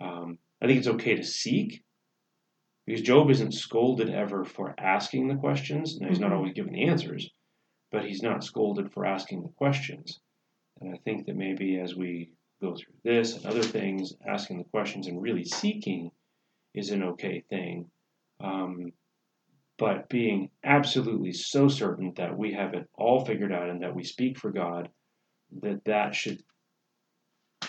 Um, 0.00 0.38
I 0.60 0.66
think 0.66 0.78
it's 0.78 0.88
okay 0.88 1.14
to 1.14 1.22
seek 1.24 1.82
because 2.86 3.02
Job 3.02 3.30
isn't 3.30 3.52
scolded 3.52 4.10
ever 4.10 4.44
for 4.44 4.74
asking 4.78 5.28
the 5.28 5.36
questions. 5.36 6.00
Now, 6.00 6.08
he's 6.08 6.20
not 6.20 6.32
Mhm. 6.32 6.36
always 6.36 6.52
given 6.54 6.72
the 6.72 6.84
answers, 6.84 7.30
but 7.90 8.04
he's 8.04 8.22
not 8.22 8.42
scolded 8.44 8.92
for 8.92 9.06
asking 9.06 9.42
the 9.42 9.50
questions. 9.50 10.20
And 10.80 10.92
I 10.92 10.98
think 10.98 11.26
that 11.26 11.36
maybe 11.36 11.78
as 11.78 11.94
we 11.94 12.32
go 12.62 12.74
through 12.74 12.94
this 13.04 13.36
and 13.36 13.44
other 13.44 13.62
things, 13.62 14.14
asking 14.26 14.58
the 14.58 14.64
questions 14.64 15.06
and 15.06 15.20
really 15.20 15.44
seeking 15.44 16.10
is 16.74 16.90
an 16.90 17.02
okay 17.02 17.42
thing. 17.50 17.90
Um, 18.40 18.92
but 19.78 20.08
being 20.08 20.50
absolutely 20.64 21.32
so 21.32 21.68
certain 21.68 22.12
that 22.16 22.38
we 22.38 22.52
have 22.52 22.74
it 22.74 22.88
all 22.94 23.24
figured 23.24 23.52
out 23.52 23.68
and 23.68 23.82
that 23.82 23.94
we 23.94 24.04
speak 24.04 24.38
for 24.38 24.50
God, 24.52 24.88
that 25.60 25.84
that 25.84 26.14
should 26.14 26.42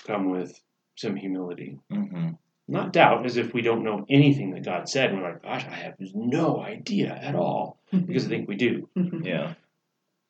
come 0.06 0.30
with 0.30 0.58
some 0.96 1.16
humility. 1.16 1.80
hmm 1.90 2.30
Not 2.68 2.94
doubt, 2.94 3.26
as 3.26 3.38
if 3.38 3.54
we 3.54 3.62
don't 3.62 3.84
know 3.84 4.06
anything 4.10 4.52
that 4.52 4.64
God 4.66 4.88
said, 4.88 5.10
and 5.10 5.22
we're 5.22 5.32
like, 5.32 5.44
gosh, 5.44 5.66
I 5.66 5.76
have 5.76 5.96
no 6.00 6.62
idea 6.62 7.14
at 7.14 7.36
all, 7.36 7.80
because 7.92 8.26
I 8.26 8.30
think 8.30 8.48
we 8.48 8.56
do. 8.56 8.90
Yeah. 9.24 9.56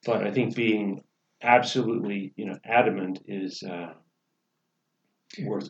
But 0.06 0.26
I 0.26 0.32
think 0.32 0.56
being 0.56 1.04
absolutely, 1.42 2.34
you 2.36 2.46
know, 2.46 2.58
adamant 2.66 3.20
is 3.28 3.62
uh, 3.64 3.94
worth. 5.42 5.70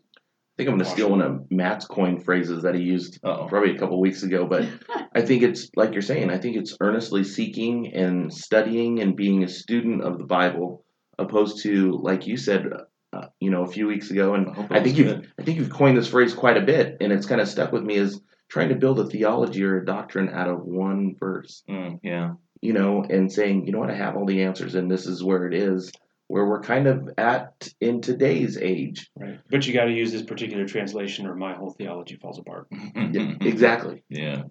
I 0.54 0.56
think 0.58 0.70
I'm 0.70 0.76
going 0.76 0.86
to 0.86 0.92
steal 0.92 1.10
one 1.10 1.22
of 1.22 1.50
Matt's 1.50 1.86
coin 1.86 2.20
phrases 2.20 2.62
that 2.62 2.76
he 2.76 2.84
used 2.84 3.20
Uh-oh. 3.24 3.48
probably 3.48 3.76
a 3.76 3.80
couple 3.80 4.00
weeks 4.00 4.22
ago, 4.22 4.46
but 4.46 4.68
I 5.16 5.22
think 5.22 5.42
it's 5.42 5.70
like 5.76 5.94
you're 5.94 6.04
saying. 6.04 6.30
I 6.30 6.38
think 6.38 6.58
it's 6.58 6.78
earnestly 6.80 7.24
seeking 7.24 7.92
and 7.94 8.32
studying 8.32 9.00
and 9.00 9.16
being 9.16 9.44
a 9.44 9.48
student 9.48 10.04
of 10.04 10.20
the 10.20 10.26
Bible, 10.26 10.86
opposed 11.18 11.64
to 11.64 11.94
like 11.94 12.28
you 12.28 12.38
said, 12.38 12.68
uh, 13.14 13.26
you 13.40 13.50
know, 13.50 13.64
a 13.64 13.72
few 13.72 13.88
weeks 13.88 14.12
ago. 14.12 14.36
And 14.36 14.56
hope 14.56 14.72
I 14.72 14.84
think 14.84 14.98
you. 14.98 15.24
I 15.40 15.44
think 15.44 15.58
you've 15.58 15.72
coined 15.72 15.98
this 15.98 16.08
phrase 16.08 16.36
quite 16.36 16.58
a 16.58 16.62
bit, 16.62 16.98
and 17.02 17.12
it's 17.12 17.26
kind 17.26 17.42
of 17.42 17.48
stuck 17.48 17.72
with 17.72 17.84
me 17.84 17.98
as 17.98 18.22
trying 18.48 18.70
to 18.70 18.76
build 18.76 19.00
a 19.00 19.06
theology 19.06 19.64
or 19.64 19.80
a 19.82 19.86
doctrine 19.86 20.30
out 20.30 20.48
of 20.48 20.64
one 20.64 21.16
verse. 21.20 21.64
Mm, 21.68 22.00
yeah. 22.04 22.34
You 22.62 22.74
know, 22.74 23.04
and 23.04 23.32
saying, 23.32 23.66
you 23.66 23.74
know 23.74 23.80
what, 23.80 23.90
I 23.90 23.96
have 23.96 24.16
all 24.16 24.28
the 24.28 24.44
answers, 24.44 24.76
and 24.76 24.90
this 24.90 25.08
is 25.08 25.24
where 25.24 25.48
it 25.48 25.56
is. 25.56 25.92
Where 26.28 26.46
we're 26.46 26.62
kind 26.62 26.88
of 26.88 27.10
at 27.18 27.68
in 27.80 28.02
today's 28.02 28.58
age. 28.58 29.12
Right. 29.16 29.40
But 29.50 29.68
you 29.68 29.74
got 29.74 29.86
to 29.86 29.92
use 29.92 30.12
this 30.12 30.24
particular 30.24 30.66
translation, 30.66 31.28
or 31.28 31.36
my 31.36 31.54
whole 31.54 31.72
theology 31.72 32.16
falls 32.16 32.40
apart. 32.40 32.68
Yeah, 32.72 33.34
exactly. 33.42 34.04
Yeah. 34.10 34.44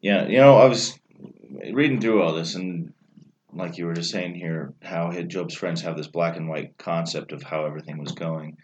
Yeah. 0.00 0.26
You 0.26 0.38
know, 0.38 0.56
I 0.56 0.66
was 0.66 0.98
reading 1.72 2.00
through 2.00 2.22
all 2.22 2.34
this, 2.34 2.54
and 2.54 2.92
like 3.52 3.78
you 3.78 3.86
were 3.86 3.94
just 3.94 4.10
saying 4.10 4.34
here, 4.34 4.74
how 4.82 5.12
Job's 5.12 5.54
friends 5.54 5.82
have 5.82 5.96
this 5.96 6.08
black 6.08 6.36
and 6.36 6.48
white 6.48 6.76
concept 6.76 7.32
of 7.32 7.42
how 7.42 7.66
everything 7.66 7.98
was 7.98 8.12
going. 8.12 8.56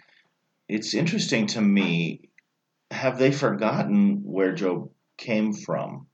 It's 0.68 0.94
interesting 0.94 1.46
to 1.48 1.60
me. 1.60 2.30
Have 2.90 3.18
they 3.18 3.30
forgotten 3.30 4.22
where 4.24 4.52
Job 4.52 4.90
came 5.16 5.52
from? 5.52 6.08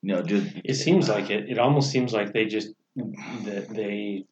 You 0.00 0.14
know, 0.14 0.22
did, 0.22 0.62
It 0.64 0.74
seems 0.74 1.08
like 1.08 1.28
it. 1.30 1.50
It 1.50 1.58
almost 1.58 1.90
seems 1.90 2.12
like 2.14 2.32
they 2.32 2.46
just 2.46 2.68
that 2.96 3.68
they 3.68 4.24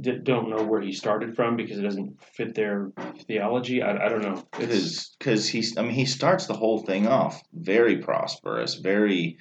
d- 0.00 0.18
don't 0.22 0.50
know 0.50 0.64
where 0.64 0.80
he 0.80 0.92
started 0.92 1.34
from 1.34 1.56
because 1.56 1.78
it 1.78 1.82
doesn't 1.82 2.22
fit 2.22 2.54
their 2.54 2.92
theology. 3.26 3.82
I, 3.82 4.06
I 4.06 4.08
don't 4.08 4.22
know. 4.22 4.44
It's, 4.58 4.68
because 4.68 5.16
because 5.18 5.48
he's 5.48 5.76
I 5.78 5.82
mean 5.82 5.92
he 5.92 6.06
starts 6.06 6.46
the 6.46 6.54
whole 6.54 6.78
thing 6.78 7.06
off 7.06 7.40
very 7.52 7.98
prosperous, 7.98 8.74
very 8.74 9.38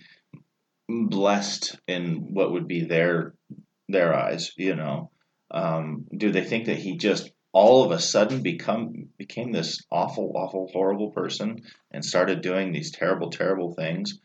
blessed 0.87 1.79
in 1.87 2.33
what 2.33 2.51
would 2.51 2.67
be 2.67 2.85
their 2.85 3.33
their 3.89 4.13
eyes. 4.13 4.51
You 4.57 4.75
know, 4.75 5.11
um, 5.51 6.05
do 6.15 6.31
they 6.31 6.43
think 6.43 6.65
that 6.65 6.77
he 6.77 6.97
just 6.97 7.31
all 7.53 7.83
of 7.83 7.91
a 7.91 7.99
sudden 7.99 8.41
become 8.41 9.09
became 9.17 9.51
this 9.51 9.81
awful, 9.91 10.33
awful, 10.35 10.69
horrible 10.73 11.11
person 11.11 11.61
and 11.91 12.03
started 12.03 12.41
doing 12.41 12.71
these 12.71 12.91
terrible, 12.91 13.29
terrible 13.29 13.73
things? 13.73 14.19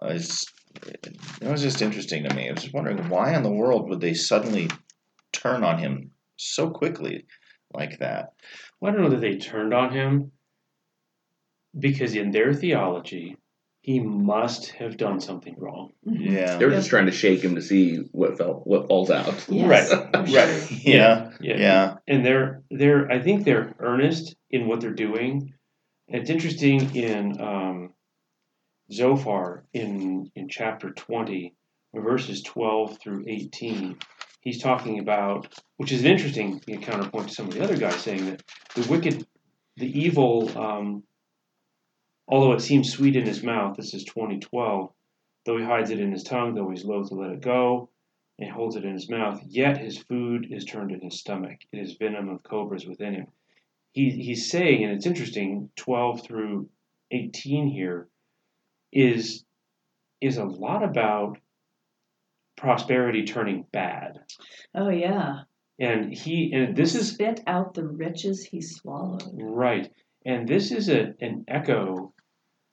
Uh, 0.00 0.08
it's 0.08 0.44
it 1.40 1.48
was 1.48 1.62
just 1.62 1.82
interesting 1.82 2.24
to 2.24 2.34
me. 2.34 2.48
I 2.48 2.52
was 2.52 2.62
just 2.62 2.74
wondering 2.74 3.08
why 3.08 3.34
in 3.34 3.42
the 3.42 3.50
world 3.50 3.88
would 3.88 4.00
they 4.00 4.14
suddenly 4.14 4.70
turn 5.38 5.64
on 5.64 5.78
him 5.78 6.10
so 6.36 6.70
quickly 6.70 7.26
like 7.72 7.98
that? 7.98 8.32
well, 8.80 8.90
I 8.92 8.94
don't 8.94 9.04
know 9.04 9.10
that 9.10 9.20
they 9.20 9.36
turned 9.36 9.74
on 9.74 9.92
him 9.92 10.32
because 11.78 12.14
in 12.14 12.30
their 12.30 12.52
theology, 12.54 13.36
he 13.80 14.00
must 14.00 14.70
have 14.70 14.96
done 14.96 15.20
something 15.20 15.54
wrong. 15.58 15.92
Yeah. 16.04 16.56
They're 16.56 16.70
just 16.70 16.90
trying 16.90 17.06
to 17.06 17.12
shake 17.12 17.40
him 17.42 17.54
to 17.54 17.62
see 17.62 17.96
what 18.12 18.36
fell, 18.36 18.62
what 18.64 18.88
falls 18.88 19.10
out. 19.10 19.44
Yes, 19.48 19.92
Right, 19.92 20.14
right. 20.14 20.70
Yeah. 20.84 21.30
Yeah. 21.40 21.56
Yeah. 21.56 21.94
and 22.06 22.24
they're 22.24 22.62
they're 22.70 23.10
I 23.10 23.20
think 23.20 23.44
they're 23.44 23.74
earnest 23.78 24.34
in 24.50 24.66
what 24.66 24.80
they're 24.80 24.90
doing. 24.92 25.54
And 26.08 26.20
it's 26.22 26.30
interesting 26.30 26.94
in 26.96 27.40
um, 27.40 27.94
Zophar 28.92 29.64
in 29.72 30.30
in 30.34 30.48
chapter 30.48 30.90
twenty, 30.90 31.54
verses 31.94 32.42
twelve 32.42 32.98
through 32.98 33.24
eighteen. 33.28 33.98
He's 34.40 34.62
talking 34.62 34.98
about, 34.98 35.52
which 35.76 35.92
is 35.92 36.02
an 36.02 36.06
interesting 36.06 36.60
you 36.66 36.76
know, 36.76 36.86
counterpoint 36.86 37.28
to 37.28 37.34
some 37.34 37.48
of 37.48 37.54
the 37.54 37.62
other 37.62 37.76
guys 37.76 37.96
saying 37.96 38.26
that 38.26 38.42
the 38.74 38.88
wicked 38.88 39.26
the 39.78 39.98
evil, 39.98 40.50
um, 40.58 41.04
although 42.26 42.52
it 42.52 42.60
seems 42.60 42.92
sweet 42.92 43.16
in 43.16 43.26
his 43.26 43.42
mouth, 43.42 43.76
this 43.76 43.94
is 43.94 44.04
2012, 44.04 44.92
though 45.46 45.56
he 45.56 45.64
hides 45.64 45.90
it 45.90 46.00
in 46.00 46.10
his 46.10 46.24
tongue, 46.24 46.54
though 46.54 46.70
he's 46.70 46.84
loath 46.84 47.08
to 47.08 47.14
let 47.14 47.30
it 47.30 47.40
go, 47.40 47.88
and 48.38 48.50
holds 48.50 48.76
it 48.76 48.84
in 48.84 48.92
his 48.92 49.08
mouth, 49.08 49.40
yet 49.46 49.78
his 49.78 49.98
food 49.98 50.48
is 50.50 50.64
turned 50.64 50.92
in 50.92 51.00
his 51.00 51.18
stomach. 51.18 51.58
It 51.72 51.78
is 51.78 51.92
venom 51.94 52.28
of 52.28 52.42
cobras 52.42 52.86
within 52.86 53.14
him. 53.14 53.26
He, 53.92 54.10
he's 54.10 54.50
saying, 54.50 54.84
and 54.84 54.92
it's 54.92 55.06
interesting, 55.06 55.70
12 55.76 56.24
through 56.24 56.68
18 57.10 57.68
here 57.68 58.08
is 58.92 59.44
is 60.20 60.36
a 60.36 60.44
lot 60.44 60.82
about 60.82 61.38
prosperity 62.58 63.24
turning 63.24 63.64
bad. 63.72 64.20
Oh 64.74 64.90
yeah. 64.90 65.42
And 65.78 66.12
he 66.12 66.52
and 66.52 66.76
this 66.76 66.94
is 66.94 67.12
spit 67.12 67.40
out 67.46 67.74
the 67.74 67.86
riches 67.86 68.44
he 68.44 68.60
swallowed. 68.60 69.22
right. 69.40 69.90
And 70.26 70.46
this 70.46 70.72
is 70.72 70.88
a, 70.88 71.14
an 71.20 71.44
echo 71.48 72.12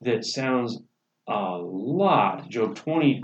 that 0.02 0.26
sounds 0.26 0.80
a 1.28 1.58
lot. 1.58 2.50
Job 2.50 2.76
20, 2.76 3.24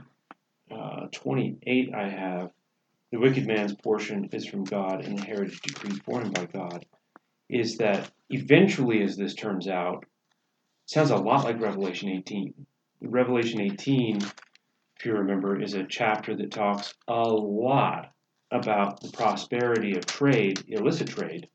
uh, 0.72 1.08
28, 1.12 1.94
I 1.94 2.10
have. 2.10 2.52
The 3.12 3.20
wicked 3.20 3.46
man's 3.46 3.76
portion 3.76 4.30
is 4.32 4.46
from 4.46 4.64
God, 4.64 5.04
and 5.04 5.18
the 5.18 5.26
heritage 5.26 5.60
decreed 5.62 6.02
for 6.04 6.22
him 6.22 6.32
by 6.32 6.46
God. 6.46 6.86
Is 7.50 7.78
that 7.80 8.10
eventually, 8.30 9.04
as 9.04 9.18
this 9.18 9.34
turns 9.34 9.68
out, 9.68 10.06
sounds 10.86 11.10
a 11.10 11.18
lot 11.18 11.44
like 11.44 11.60
Revelation 11.60 12.08
18. 12.10 12.54
Revelation 13.02 13.60
18, 13.60 14.20
if 15.02 15.06
you 15.08 15.14
remember, 15.14 15.60
is 15.60 15.74
a 15.74 15.84
chapter 15.84 16.36
that 16.36 16.52
talks 16.52 16.94
a 17.08 17.24
lot 17.24 18.12
about 18.52 19.02
the 19.02 19.10
prosperity 19.10 19.98
of 19.98 20.06
trade, 20.06 20.64
illicit 20.68 21.08
trade, 21.08 21.48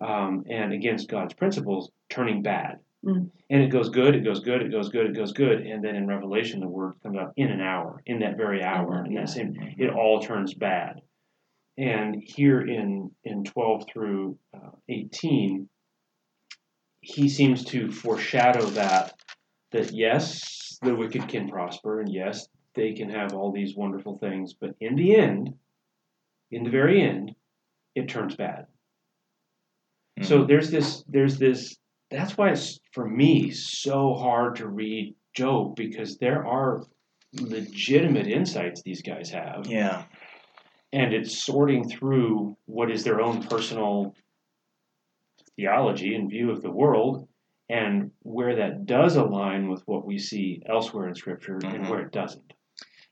um, 0.00 0.44
and 0.48 0.72
against 0.72 1.08
God's 1.08 1.34
principles 1.34 1.90
turning 2.08 2.42
bad. 2.42 2.78
Mm. 3.04 3.28
And 3.50 3.62
it 3.62 3.70
goes 3.70 3.88
good, 3.88 4.14
it 4.14 4.22
goes 4.22 4.38
good, 4.38 4.62
it 4.62 4.70
goes 4.70 4.88
good, 4.90 5.06
it 5.06 5.16
goes 5.16 5.32
good, 5.32 5.62
and 5.62 5.82
then 5.82 5.96
in 5.96 6.06
Revelation 6.06 6.60
the 6.60 6.68
word 6.68 6.94
comes 7.02 7.18
out 7.18 7.32
in 7.36 7.50
an 7.50 7.60
hour, 7.60 8.02
in 8.06 8.20
that 8.20 8.36
very 8.36 8.62
hour, 8.62 9.04
in 9.04 9.14
that 9.14 9.30
same, 9.30 9.56
it 9.78 9.90
all 9.90 10.20
turns 10.20 10.54
bad. 10.54 11.00
And 11.76 12.22
here 12.24 12.60
in 12.60 13.10
in 13.24 13.42
12 13.42 13.86
through 13.92 14.38
uh, 14.54 14.70
18, 14.88 15.68
he 17.00 17.28
seems 17.28 17.64
to 17.64 17.90
foreshadow 17.90 18.66
that 18.66 19.14
that 19.72 19.92
yes, 19.92 20.78
the 20.82 20.94
wicked 20.94 21.28
can 21.28 21.48
prosper, 21.48 22.00
and 22.00 22.12
yes, 22.12 22.46
they 22.76 22.92
can 22.92 23.10
have 23.10 23.32
all 23.32 23.50
these 23.50 23.74
wonderful 23.74 24.18
things, 24.18 24.54
but 24.54 24.74
in 24.80 24.94
the 24.94 25.16
end, 25.16 25.52
in 26.52 26.62
the 26.62 26.70
very 26.70 27.02
end, 27.02 27.34
it 27.96 28.08
turns 28.08 28.36
bad. 28.36 28.66
So 30.22 30.44
there's 30.44 30.70
this, 30.70 31.04
there's 31.08 31.36
this. 31.38 31.76
That's 32.10 32.38
why 32.38 32.50
it's 32.50 32.78
for 32.92 33.06
me 33.06 33.50
so 33.50 34.14
hard 34.14 34.56
to 34.56 34.68
read 34.68 35.14
Job 35.34 35.76
because 35.76 36.16
there 36.16 36.46
are 36.46 36.84
legitimate 37.34 38.26
insights 38.26 38.80
these 38.82 39.02
guys 39.02 39.28
have, 39.30 39.66
yeah. 39.66 40.04
and 40.92 41.12
it's 41.12 41.44
sorting 41.44 41.86
through 41.86 42.56
what 42.64 42.90
is 42.90 43.04
their 43.04 43.20
own 43.20 43.42
personal 43.42 44.14
theology 45.56 46.14
and 46.14 46.30
view 46.30 46.50
of 46.50 46.62
the 46.62 46.70
world, 46.70 47.28
and 47.68 48.10
where 48.22 48.56
that 48.56 48.86
does 48.86 49.16
align 49.16 49.68
with 49.68 49.82
what 49.86 50.06
we 50.06 50.18
see 50.18 50.62
elsewhere 50.66 51.08
in 51.08 51.14
Scripture, 51.14 51.56
and 51.62 51.84
Mhm. 51.84 51.90
where 51.90 52.00
it 52.00 52.12
doesn't. 52.12 52.54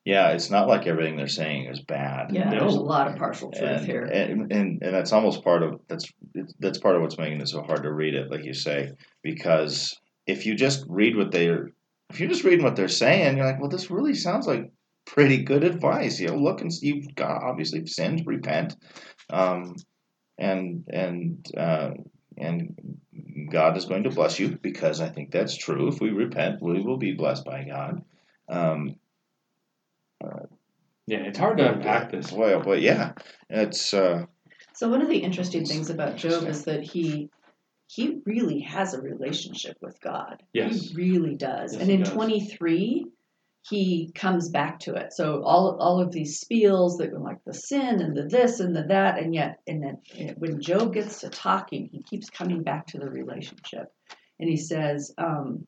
Yeah, 0.05 0.33
it's 0.33 0.51
not 0.51 0.69
like 0.69 0.87
everything 0.87 1.17
they're 1.17 1.29
saying 1.29 1.65
is 1.65 1.81
bad. 1.81 2.31
Yeah, 2.31 2.51
No. 2.51 2.61
there's 2.61 2.75
a 2.75 2.81
lot 2.81 3.09
of 3.09 3.17
partial 3.17 3.51
truth 3.51 3.63
and, 3.63 3.87
here. 3.87 4.03
and 4.05 4.53
and 4.53 4.83
and 4.83 4.95
that's 4.95 5.13
almost 5.13 5.43
part 5.43 5.63
of 5.63 5.81
that's 5.89 6.13
that's 6.61 6.79
part 6.79 6.97
of 6.97 7.03
what's 7.03 7.17
making 7.17 7.41
it 7.41 7.49
so 7.49 7.63
hard 7.63 7.83
to 7.85 7.93
read 7.93 8.15
it, 8.15 8.31
like 8.31 8.45
you 8.45 8.53
say, 8.53 8.91
because 9.23 9.99
if 10.27 10.45
you 10.45 10.55
just 10.55 10.85
read 10.89 11.17
what 11.17 11.31
they're 11.31 11.71
if 12.11 12.21
you're 12.21 12.29
just 12.29 12.45
reading 12.45 12.65
what 12.65 12.77
they're 12.77 12.89
saying, 12.89 13.39
you're 13.39 13.47
like, 13.47 13.61
well, 13.61 13.71
this 13.71 13.91
really 13.91 14.15
sounds 14.15 14.47
like 14.47 14.71
pretty 15.07 15.43
good 15.43 15.65
advice. 15.65 16.21
You 16.21 16.29
know, 16.29 16.37
look 16.37 16.61
and 16.61 16.71
you've 16.83 17.15
got 17.15 17.43
obviously 17.43 17.87
sinned, 17.87 18.27
repent, 18.27 18.77
um, 19.31 19.75
and 20.39 20.85
and 20.89 21.47
uh, 21.57 21.91
and 22.37 22.99
God 23.51 23.77
is 23.77 23.87
going 23.87 24.03
to 24.05 24.11
bless 24.11 24.39
you 24.39 24.59
because 24.61 25.01
I 25.01 25.09
think 25.09 25.31
that's 25.31 25.57
true. 25.57 25.89
If 25.89 26.01
we 26.01 26.11
repent, 26.11 26.61
we 26.61 26.83
will 26.83 26.99
be 26.99 27.13
blessed 27.13 27.45
by 27.45 27.65
God. 27.65 28.03
Um, 28.49 28.97
Yeah, 31.07 31.19
it's 31.19 31.39
hard 31.39 31.59
to 31.59 31.73
unpack 31.73 32.11
this. 32.11 32.33
well, 32.33 32.63
but 32.63 32.81
yeah, 32.81 33.13
it's. 33.51 33.93
Uh, 33.93 34.27
So 34.73 34.89
one 34.89 35.03
of 35.03 35.09
the 35.09 35.19
interesting 35.19 35.65
things 35.67 35.91
about 35.91 36.17
Job 36.17 36.45
is 36.45 36.65
that 36.65 36.83
he 36.83 37.31
he 37.87 38.21
really 38.25 38.61
has 38.61 38.95
a 38.95 39.01
relationship 39.01 39.77
with 39.81 40.01
God. 40.01 40.43
Yes. 40.53 40.89
He 40.89 40.95
really 40.97 41.37
does. 41.37 41.75
Yes, 41.75 41.83
and 41.83 41.91
in 41.91 42.01
does. 42.03 42.13
23 42.13 43.07
he 43.67 44.13
comes 44.15 44.51
back 44.51 44.79
to 44.81 44.95
it. 44.95 45.13
So 45.13 45.43
all 45.43 45.79
all 45.81 46.01
of 46.01 46.13
these 46.13 46.43
spiels 46.43 46.99
that 46.99 47.13
go 47.13 47.19
like 47.19 47.43
the 47.45 47.55
sin 47.55 48.01
and 48.01 48.15
the 48.17 48.25
this 48.25 48.61
and 48.61 48.77
the 48.77 48.83
that 48.85 49.19
and 49.19 49.35
yet 49.35 49.61
and 49.67 49.83
then 49.83 50.35
when 50.37 50.61
Job 50.61 50.93
gets 50.93 51.21
to 51.21 51.31
talking, 51.31 51.89
he 51.91 52.03
keeps 52.03 52.29
coming 52.29 52.63
back 52.63 52.87
to 52.89 52.99
the 52.99 53.09
relationship. 53.09 53.93
And 54.39 54.51
he 54.51 54.57
says, 54.57 55.13
um, 55.17 55.67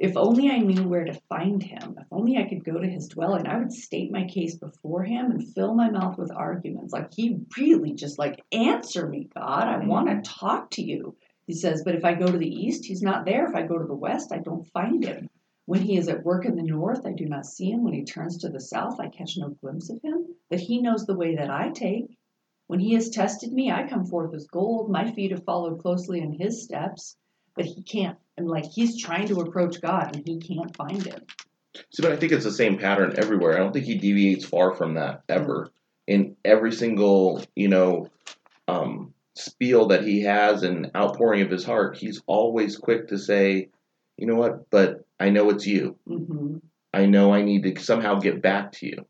if 0.00 0.16
only 0.16 0.50
I 0.50 0.56
knew 0.56 0.88
where 0.88 1.04
to 1.04 1.20
find 1.28 1.62
him, 1.62 1.96
if 2.00 2.06
only 2.10 2.38
I 2.38 2.48
could 2.48 2.64
go 2.64 2.78
to 2.78 2.88
his 2.88 3.08
dwelling, 3.08 3.46
I 3.46 3.58
would 3.58 3.70
state 3.70 4.10
my 4.10 4.24
case 4.24 4.56
before 4.56 5.04
him 5.04 5.30
and 5.30 5.52
fill 5.52 5.74
my 5.74 5.90
mouth 5.90 6.16
with 6.16 6.32
arguments. 6.34 6.94
Like 6.94 7.12
he 7.14 7.36
really 7.58 7.92
just 7.92 8.18
like, 8.18 8.42
answer 8.50 9.06
me, 9.06 9.28
God. 9.34 9.68
I 9.68 9.84
want 9.84 10.08
to 10.08 10.30
talk 10.30 10.70
to 10.72 10.82
you. 10.82 11.16
He 11.46 11.52
says, 11.52 11.82
but 11.84 11.94
if 11.94 12.06
I 12.06 12.14
go 12.14 12.26
to 12.26 12.38
the 12.38 12.48
east, 12.48 12.86
he's 12.86 13.02
not 13.02 13.26
there. 13.26 13.46
If 13.46 13.54
I 13.54 13.66
go 13.66 13.76
to 13.76 13.86
the 13.86 13.94
west, 13.94 14.32
I 14.32 14.38
don't 14.38 14.66
find 14.68 15.04
him. 15.04 15.28
When 15.66 15.82
he 15.82 15.98
is 15.98 16.08
at 16.08 16.24
work 16.24 16.46
in 16.46 16.56
the 16.56 16.62
north, 16.62 17.04
I 17.04 17.12
do 17.12 17.26
not 17.26 17.44
see 17.44 17.70
him. 17.70 17.84
When 17.84 17.92
he 17.92 18.04
turns 18.04 18.38
to 18.38 18.48
the 18.48 18.58
south, 18.58 18.98
I 19.00 19.08
catch 19.08 19.36
no 19.36 19.50
glimpse 19.50 19.90
of 19.90 20.00
him. 20.02 20.34
But 20.48 20.60
he 20.60 20.80
knows 20.80 21.04
the 21.04 21.14
way 21.14 21.36
that 21.36 21.50
I 21.50 21.72
take. 21.72 22.16
When 22.68 22.80
he 22.80 22.94
has 22.94 23.10
tested 23.10 23.52
me, 23.52 23.70
I 23.70 23.86
come 23.86 24.06
forth 24.06 24.32
as 24.32 24.46
gold. 24.46 24.90
My 24.90 25.12
feet 25.12 25.32
have 25.32 25.44
followed 25.44 25.80
closely 25.80 26.20
in 26.20 26.32
his 26.32 26.62
steps. 26.62 27.16
But 27.60 27.66
he 27.68 27.82
can't. 27.82 28.16
And 28.38 28.48
like 28.48 28.64
he's 28.64 28.98
trying 28.98 29.28
to 29.28 29.40
approach 29.42 29.82
God 29.82 30.16
and 30.16 30.26
he 30.26 30.38
can't 30.38 30.74
find 30.74 31.04
him. 31.04 31.20
See, 31.92 32.02
but 32.02 32.12
I 32.12 32.16
think 32.16 32.32
it's 32.32 32.44
the 32.44 32.50
same 32.50 32.78
pattern 32.78 33.12
everywhere. 33.18 33.54
I 33.54 33.58
don't 33.58 33.72
think 33.72 33.84
he 33.84 33.96
deviates 33.98 34.46
far 34.46 34.72
from 34.74 34.94
that 34.94 35.24
ever. 35.28 35.70
In 36.06 36.36
every 36.42 36.72
single, 36.72 37.44
you 37.54 37.68
know, 37.68 38.08
um, 38.66 39.12
spiel 39.34 39.88
that 39.88 40.04
he 40.04 40.22
has 40.22 40.62
and 40.62 40.90
outpouring 40.96 41.42
of 41.42 41.50
his 41.50 41.62
heart, 41.62 41.98
he's 41.98 42.22
always 42.26 42.78
quick 42.78 43.08
to 43.08 43.18
say, 43.18 43.68
you 44.16 44.26
know 44.26 44.36
what, 44.36 44.70
but 44.70 45.04
I 45.20 45.28
know 45.28 45.50
it's 45.50 45.66
you. 45.66 45.96
hmm 46.06 46.56
I 46.94 47.04
know 47.04 47.32
I 47.34 47.42
need 47.42 47.62
to 47.64 47.78
somehow 47.82 48.20
get 48.20 48.40
back 48.40 48.72
to 48.72 48.86
you. 48.86 49.04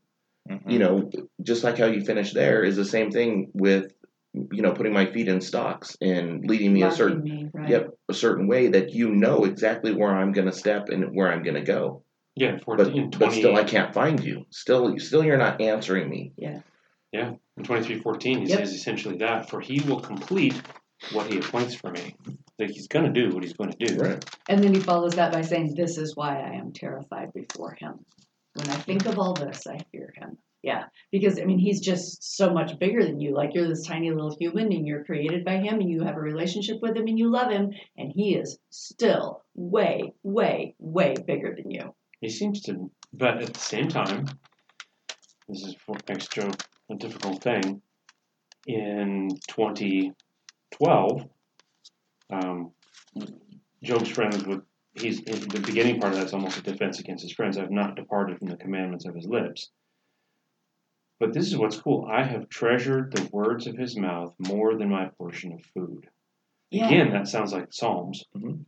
mhm. 0.49 0.69
You 0.69 0.79
know, 0.79 1.09
just 1.41 1.63
like 1.63 1.77
how 1.77 1.85
you 1.85 2.03
finished 2.03 2.33
there 2.33 2.63
is 2.65 2.75
the 2.75 2.83
same 2.83 3.11
thing 3.11 3.49
with, 3.53 3.93
you 4.33 4.61
know, 4.61 4.71
putting 4.71 4.93
my 4.93 5.11
feet 5.11 5.27
in 5.27 5.41
stocks 5.41 5.97
and 6.01 6.47
leading 6.47 6.73
me 6.73 6.83
a 6.83 6.91
certain 6.91 7.23
me, 7.23 7.49
right? 7.53 7.69
yep 7.69 7.89
a 8.09 8.13
certain 8.13 8.47
way 8.47 8.69
that 8.69 8.91
you 8.91 9.11
know 9.13 9.43
exactly 9.43 9.93
where 9.93 10.13
I'm 10.15 10.31
going 10.31 10.47
to 10.47 10.53
step 10.53 10.89
and 10.89 11.15
where 11.15 11.31
I'm 11.31 11.43
going 11.43 11.55
to 11.55 11.61
go. 11.61 12.03
Yeah, 12.35 12.53
But 12.65 12.77
14, 12.77 13.11
but 13.17 13.31
still, 13.33 13.55
I 13.57 13.65
can't 13.65 13.93
find 13.93 14.23
you. 14.23 14.45
Still, 14.51 14.97
still, 14.99 15.23
you're 15.23 15.37
not 15.37 15.59
answering 15.59 16.09
me. 16.09 16.31
Yeah. 16.37 16.59
Yeah, 17.11 17.33
in 17.57 17.63
23:14, 17.63 18.39
he 18.39 18.45
Yep. 18.45 18.59
says 18.59 18.73
essentially 18.73 19.17
that, 19.17 19.49
for 19.49 19.59
he 19.59 19.81
will 19.81 19.99
complete 19.99 20.61
what 21.11 21.29
he 21.29 21.39
appoints 21.39 21.75
for 21.75 21.91
me. 21.91 22.15
Like 22.57 22.69
he's 22.69 22.87
going 22.87 23.11
to 23.11 23.11
do 23.11 23.33
what 23.33 23.43
he's 23.43 23.53
going 23.53 23.71
to 23.71 23.85
do. 23.85 23.97
Right. 23.97 24.25
And 24.47 24.63
then 24.63 24.73
he 24.73 24.79
follows 24.79 25.15
that 25.15 25.33
by 25.33 25.41
saying, 25.41 25.73
This 25.75 25.97
is 25.97 26.15
why 26.15 26.39
I 26.39 26.53
am 26.55 26.71
terrified 26.71 27.33
before 27.33 27.75
him. 27.77 28.05
When 28.53 28.69
I 28.69 28.75
think 28.75 29.05
of 29.05 29.19
all 29.19 29.33
this, 29.33 29.67
I 29.67 29.79
fear 29.91 30.13
him. 30.15 30.37
Yeah, 30.63 30.83
because 31.11 31.39
I 31.39 31.45
mean, 31.45 31.57
he's 31.57 31.81
just 31.81 32.37
so 32.37 32.53
much 32.53 32.77
bigger 32.77 33.03
than 33.03 33.19
you. 33.19 33.33
Like 33.33 33.55
you're 33.55 33.67
this 33.67 33.85
tiny 33.85 34.11
little 34.11 34.35
human 34.39 34.71
and 34.71 34.85
you're 34.85 35.03
created 35.03 35.43
by 35.43 35.57
him 35.57 35.79
and 35.79 35.89
you 35.89 36.03
have 36.03 36.17
a 36.17 36.21
relationship 36.21 36.81
with 36.81 36.95
him 36.95 37.07
and 37.07 37.17
you 37.17 37.31
love 37.31 37.51
him, 37.51 37.71
and 37.97 38.11
he 38.11 38.35
is 38.35 38.59
still 38.69 39.43
way, 39.55 40.13
way, 40.21 40.75
way 40.77 41.15
bigger 41.25 41.55
than 41.55 41.71
you. 41.71 41.95
He 42.19 42.29
seems 42.29 42.61
to, 42.63 42.91
but 43.11 43.41
at 43.41 43.53
the 43.53 43.59
same 43.59 43.87
time, 43.87 44.25
this 45.49 45.63
is 45.63 45.75
what 45.87 46.07
makes 46.07 46.27
Job 46.27 46.55
a 46.91 46.95
difficult 46.95 47.41
thing. 47.41 47.81
In 48.67 49.29
2012, 49.47 51.27
um, 52.31 52.71
Job's 53.83 54.09
friends 54.09 54.45
would, 54.45 54.61
he's, 54.93 55.21
the 55.21 55.61
beginning 55.65 55.99
part 55.99 56.13
of 56.13 56.19
that's 56.19 56.33
almost 56.33 56.59
a 56.59 56.61
defense 56.61 56.99
against 56.99 57.23
his 57.23 57.33
friends. 57.33 57.57
I've 57.57 57.71
not 57.71 57.95
departed 57.95 58.37
from 58.37 58.49
the 58.49 58.57
commandments 58.57 59.05
of 59.05 59.15
his 59.15 59.25
lips. 59.25 59.71
But 61.21 61.33
this 61.33 61.45
is 61.45 61.55
what's 61.55 61.79
cool. 61.79 62.09
I 62.11 62.23
have 62.23 62.49
treasured 62.49 63.15
the 63.15 63.29
words 63.31 63.67
of 63.67 63.77
his 63.77 63.95
mouth 63.95 64.33
more 64.39 64.75
than 64.75 64.89
my 64.89 65.09
portion 65.19 65.53
of 65.53 65.63
food. 65.65 66.09
Yeah. 66.71 66.87
Again, 66.87 67.11
that 67.11 67.27
sounds 67.27 67.53
like 67.53 67.71
Psalms. 67.71 68.23
Mhm. 68.35 68.65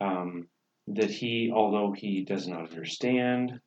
Um, 0.00 0.48
that 0.86 1.10
he, 1.10 1.52
although 1.54 1.92
he 1.92 2.24
does 2.24 2.48
not 2.48 2.70
understand, 2.70 3.60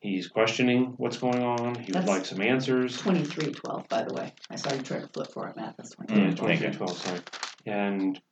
he's 0.00 0.28
questioning 0.28 0.94
what's 0.96 1.18
going 1.18 1.42
on. 1.42 1.74
He 1.74 1.92
would 1.92 2.06
like 2.06 2.24
some 2.24 2.40
answers. 2.40 2.96
23 2.96 3.52
12, 3.52 3.86
by 3.90 4.04
the 4.04 4.14
way. 4.14 4.32
I 4.48 4.56
saw 4.56 4.72
you 4.72 4.80
try 4.80 5.00
to 5.00 5.08
flip 5.08 5.30
for 5.30 5.48
it, 5.48 5.56
Matt. 5.56 5.76
That's 5.76 5.90
23 5.90 6.22
Yeah, 6.22 6.30
Mm, 6.30 6.36
23, 6.38 6.72
12, 6.72 6.96
sorry. 6.96 7.20
And 7.66 8.22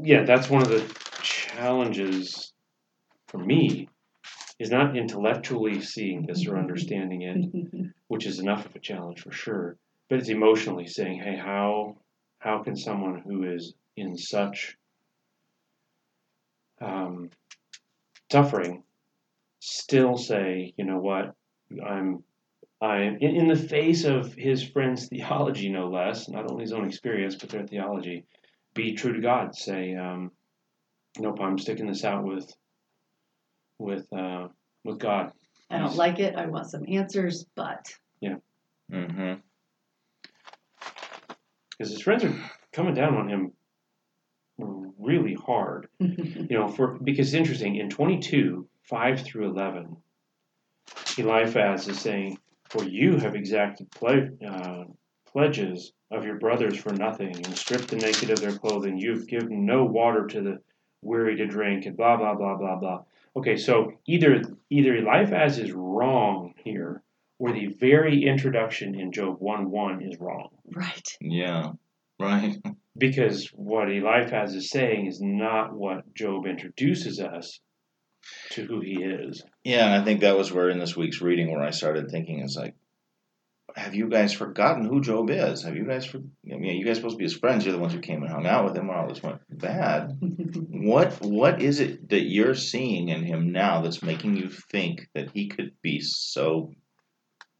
yeah, 0.00 0.22
that's 0.22 0.48
one 0.48 0.62
of 0.62 0.68
the 0.68 0.84
challenges 1.20 2.52
for 3.26 3.38
me 3.38 3.88
is 4.58 4.70
not 4.70 4.96
intellectually 4.96 5.80
seeing 5.80 6.26
this 6.26 6.46
or 6.46 6.56
understanding 6.56 7.22
it, 7.22 7.90
which 8.08 8.26
is 8.26 8.38
enough 8.38 8.66
of 8.66 8.76
a 8.76 8.80
challenge 8.80 9.20
for 9.20 9.32
sure, 9.32 9.76
but 10.08 10.18
it's 10.18 10.28
emotionally 10.28 10.86
saying, 10.86 11.20
"Hey, 11.20 11.36
how 11.36 11.96
how 12.38 12.62
can 12.62 12.76
someone 12.76 13.20
who 13.20 13.44
is 13.52 13.74
in 13.96 14.16
such 14.16 14.76
um, 16.80 17.30
suffering 18.30 18.82
still 19.60 20.16
say, 20.16 20.74
you 20.76 20.84
know 20.84 20.98
what, 20.98 21.34
I'm 21.84 22.22
I'm 22.80 23.16
in, 23.20 23.36
in 23.36 23.48
the 23.48 23.56
face 23.56 24.04
of 24.04 24.34
his 24.34 24.62
friend's 24.62 25.08
theology, 25.12 25.70
no 25.70 25.88
less, 25.88 26.28
not 26.28 26.50
only 26.50 26.64
his 26.64 26.72
own 26.72 26.86
experience 26.86 27.34
but 27.34 27.48
their 27.48 27.66
theology, 27.66 28.26
be 28.74 28.94
true 28.94 29.14
to 29.14 29.20
God. 29.20 29.54
Say, 29.54 29.94
um, 29.94 30.32
nope, 31.18 31.40
I'm 31.40 31.58
sticking 31.58 31.86
this 31.86 32.04
out 32.04 32.24
with 32.24 32.52
with 33.84 34.10
uh, 34.12 34.48
with 34.84 34.98
God. 34.98 35.32
I 35.70 35.78
don't 35.78 35.96
like 35.96 36.18
it. 36.18 36.34
I 36.36 36.46
want 36.46 36.70
some 36.70 36.84
answers, 36.88 37.44
but 37.54 37.86
Mm-hmm. 38.92 39.40
because 41.78 41.90
his 41.90 42.02
friends 42.02 42.22
are 42.22 42.34
coming 42.72 42.94
down 42.94 43.16
on 43.16 43.28
him 43.28 43.52
really 44.98 45.34
hard. 45.34 45.88
You 46.00 46.58
know, 46.58 46.68
for 46.68 46.98
because 47.02 47.28
it's 47.28 47.34
interesting 47.34 47.76
in 47.76 47.88
22 47.88 48.68
5 48.82 49.20
through 49.22 49.50
11, 49.50 49.96
Eliphaz 51.16 51.88
is 51.88 51.98
saying, 52.00 52.38
"For 52.68 52.84
you 52.84 53.16
have 53.16 53.34
exacted 53.34 53.90
ple- 53.94 54.28
uh, 54.46 54.84
pledges 55.32 55.92
of 56.10 56.26
your 56.26 56.38
brothers 56.38 56.76
for 56.76 56.92
nothing, 56.92 57.34
and 57.34 57.56
stripped 57.56 57.88
the 57.88 57.96
naked 57.96 58.30
of 58.30 58.40
their 58.40 58.58
clothing. 58.58 58.98
You've 58.98 59.26
given 59.26 59.64
no 59.64 59.84
water 59.86 60.26
to 60.26 60.42
the 60.42 60.58
weary 61.00 61.36
to 61.36 61.46
drink, 61.46 61.86
and 61.86 61.96
blah 61.96 62.16
blah 62.18 62.34
blah 62.34 62.56
blah 62.56 62.76
blah." 62.76 63.02
Okay, 63.36 63.56
so 63.56 63.92
either 64.06 64.42
either 64.70 64.96
Eliphaz 64.96 65.58
is 65.58 65.72
wrong 65.72 66.54
here, 66.64 67.02
or 67.38 67.52
the 67.52 67.66
very 67.66 68.24
introduction 68.24 68.94
in 68.98 69.12
Job 69.12 69.36
1 69.40 69.70
1 69.70 70.02
is 70.02 70.18
wrong. 70.20 70.50
right. 70.72 71.08
Yeah. 71.20 71.72
Right. 72.18 72.56
because 72.96 73.48
what 73.48 73.90
Eliphaz 73.90 74.54
is 74.54 74.70
saying 74.70 75.06
is 75.06 75.20
not 75.20 75.74
what 75.74 76.14
Job 76.14 76.46
introduces 76.46 77.20
us 77.20 77.58
to 78.50 78.64
who 78.64 78.80
he 78.80 79.02
is. 79.02 79.42
Yeah, 79.64 79.86
and 79.86 80.00
I 80.00 80.04
think 80.04 80.20
that 80.20 80.36
was 80.36 80.52
where 80.52 80.70
in 80.70 80.78
this 80.78 80.96
week's 80.96 81.20
reading 81.20 81.50
where 81.50 81.62
I 81.62 81.70
started 81.70 82.10
thinking 82.10 82.40
is 82.40 82.56
like, 82.56 82.74
have 83.74 83.94
you 83.94 84.08
guys 84.08 84.32
forgotten 84.32 84.84
who 84.84 85.00
Job 85.00 85.30
is? 85.30 85.62
Have 85.64 85.76
you 85.76 85.84
guys 85.84 86.06
for? 86.06 86.18
I 86.18 86.56
mean, 86.56 86.76
you 86.76 86.84
guys 86.84 86.96
supposed 86.96 87.14
to 87.14 87.18
be 87.18 87.24
his 87.24 87.36
friends. 87.36 87.64
You're 87.64 87.74
the 87.74 87.80
ones 87.80 87.92
who 87.92 88.00
came 88.00 88.22
and 88.22 88.30
hung 88.30 88.46
out 88.46 88.64
with 88.64 88.76
him 88.76 88.86
when 88.86 88.96
all 88.96 89.08
this 89.08 89.22
went 89.22 89.40
bad. 89.50 90.18
What 90.84 91.20
what 91.22 91.62
is 91.62 91.80
it 91.80 92.10
that 92.10 92.24
you're 92.24 92.54
seeing 92.54 93.08
in 93.08 93.24
him 93.24 93.52
now 93.52 93.80
that's 93.80 94.02
making 94.02 94.36
you 94.36 94.50
think 94.50 95.08
that 95.14 95.30
he 95.30 95.48
could 95.48 95.72
be 95.82 96.00
so 96.00 96.72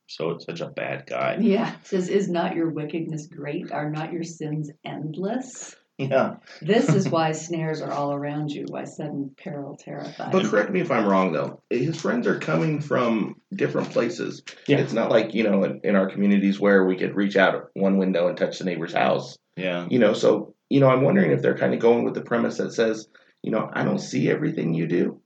so 0.06 0.36
such 0.38 0.60
a 0.60 0.68
bad 0.68 1.06
guy? 1.06 1.38
yeah. 1.40 1.74
It 1.74 1.86
says, 1.86 2.08
"Is 2.08 2.28
not 2.28 2.54
your 2.54 2.70
wickedness 2.70 3.26
great? 3.26 3.72
Are 3.72 3.90
not 3.90 4.12
your 4.12 4.24
sins 4.24 4.70
endless?" 4.84 5.74
Yeah. 5.98 6.36
This 6.60 6.88
is 6.88 7.08
why 7.08 7.30
snares 7.32 7.80
are 7.80 7.92
all 7.92 8.12
around 8.12 8.50
you. 8.50 8.66
Why 8.68 8.84
sudden 8.84 9.30
peril 9.36 9.76
terrifies. 9.76 10.32
But 10.32 10.46
correct 10.46 10.70
me 10.70 10.80
if 10.80 10.90
I'm 10.90 11.06
wrong, 11.06 11.32
though. 11.32 11.62
His 11.70 12.00
friends 12.00 12.26
are 12.26 12.40
coming 12.40 12.80
from 12.80 13.40
different 13.54 13.90
places. 13.90 14.42
Yeah. 14.66 14.78
It's 14.78 14.92
not 14.92 15.10
like, 15.10 15.34
you 15.34 15.44
know, 15.44 15.62
in, 15.62 15.80
in 15.84 15.94
our 15.94 16.10
communities 16.10 16.58
where 16.58 16.84
we 16.84 16.96
could 16.96 17.14
reach 17.14 17.36
out 17.36 17.70
one 17.74 17.98
window 17.98 18.26
and 18.26 18.36
touch 18.36 18.58
the 18.58 18.64
neighbor's 18.64 18.92
house. 18.92 19.38
Yeah. 19.56 19.86
You 19.88 20.00
know, 20.00 20.14
so, 20.14 20.54
you 20.68 20.80
know, 20.80 20.88
I'm 20.88 21.02
wondering 21.02 21.30
if 21.30 21.42
they're 21.42 21.56
kind 21.56 21.74
of 21.74 21.80
going 21.80 22.04
with 22.04 22.14
the 22.14 22.22
premise 22.22 22.56
that 22.56 22.72
says, 22.72 23.06
you 23.42 23.52
know, 23.52 23.70
I 23.72 23.84
don't 23.84 24.00
see 24.00 24.28
everything 24.28 24.74
you 24.74 24.88
do, 24.88 25.20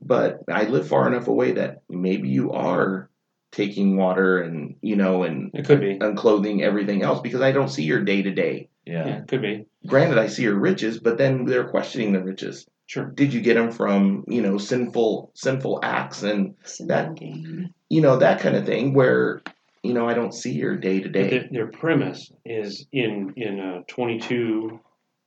but 0.00 0.40
I 0.48 0.64
live 0.64 0.86
far 0.86 1.08
enough 1.08 1.26
away 1.26 1.52
that 1.52 1.82
maybe 1.88 2.28
you 2.28 2.52
are 2.52 3.10
taking 3.54 3.96
water 3.96 4.42
and, 4.42 4.74
you 4.82 4.96
know, 4.96 5.22
and, 5.22 5.50
It 5.54 5.64
could 5.64 5.80
be. 5.80 5.96
and 6.00 6.16
clothing 6.16 6.62
everything 6.62 7.02
else 7.02 7.20
because 7.20 7.40
I 7.40 7.52
don't 7.52 7.68
see 7.68 7.84
your 7.84 8.02
day 8.04 8.20
to 8.22 8.30
day. 8.30 8.68
Yeah. 8.84 9.06
Yeah, 9.06 9.16
it 9.18 9.28
could 9.28 9.40
be. 9.42 9.66
Granted, 9.86 10.18
I 10.18 10.26
see 10.26 10.42
your 10.42 10.58
riches, 10.58 10.98
but 10.98 11.16
then 11.18 11.44
they're 11.46 11.68
questioning 11.68 12.12
the 12.12 12.22
riches. 12.22 12.66
Sure. 12.86 13.06
Did 13.06 13.32
you 13.32 13.40
get 13.40 13.54
them 13.54 13.70
from, 13.70 14.24
you 14.28 14.42
know, 14.42 14.58
sinful, 14.58 15.30
sinful 15.34 15.80
acts 15.82 16.22
and 16.22 16.54
Sin 16.64 16.88
that- 16.88 17.14
gain. 17.14 17.72
you 17.88 18.00
know 18.02 18.16
that 18.18 18.40
kind 18.40 18.56
of 18.56 18.66
thing 18.66 18.92
where 18.92 19.40
you 19.82 19.92
know 19.94 20.08
i 20.08 20.14
don't 20.14 20.32
see 20.34 20.52
your 20.52 20.76
day 20.76 20.98
to 21.00 21.08
day 21.08 21.28
their, 21.30 21.48
their 21.50 21.66
premise 21.68 22.32
is 22.44 22.86
in 22.92 23.32
in 23.36 23.60
uh, 23.60 23.82
22, 23.88 24.80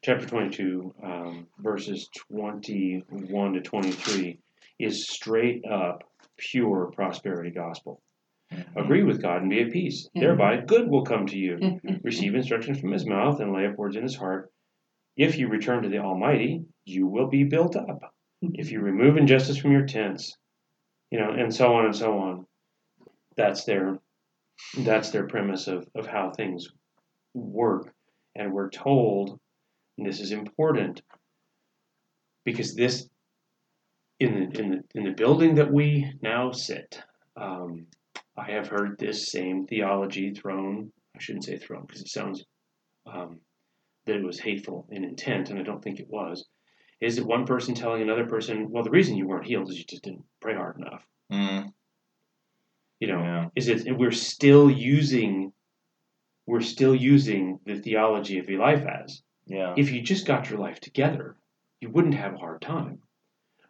chapter 0.03 0.25
22, 0.25 0.93
um, 1.03 1.47
verses 1.59 2.09
21 2.31 3.53
to 3.53 3.61
23, 3.61 4.39
is 4.79 5.07
straight 5.09 5.63
up 5.65 6.03
pure 6.37 6.91
prosperity 6.95 7.51
gospel. 7.51 8.01
Agree 8.75 9.03
with 9.03 9.21
God 9.21 9.41
and 9.41 9.49
be 9.49 9.61
at 9.61 9.71
peace. 9.71 10.07
Thereby, 10.15 10.61
good 10.65 10.89
will 10.89 11.03
come 11.03 11.25
to 11.27 11.37
you. 11.37 11.79
receive 12.03 12.35
instruction 12.35 12.75
from 12.75 12.91
his 12.91 13.05
mouth 13.05 13.39
and 13.39 13.53
lay 13.53 13.65
up 13.65 13.77
words 13.77 13.95
in 13.95 14.03
his 14.03 14.15
heart. 14.15 14.51
If 15.15 15.37
you 15.37 15.47
return 15.47 15.83
to 15.83 15.89
the 15.89 15.97
Almighty, 15.97 16.63
you 16.85 17.07
will 17.07 17.27
be 17.27 17.43
built 17.43 17.75
up. 17.75 17.99
If 18.41 18.71
you 18.71 18.81
remove 18.81 19.17
injustice 19.17 19.57
from 19.57 19.71
your 19.71 19.87
tents, 19.87 20.37
you 21.09 21.19
know, 21.19 21.31
and 21.31 21.53
so 21.53 21.73
on 21.73 21.85
and 21.85 21.95
so 21.95 22.19
on. 22.19 22.45
That's 23.35 23.63
their 23.63 23.97
that's 24.79 25.11
their 25.11 25.27
premise 25.27 25.67
of, 25.67 25.87
of 25.95 26.05
how 26.05 26.31
things 26.31 26.67
work. 27.33 27.93
And 28.35 28.53
we're 28.53 28.69
told, 28.69 29.39
and 29.97 30.05
this 30.05 30.19
is 30.19 30.31
important, 30.31 31.01
because 32.45 32.75
this 32.75 33.09
in 34.19 34.33
the 34.33 34.59
in 34.59 34.69
the 34.69 34.83
in 34.95 35.03
the 35.03 35.11
building 35.11 35.55
that 35.55 35.71
we 35.71 36.11
now 36.21 36.51
sit, 36.51 37.01
um, 37.35 37.87
I 38.37 38.51
have 38.51 38.67
heard 38.67 38.97
this 38.97 39.31
same 39.31 39.65
theology 39.65 40.31
thrown 40.33 40.91
I 41.17 41.19
shouldn't 41.19 41.45
say 41.45 41.57
thrown 41.57 41.85
because 41.85 42.01
it 42.01 42.09
sounds 42.09 42.45
um, 43.11 43.39
that 44.05 44.15
it 44.17 44.23
was 44.23 44.39
hateful 44.39 44.87
in 44.91 45.03
intent, 45.03 45.49
and 45.49 45.57
I 45.59 45.63
don't 45.63 45.83
think 45.83 45.99
it 45.99 46.07
was. 46.09 46.45
Is 47.01 47.17
it 47.17 47.25
one 47.25 47.45
person 47.45 47.73
telling 47.73 48.01
another 48.03 48.27
person, 48.27 48.69
well, 48.69 48.83
the 48.83 48.91
reason 48.91 49.17
you 49.17 49.27
weren't 49.27 49.47
healed 49.47 49.69
is 49.69 49.77
you 49.79 49.85
just 49.85 50.03
didn't 50.03 50.25
pray 50.41 50.53
hard 50.53 50.77
enough? 50.77 51.03
Mm, 51.31 51.71
You 52.99 53.07
know, 53.07 53.19
yeah. 53.23 53.45
is 53.55 53.67
it? 53.67 53.87
And 53.87 53.97
we're 53.97 54.11
still 54.11 54.69
using, 54.69 55.53
we're 56.45 56.61
still 56.61 56.95
using 56.95 57.59
the 57.65 57.79
theology 57.79 58.37
of 58.39 58.47
your 58.49 58.61
Eliphaz. 58.61 59.23
Yeah. 59.47 59.73
If 59.75 59.91
you 59.91 60.01
just 60.01 60.27
got 60.27 60.49
your 60.49 60.59
life 60.59 60.79
together, 60.79 61.35
you 61.81 61.89
wouldn't 61.89 62.15
have 62.15 62.33
a 62.33 62.37
hard 62.37 62.61
time, 62.61 62.99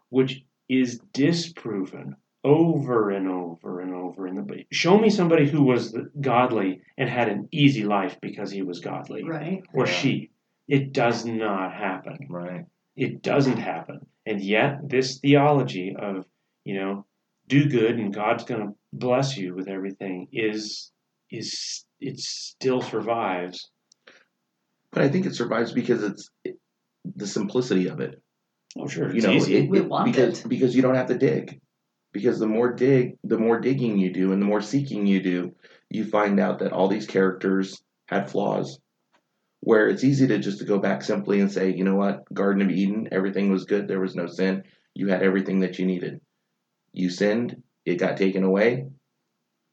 which 0.09 0.41
is 0.67 0.99
disproven 1.13 2.15
over 2.43 3.09
and 3.11 3.27
over 3.27 3.81
and 3.81 3.93
over. 3.93 4.27
In 4.27 4.35
the 4.35 4.63
show 4.71 4.97
me 4.97 5.09
somebody 5.09 5.47
who 5.49 5.63
was 5.63 5.95
godly 6.21 6.81
and 6.97 7.09
had 7.09 7.29
an 7.29 7.47
easy 7.51 7.83
life 7.83 8.17
because 8.21 8.51
he 8.51 8.61
was 8.61 8.79
godly. 8.79 9.23
Right. 9.23 9.63
or 9.73 9.85
Yeah. 9.85 9.91
she. 9.91 10.31
It 10.67 10.91
does 10.93 11.25
not 11.25 11.73
happen. 11.73 12.27
Right. 12.29 12.65
it 12.95 13.21
doesn't 13.21 13.57
happen. 13.57 13.99
And 14.25 14.41
yet 14.41 14.79
this 14.89 15.19
theology 15.19 15.95
of 15.97 16.25
you 16.65 16.75
know 16.79 17.05
do 17.47 17.69
good 17.69 17.95
and 17.97 18.13
god's 18.13 18.43
going 18.43 18.61
to 18.61 18.73
bless 18.91 19.37
you 19.37 19.55
with 19.55 19.67
everything 19.69 20.27
is 20.33 20.91
is 21.31 21.85
it 22.01 22.19
still 22.19 22.81
survives. 22.81 23.69
But 24.91 25.03
i 25.03 25.09
think 25.09 25.25
it 25.25 25.35
survives 25.35 25.71
because 25.73 26.03
it's 26.03 26.29
it, 26.43 26.55
the 27.15 27.27
simplicity 27.27 27.87
of 27.87 27.99
it. 27.99 28.21
Oh 28.77 28.87
sure. 28.87 29.09
You 29.09 29.17
it's 29.17 29.25
know 29.25 29.31
easy. 29.33 29.57
it, 29.57 29.69
We 29.69 29.79
it- 29.79 29.87
want 29.89 30.05
because 30.11 30.41
it. 30.41 30.49
because 30.49 30.75
you 30.75 30.81
don't 30.81 30.95
have 30.95 31.07
to 31.07 31.17
dig 31.17 31.59
because 32.13 32.39
the 32.39 32.47
more 32.47 32.73
dig 32.73 33.17
the 33.23 33.37
more 33.37 33.59
digging 33.59 33.97
you 33.97 34.11
do 34.11 34.31
and 34.31 34.41
the 34.41 34.45
more 34.45 34.61
seeking 34.61 35.05
you 35.05 35.21
do 35.21 35.55
you 35.89 36.05
find 36.05 36.39
out 36.39 36.59
that 36.59 36.73
all 36.73 36.87
these 36.87 37.07
characters 37.07 37.81
had 38.07 38.29
flaws. 38.29 38.79
Where 39.61 39.87
it's 39.87 40.03
easy 40.03 40.27
to 40.27 40.37
just 40.37 40.59
to 40.59 40.65
go 40.65 40.79
back 40.79 41.01
simply 41.01 41.39
and 41.41 41.51
say 41.51 41.73
you 41.73 41.83
know 41.83 41.95
what? 41.95 42.31
Garden 42.33 42.61
of 42.61 42.69
eden 42.69 43.07
everything 43.11 43.51
was 43.51 43.65
good. 43.65 43.87
There 43.87 43.99
was 43.99 44.15
no 44.15 44.27
sin. 44.27 44.63
You 44.93 45.07
had 45.07 45.23
everything 45.23 45.61
that 45.61 45.79
you 45.79 45.85
needed. 45.85 46.21
You 46.93 47.09
sinned. 47.09 47.61
It 47.85 47.95
got 47.95 48.17
taken 48.17 48.43
away. 48.43 48.85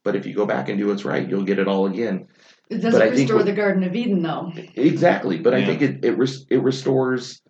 But 0.03 0.15
if 0.15 0.25
you 0.25 0.33
go 0.35 0.45
back 0.45 0.69
and 0.69 0.77
do 0.79 0.87
what's 0.87 1.05
right 1.05 1.27
you'll 1.27 1.43
get 1.43 1.59
it 1.59 1.67
all 1.67 1.85
again. 1.87 2.27
It 2.69 2.79
doesn't 2.79 3.01
I 3.01 3.09
restore 3.09 3.37
what- 3.37 3.45
the 3.45 3.53
Garden 3.53 3.83
of 3.83 3.95
Eden, 3.95 4.23
though. 4.23 4.51
exactly. 4.75 5.37
But 5.39 5.53
i 5.53 5.65
think 5.65 5.81
it 5.81 6.03
it, 6.05 6.17
res- 6.17 6.45
it 6.49 6.61
restores 6.63 7.41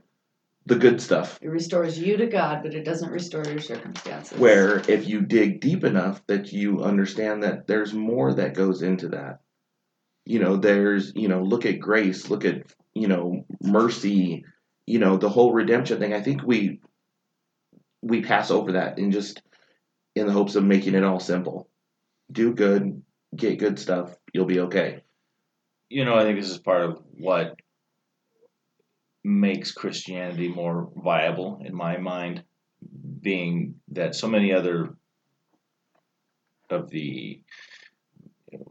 the 0.65 0.75
good 0.75 0.99
stuff. 0.99 1.37
It 1.41 1.49
restores 1.49 1.97
you 1.99 2.17
to 2.17 2.25
God, 2.25 2.63
but 2.63 2.73
it 2.73 2.83
doesn't 2.83 3.11
restore 3.11 3.45
your 3.45 3.59
circumstances. 3.59 4.37
where 4.37 4.79
if 4.89 5.07
you 5.07 5.21
dig 5.21 5.61
deep 5.61 5.83
enough 5.83 6.25
that 6.27 6.51
you 6.51 6.81
understand 6.81 7.43
that 7.43 7.67
there's 7.67 7.93
more 7.93 8.33
that 8.33 8.55
goes 8.55 8.81
into 8.81 9.09
that. 9.09 9.39
You 10.25 10.39
know 10.39 10.57
there's 10.57 11.13
you 11.15 11.27
know 11.27 11.43
look 11.43 11.65
at 11.67 11.79
grace 11.79 12.29
look 12.31 12.45
at 12.45 12.73
you 12.95 13.07
know 13.07 13.45
mercy 13.61 14.43
you 14.87 14.97
know 14.97 15.17
the 15.17 15.29
whole 15.29 15.53
redemption 15.53 15.99
thing. 15.99 16.13
I 16.13 16.21
think 16.21 16.41
we 16.43 16.79
we 18.01 18.21
pass 18.21 18.49
over 18.49 18.73
that 18.73 18.97
in 18.97 19.11
just 19.11 19.41
in 20.15 20.25
the 20.25 20.33
hopes 20.33 20.55
of 20.55 20.63
making 20.63 20.95
it 20.95 21.03
all 21.03 21.19
simple. 21.19 21.69
Do 22.31 22.53
good 22.55 23.03
get 23.35 23.59
good 23.59 23.77
stuff 23.77 24.15
you'll 24.33 24.45
be 24.45 24.61
okay. 24.61 25.01
You 25.89 26.03
know, 26.03 26.15
I 26.15 26.23
think 26.23 26.39
this 26.39 26.49
is 26.49 26.57
part 26.57 26.83
of 26.83 27.01
what 27.13 27.55
makes 29.25 29.71
Christianity 29.71 30.47
more 30.47 30.91
viable 30.95 31.59
in 31.65 31.75
my 31.75 31.97
mind, 31.97 32.43
being 33.21 33.75
that 33.89 34.13
so 34.13 34.27
many 34.27 34.53
other 34.53 34.95
of 36.69 36.89
the 36.89 37.41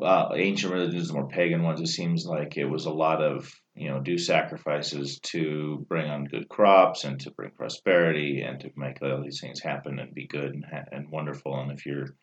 uh, 0.00 0.28
ancient 0.34 0.72
religions, 0.72 1.08
the 1.08 1.14
more 1.14 1.28
pagan 1.28 1.62
ones, 1.62 1.80
it 1.80 1.88
seems 1.88 2.24
like 2.24 2.56
it 2.56 2.64
was 2.64 2.86
a 2.86 2.92
lot 2.92 3.20
of 3.20 3.52
you 3.74 3.88
know 3.88 4.00
do 4.00 4.16
sacrifices 4.16 5.18
to 5.20 5.84
bring 5.88 6.08
on 6.08 6.24
good 6.24 6.48
crops 6.48 7.02
and 7.02 7.20
to 7.20 7.32
bring 7.32 7.50
prosperity 7.50 8.42
and 8.42 8.60
to 8.60 8.70
make 8.76 9.02
all 9.02 9.22
these 9.22 9.40
things 9.40 9.60
happen 9.60 9.98
and 9.98 10.14
be 10.14 10.28
good 10.28 10.54
and, 10.54 10.64
and 10.92 11.10
wonderful. 11.10 11.58
And 11.60 11.72
if 11.72 11.84
you're 11.84 12.14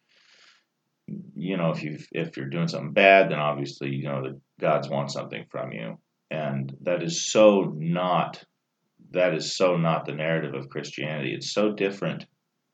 you 1.35 1.57
know 1.57 1.71
if 1.71 1.83
you 1.83 1.99
if 2.13 2.37
you're 2.37 2.49
doing 2.49 2.69
something 2.69 2.93
bad, 2.93 3.29
then 3.29 3.39
obviously 3.39 3.89
you 3.89 4.03
know 4.03 4.23
the 4.23 4.39
gods 4.59 4.87
want 4.87 5.11
something 5.11 5.45
from 5.49 5.73
you, 5.73 5.97
and 6.31 6.75
that 6.81 7.03
is 7.03 7.29
so 7.29 7.73
not 7.77 8.43
that 9.11 9.33
is 9.33 9.55
so 9.55 9.75
not 9.75 10.05
the 10.05 10.13
narrative 10.13 10.53
of 10.55 10.69
Christianity. 10.69 11.33
It's 11.33 11.51
so 11.53 11.73
different. 11.73 12.25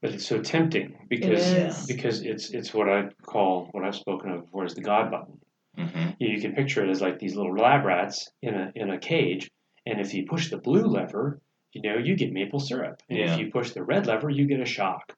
But 0.01 0.11
it's 0.11 0.27
so 0.27 0.39
tempting 0.39 1.07
because 1.09 1.41
is. 1.41 1.85
because 1.87 2.21
it's 2.21 2.51
it's 2.51 2.73
what 2.73 2.87
I 2.87 3.09
call 3.25 3.67
what 3.71 3.83
I've 3.83 3.95
spoken 3.95 4.29
of 4.31 4.45
before 4.45 4.65
is 4.65 4.75
the 4.75 4.81
God 4.81 5.09
button. 5.09 5.39
hmm 5.75 6.11
You, 6.19 6.35
you 6.35 6.41
can 6.41 6.53
picture 6.53 6.85
it 6.85 6.89
as 6.91 7.01
like 7.01 7.17
these 7.17 7.35
little 7.35 7.55
lab 7.55 7.83
rats 7.83 8.29
in 8.43 8.53
a 8.53 8.71
in 8.75 8.91
a 8.91 8.99
cage, 8.99 9.49
and 9.87 9.99
if 9.99 10.13
you 10.13 10.25
push 10.29 10.51
the 10.51 10.57
blue 10.59 10.85
lever, 10.85 11.41
you 11.73 11.81
know 11.81 11.97
you 11.97 12.15
get 12.15 12.31
maple 12.31 12.59
syrup, 12.59 13.01
and 13.09 13.17
Yeah. 13.17 13.33
if 13.33 13.39
you 13.39 13.51
push 13.51 13.71
the 13.71 13.83
red 13.83 14.05
lever, 14.05 14.29
you 14.29 14.45
get 14.47 14.59
a 14.61 14.65
shock. 14.65 15.13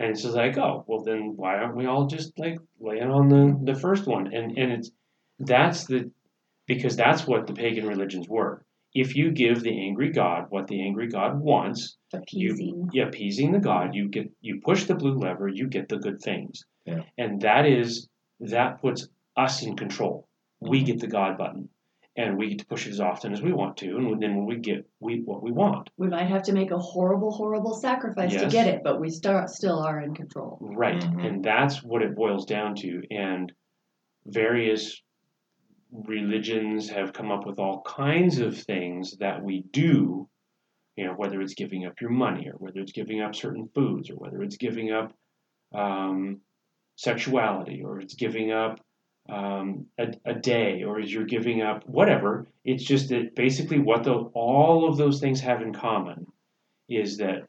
And 0.00 0.10
it's 0.10 0.22
just 0.22 0.34
like, 0.34 0.56
oh, 0.56 0.84
well 0.88 1.02
then 1.04 1.34
why 1.36 1.56
aren't 1.58 1.76
we 1.76 1.86
all 1.86 2.06
just 2.06 2.38
like 2.38 2.58
laying 2.80 3.10
on 3.10 3.28
the 3.28 3.72
the 3.72 3.78
first 3.78 4.06
one? 4.06 4.32
And 4.32 4.56
and 4.56 4.72
it's 4.72 4.90
that's 5.38 5.84
the 5.84 6.10
because 6.66 6.96
that's 6.96 7.26
what 7.26 7.46
the 7.46 7.52
pagan 7.54 7.86
religions 7.86 8.28
were. 8.28 8.64
If 8.94 9.16
you 9.16 9.30
give 9.30 9.62
the 9.62 9.80
angry 9.86 10.10
god 10.10 10.46
what 10.50 10.66
the 10.66 10.82
angry 10.82 11.08
god 11.08 11.40
wants, 11.40 11.96
Appeasing. 12.12 12.90
you 12.92 13.02
appeasing 13.04 13.52
the 13.52 13.58
god 13.58 13.94
you 13.94 14.08
get 14.08 14.30
you 14.42 14.60
push 14.62 14.84
the 14.84 14.94
blue 14.94 15.18
lever 15.18 15.48
you 15.48 15.66
get 15.66 15.88
the 15.88 15.96
good 15.98 16.20
things 16.20 16.64
Yeah. 16.84 17.02
and 17.16 17.40
that 17.40 17.64
is 17.64 18.08
that 18.40 18.80
puts 18.82 19.08
us 19.36 19.62
in 19.62 19.76
control 19.76 20.28
we 20.60 20.82
get 20.82 21.00
the 21.00 21.06
god 21.06 21.38
button 21.38 21.70
and 22.18 22.36
we 22.36 22.50
get 22.50 22.58
to 22.58 22.66
push 22.66 22.86
it 22.86 22.90
as 22.90 23.00
often 23.00 23.32
as 23.32 23.40
we 23.40 23.50
want 23.54 23.78
to 23.78 23.96
and 23.96 24.22
then 24.22 24.36
when 24.36 24.44
we 24.44 24.56
get 24.56 24.86
we 25.00 25.22
what 25.24 25.42
we 25.42 25.52
want 25.52 25.88
We 25.96 26.08
might 26.08 26.26
have 26.28 26.42
to 26.42 26.52
make 26.52 26.70
a 26.70 26.76
horrible, 26.78 27.30
horrible 27.30 27.72
sacrifice 27.72 28.34
to 28.34 28.48
get 28.48 28.66
it, 28.66 28.82
but 28.84 29.00
we 29.00 29.08
start, 29.08 29.48
still 29.48 29.78
are 29.78 30.02
in 30.02 30.14
control. 30.14 30.58
right 30.60 31.00
Mhm. 31.02 31.26
and 31.26 31.42
that's 31.42 31.82
what 31.82 32.02
it 32.02 32.14
boils 32.14 32.44
down 32.44 32.74
to 32.82 33.02
and 33.10 33.50
various 34.26 35.00
religions 35.92 36.88
have 36.88 37.12
come 37.12 37.30
up 37.30 37.46
with 37.46 37.58
all 37.58 37.82
kinds 37.82 38.38
of 38.38 38.58
things 38.58 39.16
that 39.18 39.42
we 39.42 39.62
do 39.72 40.28
you 40.96 41.04
know 41.06 41.12
whether 41.12 41.40
it's 41.40 41.54
giving 41.54 41.84
up 41.86 42.00
your 42.00 42.10
money 42.10 42.48
or 42.48 42.54
whether 42.58 42.80
it's 42.80 42.92
giving 42.92 43.20
up 43.20 43.34
certain 43.34 43.68
foods 43.74 44.10
or 44.10 44.14
whether 44.14 44.42
it's 44.42 44.56
giving 44.56 44.90
up 44.90 45.12
um, 45.74 46.40
sexuality 46.96 47.82
or 47.82 48.00
it's 48.00 48.14
giving 48.14 48.52
up 48.52 48.80
um, 49.28 49.86
a, 49.98 50.08
a 50.24 50.34
day 50.34 50.82
or 50.82 50.98
you're 51.00 51.24
giving 51.24 51.62
up 51.62 51.86
whatever 51.86 52.46
it's 52.64 52.84
just 52.84 53.08
that 53.10 53.34
basically 53.36 53.78
what 53.78 54.04
the, 54.04 54.12
all 54.12 54.88
of 54.88 54.96
those 54.96 55.20
things 55.20 55.40
have 55.40 55.62
in 55.62 55.72
common 55.72 56.26
is 56.88 57.18
that 57.18 57.44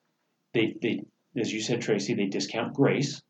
they, 0.54 0.76
they 0.82 1.02
as 1.40 1.52
you 1.52 1.62
said 1.62 1.82
tracy 1.82 2.14
they 2.14 2.26
discount 2.28 2.74
grace 2.74 3.22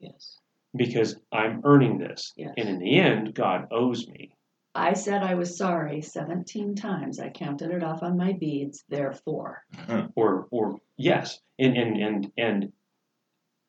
Yes. 0.00 0.38
because 0.76 1.16
i'm 1.30 1.60
earning 1.64 1.98
this 1.98 2.32
Yes. 2.36 2.54
and 2.56 2.68
in 2.68 2.78
the 2.78 2.98
end 2.98 3.34
god 3.34 3.68
owes 3.70 4.08
me 4.08 4.34
I 4.74 4.94
said 4.94 5.22
I 5.22 5.34
was 5.34 5.58
sorry 5.58 6.00
17 6.00 6.74
times. 6.76 7.20
I 7.20 7.28
counted 7.28 7.70
it 7.72 7.82
off 7.82 8.02
on 8.02 8.16
my 8.16 8.32
beads, 8.32 8.84
therefore. 8.88 9.64
or 10.16 10.46
or 10.50 10.78
yes 10.96 11.40
and 11.58 11.76
and 11.76 11.96
and 11.96 12.32
and 12.36 12.72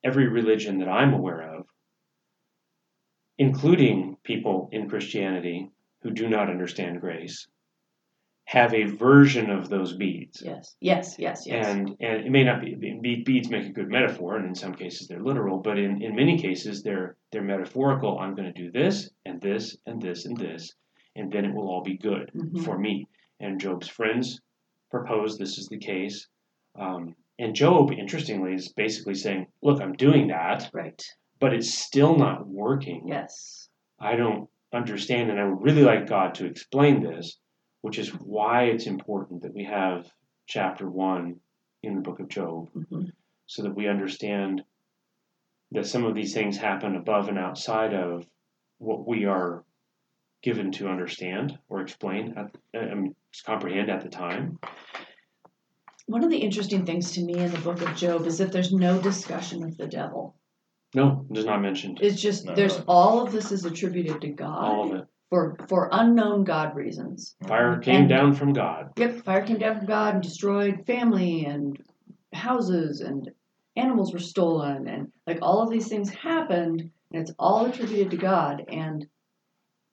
every 0.04 0.28
religion 0.28 0.78
that 0.78 0.88
i'm 0.88 1.14
aware 1.14 1.40
of 1.56 1.66
including 3.38 4.16
people 4.22 4.68
in 4.72 4.88
christianity 4.88 5.70
who 6.02 6.10
do 6.10 6.28
not 6.28 6.50
understand 6.50 7.00
grace 7.00 7.46
have 8.46 8.74
a 8.74 8.84
version 8.84 9.50
of 9.50 9.68
those 9.70 9.96
beads 9.96 10.42
Yes. 10.44 10.76
Yes, 10.80 11.16
yes, 11.18 11.44
yes. 11.46 11.66
and 11.66 11.96
and 12.00 12.26
it 12.26 12.30
may 12.30 12.44
not 12.44 12.60
be 12.60 12.74
be- 12.74 13.22
beads 13.24 13.48
make 13.50 13.66
a 13.66 13.72
good 13.72 13.88
metaphor 13.88 14.36
and 14.36 14.46
in 14.46 14.54
some 14.54 14.74
cases 14.74 15.08
they're 15.08 15.22
literal 15.22 15.58
but 15.58 15.78
in, 15.78 16.02
in 16.02 16.14
many 16.14 16.38
cases 16.38 16.82
they're 16.82 17.16
they're 17.32 17.42
metaphorical 17.42 18.18
i'm 18.18 18.34
going 18.34 18.52
to 18.52 18.62
do 18.62 18.70
this 18.70 19.10
and 19.24 19.40
this 19.40 19.76
and 19.86 20.00
this 20.00 20.26
and 20.26 20.36
this 20.36 20.72
and 21.16 21.30
then 21.32 21.44
it 21.44 21.54
will 21.54 21.68
all 21.68 21.82
be 21.82 21.96
good 21.98 22.30
Mhm. 22.34 22.64
for 22.64 22.78
me 22.78 23.06
and 23.40 23.60
job's 23.60 23.88
friends 23.88 24.40
propose 24.90 25.36
this 25.38 25.58
is 25.58 25.66
the 25.68 25.78
case 25.78 26.28
um, 26.76 27.14
and 27.38 27.54
job 27.54 27.90
interestingly 27.92 28.54
is 28.54 28.72
basically 28.72 29.14
saying 29.14 29.46
look 29.62 29.80
i'm 29.80 29.94
doing 29.94 30.28
that 30.28 30.70
Right. 30.72 31.02
but 31.40 31.52
it's 31.52 31.72
still 31.74 32.16
not 32.16 32.46
working 32.46 33.08
Yes. 33.08 33.68
i 33.98 34.16
don't 34.16 34.48
understand 34.72 35.30
and 35.30 35.40
i 35.40 35.44
would 35.44 35.62
really 35.62 35.82
like 35.82 36.06
god 36.06 36.34
to 36.34 36.46
explain 36.46 37.02
this 37.02 37.38
which 37.82 37.98
is 37.98 38.08
why 38.10 38.64
it's 38.64 38.86
important 38.86 39.42
that 39.42 39.54
we 39.54 39.64
have 39.64 40.10
chapter 40.46 40.88
one 40.90 41.40
in 41.82 41.94
the 41.96 42.00
book 42.00 42.20
of 42.20 42.28
job 42.28 42.68
hmm 42.90 43.06
so 43.46 43.62
that 43.62 43.74
we 43.74 43.86
understand 43.88 44.64
that 45.72 45.86
some 45.86 46.04
of 46.04 46.14
these 46.14 46.32
things 46.32 46.56
happen 46.56 46.96
above 46.96 47.28
and 47.28 47.38
outside 47.38 47.92
of 47.92 48.26
what 48.78 49.06
we 49.06 49.26
are 49.26 49.64
given 50.44 50.70
to 50.70 50.86
understand 50.88 51.58
or 51.70 51.80
explain 51.80 52.34
at, 52.36 52.54
um, 52.92 53.16
comprehend 53.46 53.88
at 53.90 54.02
the 54.02 54.08
time. 54.10 54.58
One 56.06 56.22
of 56.22 56.28
the 56.28 56.36
interesting 56.36 56.84
things 56.84 57.12
to 57.12 57.24
me 57.24 57.32
in 57.38 57.50
the 57.50 57.58
book 57.60 57.80
of 57.80 57.96
Job 57.96 58.26
is 58.26 58.36
that 58.38 58.52
there's 58.52 58.70
no 58.72 59.00
discussion 59.00 59.64
of 59.64 59.74
the 59.78 59.86
devil. 59.86 60.36
No, 60.94 61.26
it 61.30 61.38
is 61.38 61.46
not 61.46 61.62
mentioned. 61.62 61.98
It's 62.02 62.20
just 62.20 62.44
No. 62.44 62.54
there's 62.54 62.78
all 62.86 63.24
of 63.26 63.32
this 63.32 63.50
is 63.50 63.64
attributed 63.64 64.20
to 64.20 64.28
God 64.28 64.62
All 64.62 64.84
of 64.92 65.00
it. 65.00 65.06
for 65.30 65.56
for 65.66 65.88
unknown 65.90 66.44
God 66.44 66.76
reasons. 66.76 67.34
Fire 67.48 67.78
came 67.78 68.02
And- 68.02 68.08
down 68.10 68.34
from 68.34 68.52
God. 68.52 68.90
Yep, 68.98 69.24
fire 69.24 69.42
came 69.46 69.58
down 69.58 69.78
from 69.78 69.86
God 69.86 70.14
and 70.14 70.22
destroyed 70.22 70.84
family 70.86 71.46
and 71.46 71.78
houses 72.34 73.00
and 73.00 73.30
animals 73.76 74.12
were 74.12 74.18
stolen 74.18 74.86
and 74.88 75.10
like 75.26 75.38
all 75.40 75.62
of 75.62 75.70
these 75.70 75.88
things 75.88 76.10
happened 76.10 76.90
and 77.12 77.22
it's 77.22 77.32
all 77.38 77.64
attributed 77.64 78.10
to 78.10 78.16
God 78.18 78.62
and 78.68 79.04
I- 79.04 79.08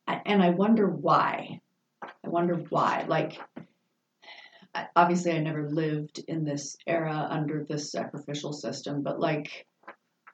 and 0.08 0.41
I 0.41 0.49
wonder 0.49 0.88
why. 0.88 1.62
I 2.04 2.30
wonder 2.30 2.56
why. 2.70 3.06
Like 3.08 3.39
obviously 4.95 5.32
I 5.34 5.39
never 5.39 5.70
lived 5.70 6.20
in 6.28 6.43
this 6.43 6.78
era 6.88 7.28
under 7.30 7.64
this 7.64 7.91
sacrificial 7.91 8.54
system, 8.54 9.02
but 9.04 9.20
like 9.20 9.66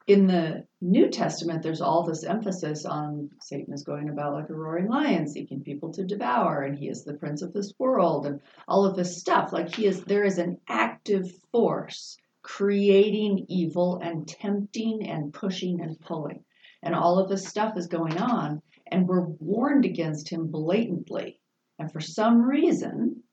in 0.07 0.25
the 0.25 0.65
New 0.79 1.09
Testament, 1.09 1.63
there's 1.63 1.81
all 1.81 2.03
this 2.03 2.23
emphasis 2.23 2.85
on 2.85 3.29
Satan 3.41 3.73
is 3.73 3.83
going 3.83 4.07
about 4.09 4.33
like 4.33 4.49
a 4.49 4.53
roaring 4.53 4.87
lion, 4.87 5.27
seeking 5.27 5.61
people 5.61 5.91
to 5.93 6.05
devour, 6.05 6.61
and 6.61 6.77
he 6.77 6.87
is 6.87 7.03
the 7.03 7.15
prince 7.15 7.41
of 7.41 7.51
this 7.51 7.73
world, 7.77 8.25
and 8.25 8.39
all 8.69 8.85
of 8.85 8.95
this 8.95 9.17
stuff. 9.17 9.51
Like 9.51 9.75
he 9.75 9.85
is, 9.85 10.01
there 10.05 10.23
is 10.23 10.37
an 10.37 10.59
active 10.69 11.29
force 11.51 12.17
creating 12.41 13.47
evil 13.49 13.99
and 14.01 14.25
tempting 14.25 15.09
and 15.09 15.33
pushing 15.33 15.81
and 15.81 15.99
pulling, 15.99 16.45
and 16.81 16.95
all 16.95 17.19
of 17.19 17.27
this 17.27 17.45
stuff 17.45 17.75
is 17.75 17.87
going 17.87 18.17
on, 18.17 18.61
and 18.91 19.07
we're 19.07 19.21
warned 19.25 19.85
against 19.85 20.29
him 20.29 20.47
blatantly, 20.47 21.39
and 21.79 21.91
for 21.91 21.99
some 21.99 22.41
reason, 22.41 23.23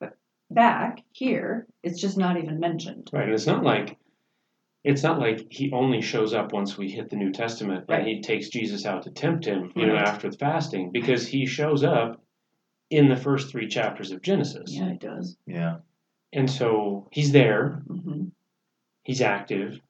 but 0.00 0.14
back 0.50 1.02
here, 1.12 1.66
it's 1.82 2.00
just 2.00 2.16
not 2.18 2.36
even 2.36 2.58
mentioned. 2.60 3.10
Right. 3.12 3.24
And 3.24 3.32
it's 3.34 3.46
not 3.46 3.62
like 3.64 3.96
it's 4.84 5.02
not 5.02 5.18
like 5.18 5.46
he 5.50 5.72
only 5.72 6.00
shows 6.00 6.32
up 6.34 6.52
once 6.52 6.78
we 6.78 6.88
hit 6.90 7.10
the 7.10 7.16
New 7.16 7.32
Testament 7.32 7.84
Right. 7.88 7.98
and 8.00 8.08
he 8.08 8.20
takes 8.22 8.48
Jesus 8.48 8.86
out 8.86 9.02
to 9.02 9.10
tempt 9.10 9.44
him, 9.44 9.72
you 9.74 9.86
know, 9.86 9.96
after 9.96 10.30
the 10.30 10.36
fasting, 10.36 10.92
because 10.92 11.26
he 11.26 11.46
shows 11.46 11.82
up 11.84 12.22
in 12.90 13.08
the 13.08 13.16
first 13.16 13.50
three 13.50 13.68
chapters 13.68 14.12
of 14.12 14.22
Genesis. 14.22 14.72
Yeah, 14.72 14.90
it 14.90 15.00
does. 15.00 15.36
Yeah. 15.46 15.78
And 16.32 16.48
so 16.50 17.08
he's 17.12 17.32
there, 17.32 17.82
hmm 17.86 18.26
he's 19.02 19.20
active. 19.22 19.80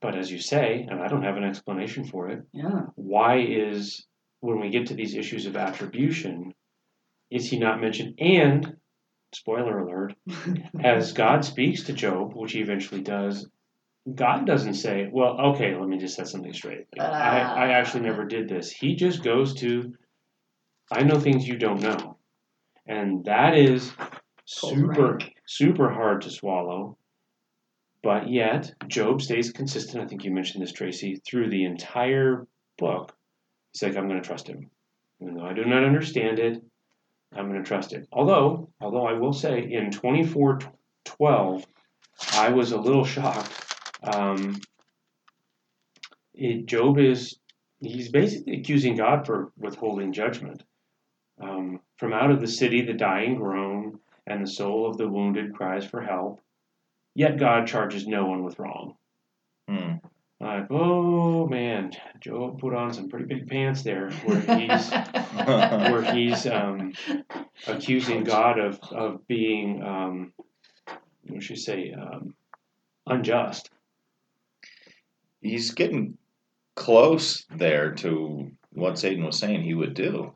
But 0.00 0.16
as 0.16 0.30
you 0.30 0.38
say, 0.38 0.86
and 0.88 1.00
I 1.00 1.08
don't 1.08 1.22
have 1.22 1.36
an 1.36 1.44
explanation 1.44 2.04
for 2.04 2.28
it, 2.28 2.42
Yeah. 2.52 2.86
why 2.96 3.38
is 3.38 4.06
when 4.40 4.60
we 4.60 4.70
get 4.70 4.86
to 4.88 4.94
these 4.94 5.14
issues 5.14 5.46
of 5.46 5.56
attribution, 5.56 6.54
is 7.30 7.50
he 7.50 7.58
not 7.58 7.80
mentioned? 7.80 8.14
And 8.20 8.76
spoiler 9.32 9.78
alert, 9.78 10.14
as 10.82 11.12
God 11.12 11.44
speaks 11.44 11.82
to 11.84 11.92
Job, 11.92 12.34
which 12.34 12.52
he 12.52 12.60
eventually 12.60 13.02
does, 13.02 13.48
God 14.14 14.46
doesn't 14.46 14.74
say, 14.74 15.08
"Well, 15.10 15.40
okay, 15.54 15.74
let 15.74 15.88
me 15.88 15.98
just 15.98 16.14
set 16.14 16.28
something 16.28 16.52
straight. 16.52 16.86
Like, 16.96 17.08
I, 17.10 17.40
I 17.40 17.68
ah. 17.68 17.72
actually 17.72 18.04
never 18.04 18.24
did 18.24 18.48
this." 18.48 18.70
He 18.70 18.94
just 18.94 19.24
goes 19.24 19.54
to, 19.54 19.94
"I 20.92 21.02
know 21.02 21.18
things 21.18 21.48
you 21.48 21.58
don't 21.58 21.80
know," 21.82 22.18
and 22.86 23.24
that 23.24 23.56
is 23.56 23.92
super 24.44 25.10
rank. 25.10 25.34
super 25.46 25.90
hard 25.90 26.22
to 26.22 26.30
swallow. 26.30 26.96
But 28.06 28.30
yet, 28.30 28.72
Job 28.86 29.20
stays 29.20 29.50
consistent. 29.50 30.00
I 30.00 30.06
think 30.06 30.22
you 30.22 30.30
mentioned 30.30 30.62
this, 30.62 30.70
Tracy, 30.70 31.16
through 31.26 31.50
the 31.50 31.64
entire 31.64 32.46
book. 32.78 33.12
He's 33.72 33.82
like, 33.82 33.96
"I'm 33.96 34.06
going 34.06 34.22
to 34.22 34.24
trust 34.24 34.46
him, 34.46 34.70
even 35.20 35.34
though 35.34 35.44
I 35.44 35.52
do 35.52 35.64
not 35.64 35.82
understand 35.82 36.38
it. 36.38 36.62
I'm 37.34 37.48
going 37.48 37.60
to 37.60 37.66
trust 37.66 37.92
it. 37.92 38.06
Although, 38.12 38.70
although 38.80 39.08
I 39.08 39.14
will 39.14 39.32
say, 39.32 39.58
in 39.72 39.90
24:12, 39.90 41.66
I 42.34 42.50
was 42.50 42.70
a 42.70 42.78
little 42.78 43.04
shocked. 43.04 43.50
Um, 44.04 44.60
it, 46.32 46.66
Job 46.66 46.98
is 46.98 47.40
he's 47.80 48.08
basically 48.08 48.60
accusing 48.60 48.94
God 48.94 49.26
for 49.26 49.50
withholding 49.58 50.12
judgment. 50.12 50.62
Um, 51.40 51.80
from 51.96 52.12
out 52.12 52.30
of 52.30 52.40
the 52.40 52.46
city, 52.46 52.82
the 52.82 52.92
dying 52.92 53.34
groan, 53.34 53.98
and 54.28 54.44
the 54.44 54.50
soul 54.50 54.88
of 54.88 54.96
the 54.96 55.08
wounded 55.08 55.54
cries 55.54 55.84
for 55.84 56.00
help. 56.00 56.40
Yet 57.16 57.38
God 57.38 57.66
charges 57.66 58.06
no 58.06 58.26
one 58.26 58.44
with 58.44 58.58
wrong. 58.58 58.94
Hmm. 59.66 59.94
Like, 60.38 60.66
oh 60.70 61.46
man, 61.46 61.92
Job 62.20 62.60
put 62.60 62.74
on 62.74 62.92
some 62.92 63.08
pretty 63.08 63.24
big 63.24 63.48
pants 63.48 63.80
there, 63.80 64.10
where 64.10 64.40
he's 64.40 64.90
where 65.46 66.02
he's 66.02 66.46
um, 66.46 66.92
accusing 67.66 68.22
God 68.22 68.58
of 68.58 68.78
of 68.92 69.26
being, 69.26 69.82
um, 69.82 70.34
what 71.26 71.42
should 71.42 71.56
you 71.56 71.62
say, 71.62 71.94
um, 71.94 72.34
unjust. 73.06 73.70
He's 75.40 75.70
getting 75.70 76.18
close 76.74 77.46
there 77.56 77.94
to 77.94 78.50
what 78.72 78.98
Satan 78.98 79.24
was 79.24 79.38
saying 79.38 79.62
he 79.62 79.72
would 79.72 79.94
do. 79.94 80.34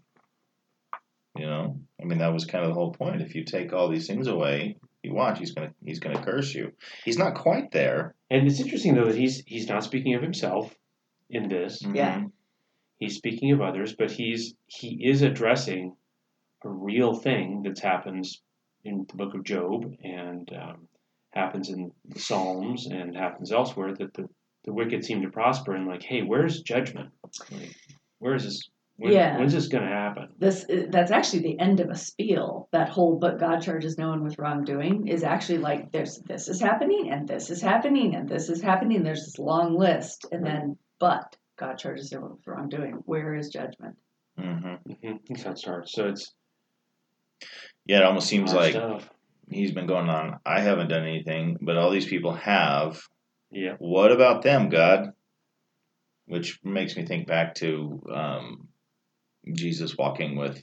You 1.37 1.45
know, 1.45 1.79
I 2.01 2.07
mean, 2.07 2.21
that 2.21 2.33
was 2.33 2.47
kind 2.47 2.65
of 2.65 2.71
the 2.71 2.75
whole 2.75 2.93
point. 2.93 3.21
If 3.21 3.35
you 3.35 3.45
take 3.45 3.75
all 3.75 3.91
these 3.91 4.07
things 4.07 4.29
away, 4.29 4.79
you 5.03 5.15
watch, 5.15 5.39
he's 5.39 5.53
gonna 5.53 5.73
he's 5.85 5.99
gonna 5.99 6.23
curse 6.23 6.55
you. 6.55 6.73
He's 7.05 7.19
not 7.19 7.35
quite 7.35 7.71
there. 7.73 8.15
And 8.31 8.47
it's 8.47 8.61
interesting 8.61 8.95
though 8.95 9.07
that 9.07 9.17
he's 9.17 9.43
he's 9.47 9.69
not 9.69 9.85
speaking 9.85 10.15
of 10.15 10.23
himself 10.23 10.75
in 11.29 11.49
this. 11.49 11.83
Yeah. 11.83 12.19
Mhm. 12.21 12.33
He's 12.99 13.17
speaking 13.17 13.53
of 13.53 13.61
others, 13.63 13.95
but 13.95 14.11
he's 14.11 14.55
he 14.67 15.01
is 15.09 15.23
addressing 15.23 15.97
a 16.65 16.69
real 16.69 17.15
thing 17.15 17.63
that 17.63 17.79
happens 17.79 18.43
in 18.85 19.07
the 19.09 19.17
book 19.17 19.35
of 19.35 19.45
Job 19.45 19.95
and 20.05 20.51
um, 20.53 20.89
happens 21.33 21.71
in 21.71 21.93
the 22.07 22.19
Psalms 22.19 22.87
and 22.87 23.17
happens 23.17 23.53
elsewhere 23.53 23.95
that 23.95 24.13
the, 24.15 24.29
the 24.65 24.73
wicked 24.73 25.05
seem 25.05 25.23
to 25.23 25.31
prosper 25.31 25.75
and 25.75 25.87
like, 25.87 26.03
hey, 26.03 26.21
where's 26.23 26.61
judgment? 26.61 27.11
Like, 27.51 27.75
where 28.19 28.35
is 28.35 28.45
this? 28.45 28.69
When, 29.01 29.13
Yeah. 29.13 29.39
When's 29.39 29.55
this 29.55 29.69
going 29.69 29.85
to 29.85 29.91
happen? 29.91 30.29
this 30.39 30.67
that's 30.91 31.11
actually 31.11 31.41
the 31.41 31.59
end 31.59 31.81
of 31.81 31.89
a 31.89 31.95
spiel 31.97 32.69
that 32.73 32.89
whole 32.91 33.19
but 33.19 33.39
god 33.41 33.61
charges 33.63 33.97
no 33.97 34.11
one 34.11 34.23
with 34.23 34.39
wrongdoing 34.39 35.09
is 35.09 35.23
actually 35.25 35.59
like 35.59 35.91
there's 35.91 36.19
this 36.27 36.49
is 36.49 36.61
happening 36.61 37.11
and 37.11 37.27
this 37.27 37.49
is 37.51 37.63
happening 37.63 38.15
and 38.15 38.29
this 38.29 38.49
is 38.51 38.61
happening 38.61 39.03
there's 39.03 39.25
this 39.25 39.39
long 39.39 39.77
list 39.79 40.27
and 40.33 40.45
then 40.45 40.77
but 40.99 41.35
god 41.59 41.79
charges 41.79 42.13
no 42.13 42.21
one 42.21 42.33
with 42.33 42.47
wrongdoing 42.47 42.93
where 43.07 43.35
is 43.35 43.49
judgment 43.49 43.97
Mhm. 44.39 44.79
Mm-hmm. 44.89 45.17
That's 45.29 45.43
how 45.45 45.51
it 45.53 45.59
starts. 45.59 45.93
So 45.93 46.09
it's 46.09 46.35
Yeah, 47.87 47.99
it 47.99 48.05
almost 48.05 48.29
seems 48.29 48.53
like 48.55 48.73
stuff. 48.73 49.09
he's 49.51 49.73
been 49.73 49.87
going 49.87 50.09
on. 50.09 50.39
I 50.47 50.61
haven't 50.61 50.89
done 50.89 51.03
anything, 51.07 51.59
but 51.61 51.77
all 51.77 51.91
these 51.91 52.07
people 52.07 52.35
have. 52.35 53.01
Yeah. 53.51 53.75
What 53.79 54.13
about 54.13 54.43
them, 54.43 54.69
God? 54.69 55.13
Which 56.27 56.59
makes 56.65 56.97
me 56.97 57.05
think 57.05 57.27
back 57.27 57.55
to 57.57 58.01
um, 58.15 58.69
Jesus 59.55 59.97
walking 59.97 60.37
with 60.37 60.63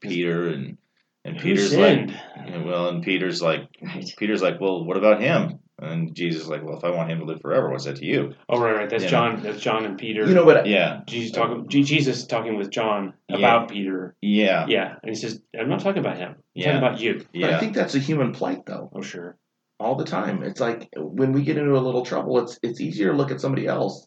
Peter, 0.00 0.48
and 0.48 0.78
and 1.24 1.36
Who 1.36 1.42
Peter's 1.50 1.74
like, 1.76 1.84
sinned? 1.98 2.20
Yeah, 2.46 2.64
well, 2.64 2.88
and 2.88 3.02
Peter's 3.02 3.40
like, 3.40 3.68
right 3.82 4.12
Peter's 4.16 4.42
like, 4.42 4.60
well, 4.60 4.84
what 4.84 4.96
about 4.96 5.20
him? 5.20 5.60
And 5.80 6.14
Jesus 6.14 6.42
is 6.42 6.48
like, 6.48 6.62
well, 6.64 6.76
if 6.78 6.84
I 6.84 6.90
want 6.90 7.10
him 7.10 7.18
to 7.20 7.24
live 7.24 7.40
forever, 7.40 7.68
what's 7.70 7.86
that 7.86 7.96
to 7.96 8.04
you? 8.04 8.34
Oh 8.48 8.60
right, 8.60 8.74
right. 8.76 8.90
That's 8.90 9.04
Yeah. 9.04 9.10
John. 9.10 9.42
That's 9.42 9.60
John 9.60 9.84
and 9.84 9.98
Peter. 9.98 10.26
You 10.26 10.34
know, 10.34 10.44
but 10.44 10.66
Yeah, 10.66 11.00
Jesus 11.06 11.32
talking. 11.32 11.68
Je- 11.68 11.82
Jesus 11.82 12.24
talking 12.26 12.56
with 12.56 12.70
John 12.70 13.14
Yeah. 13.28 13.38
about 13.38 13.70
Peter. 13.70 14.14
yeah, 14.20 14.66
Yeah, 14.68 14.94
and 15.02 15.08
he 15.08 15.14
says, 15.16 15.40
"I'm 15.58 15.68
not 15.68 15.80
talking 15.80 15.98
about 16.00 16.18
him. 16.18 16.30
I'm 16.32 16.36
Yeah. 16.54 16.64
talking 16.72 16.78
about 16.88 17.00
you." 17.00 17.26
but 17.34 17.50
I 17.54 17.58
think 17.58 17.74
that's 17.74 17.94
a 17.96 17.98
human 17.98 18.32
plight, 18.32 18.64
though. 18.66 18.90
Oh 18.94 19.00
sure. 19.02 19.36
all 19.80 19.96
the 19.96 20.04
time. 20.04 20.44
It's 20.44 20.60
like 20.60 20.88
when 20.96 21.32
we 21.32 21.42
get 21.42 21.56
into 21.58 21.76
a 21.76 21.80
little 21.80 22.04
trouble, 22.04 22.38
it's 22.40 22.58
it's 22.62 22.80
easier 22.80 23.10
to 23.10 23.16
look 23.16 23.32
at 23.32 23.40
somebody 23.40 23.66
else 23.66 24.06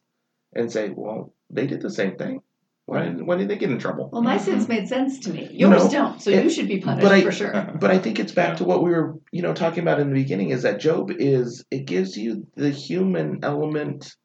and 0.54 0.72
say, 0.72 0.90
"Well, 0.96 1.34
they 1.50 1.68
did 1.68 1.82
the 1.82 1.90
same 1.90 2.16
thing. 2.16 2.40
Why 2.88 3.06
did, 3.06 3.26
why 3.26 3.36
did 3.38 3.48
they 3.48 3.58
get 3.58 3.72
in 3.72 3.80
trouble?" 3.80 4.10
well 4.12 4.22
my 4.22 4.36
mm-hmm. 4.36 4.46
sins 4.46 4.68
made 4.68 4.88
sense 4.88 5.20
to 5.20 5.32
me 5.34 5.50
You 5.52 5.70
yours 5.70 5.86
know, 5.86 5.90
don't 5.92 6.22
so 6.22 6.30
it- 6.30 6.44
you 6.44 6.50
should 6.50 6.68
be 6.68 6.80
punished 6.80 7.04
but 7.04 7.12
I- 7.12 7.22
for 7.22 7.32
sure 7.32 7.52
But 7.80 7.92
I 7.92 7.98
think 7.98 8.20
it's 8.20 8.32
back 8.32 8.50
Yeah. 8.50 8.56
to 8.56 8.64
what 8.66 8.84
we 8.84 8.92
were, 8.92 9.16
you 9.32 9.42
know, 9.42 9.54
talking 9.54 9.82
about 9.82 10.00
in 10.00 10.10
the 10.10 10.14
beginning. 10.22 10.50
Is 10.50 10.64
that 10.64 10.80
Job 10.80 11.12
is 11.12 11.66
it 11.72 11.86
gives 11.86 12.18
you 12.18 12.48
the 12.56 12.70
human 12.70 13.40
element 13.44 14.16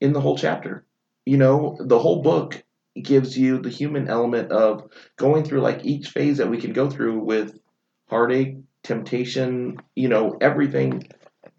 in 0.00 0.12
the 0.12 0.20
whole 0.20 0.36
chapter. 0.36 0.84
You 1.26 1.36
know, 1.36 1.76
the 1.78 1.98
whole 1.98 2.22
book 2.22 2.62
gives 3.00 3.38
you 3.38 3.58
the 3.58 3.70
human 3.70 4.08
element 4.08 4.50
of 4.50 4.90
going 5.16 5.44
through 5.44 5.60
like 5.60 5.84
each 5.84 6.08
phase 6.08 6.38
that 6.38 6.50
we 6.50 6.58
can 6.58 6.72
go 6.72 6.90
through 6.90 7.20
with 7.24 7.56
heartache, 8.08 8.56
temptation, 8.82 9.76
you 9.94 10.08
know, 10.08 10.36
everything 10.40 11.04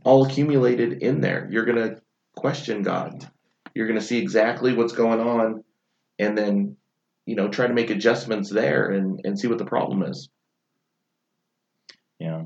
all 0.03 0.25
accumulated 0.25 1.01
in 1.01 1.21
there. 1.21 1.47
You're 1.49 1.65
going 1.65 1.77
to 1.77 2.01
question 2.35 2.83
God. 2.83 3.29
You're 3.73 3.87
going 3.87 3.99
to 3.99 4.05
see 4.05 4.17
exactly 4.17 4.73
what's 4.73 4.93
going 4.93 5.21
on 5.21 5.63
and 6.21 6.37
then, 6.37 6.77
you 7.25 7.35
know, 7.35 7.49
try 7.49 7.67
to 7.67 7.73
make 7.73 7.89
adjustments 7.89 8.49
there 8.49 8.91
and, 8.91 9.19
and 9.25 9.37
see 9.37 9.47
what 9.47 9.57
the 9.57 9.65
problem 9.65 10.03
is. 10.03 10.29
yeah. 12.19 12.43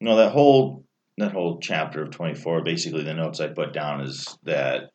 No, 0.00 0.16
that 0.16 0.32
whole 0.32 0.84
that 1.16 1.32
whole 1.32 1.58
chapter 1.60 2.02
of 2.02 2.10
twenty 2.10 2.34
four. 2.34 2.62
Basically, 2.62 3.04
the 3.04 3.14
notes 3.14 3.40
I 3.40 3.48
put 3.48 3.72
down 3.72 4.00
is 4.02 4.38
that 4.42 4.90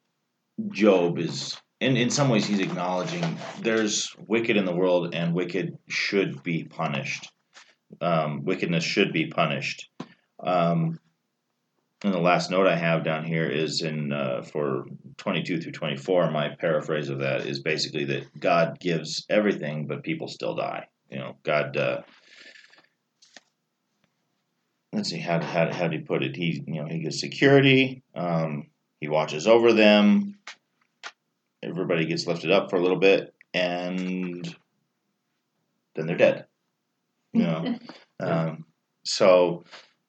Job 0.69 1.17
is, 1.19 1.57
in 1.79 1.97
in 1.97 2.09
some 2.09 2.29
ways, 2.29 2.45
he's 2.45 2.59
acknowledging 2.59 3.37
there's 3.61 4.15
wicked 4.27 4.55
in 4.57 4.65
the 4.65 4.75
world, 4.75 5.15
and 5.15 5.33
wicked 5.33 5.77
should 5.89 6.43
be 6.43 6.65
punished. 6.65 7.29
Um, 8.01 8.43
wickedness 8.43 8.83
should 8.83 9.11
be 9.13 9.27
punished. 9.27 9.89
Um, 10.41 10.99
and 12.03 12.13
the 12.13 12.19
last 12.19 12.51
note 12.51 12.67
I 12.67 12.75
have 12.75 13.05
down 13.05 13.23
here 13.23 13.47
is 13.49 13.81
in 13.81 14.11
uh, 14.11 14.41
for 14.41 14.85
22 15.17 15.61
through 15.61 15.71
24. 15.71 16.31
My 16.31 16.49
paraphrase 16.49 17.07
of 17.07 17.19
that 17.19 17.45
is 17.45 17.61
basically 17.61 18.03
that 18.05 18.39
God 18.39 18.77
gives 18.79 19.25
everything, 19.29 19.87
but 19.87 20.03
people 20.03 20.27
still 20.27 20.55
die. 20.55 20.87
You 21.09 21.19
know, 21.19 21.37
God. 21.43 21.77
Uh, 21.77 22.01
let's 24.91 25.09
see 25.09 25.19
how 25.19 25.41
how 25.41 25.71
how 25.71 25.87
do 25.87 25.97
you 25.97 26.03
put 26.03 26.23
it? 26.23 26.35
He 26.35 26.61
you 26.67 26.81
know 26.81 26.87
he 26.87 26.99
gives 26.99 27.21
security. 27.21 28.03
Um, 28.13 28.67
he 28.99 29.07
watches 29.07 29.47
over 29.47 29.71
them. 29.71 30.39
Everybody 31.63 32.05
gets 32.05 32.27
lifted 32.27 32.51
up 32.51 32.69
for 32.69 32.75
a 32.75 32.81
little 32.81 32.99
bit, 32.99 33.33
and 33.53 34.43
then 35.95 36.05
they're 36.05 36.17
dead. 36.17 36.47
You 37.31 37.43
know, 37.43 37.79
um, 38.19 38.65
so. 39.05 39.63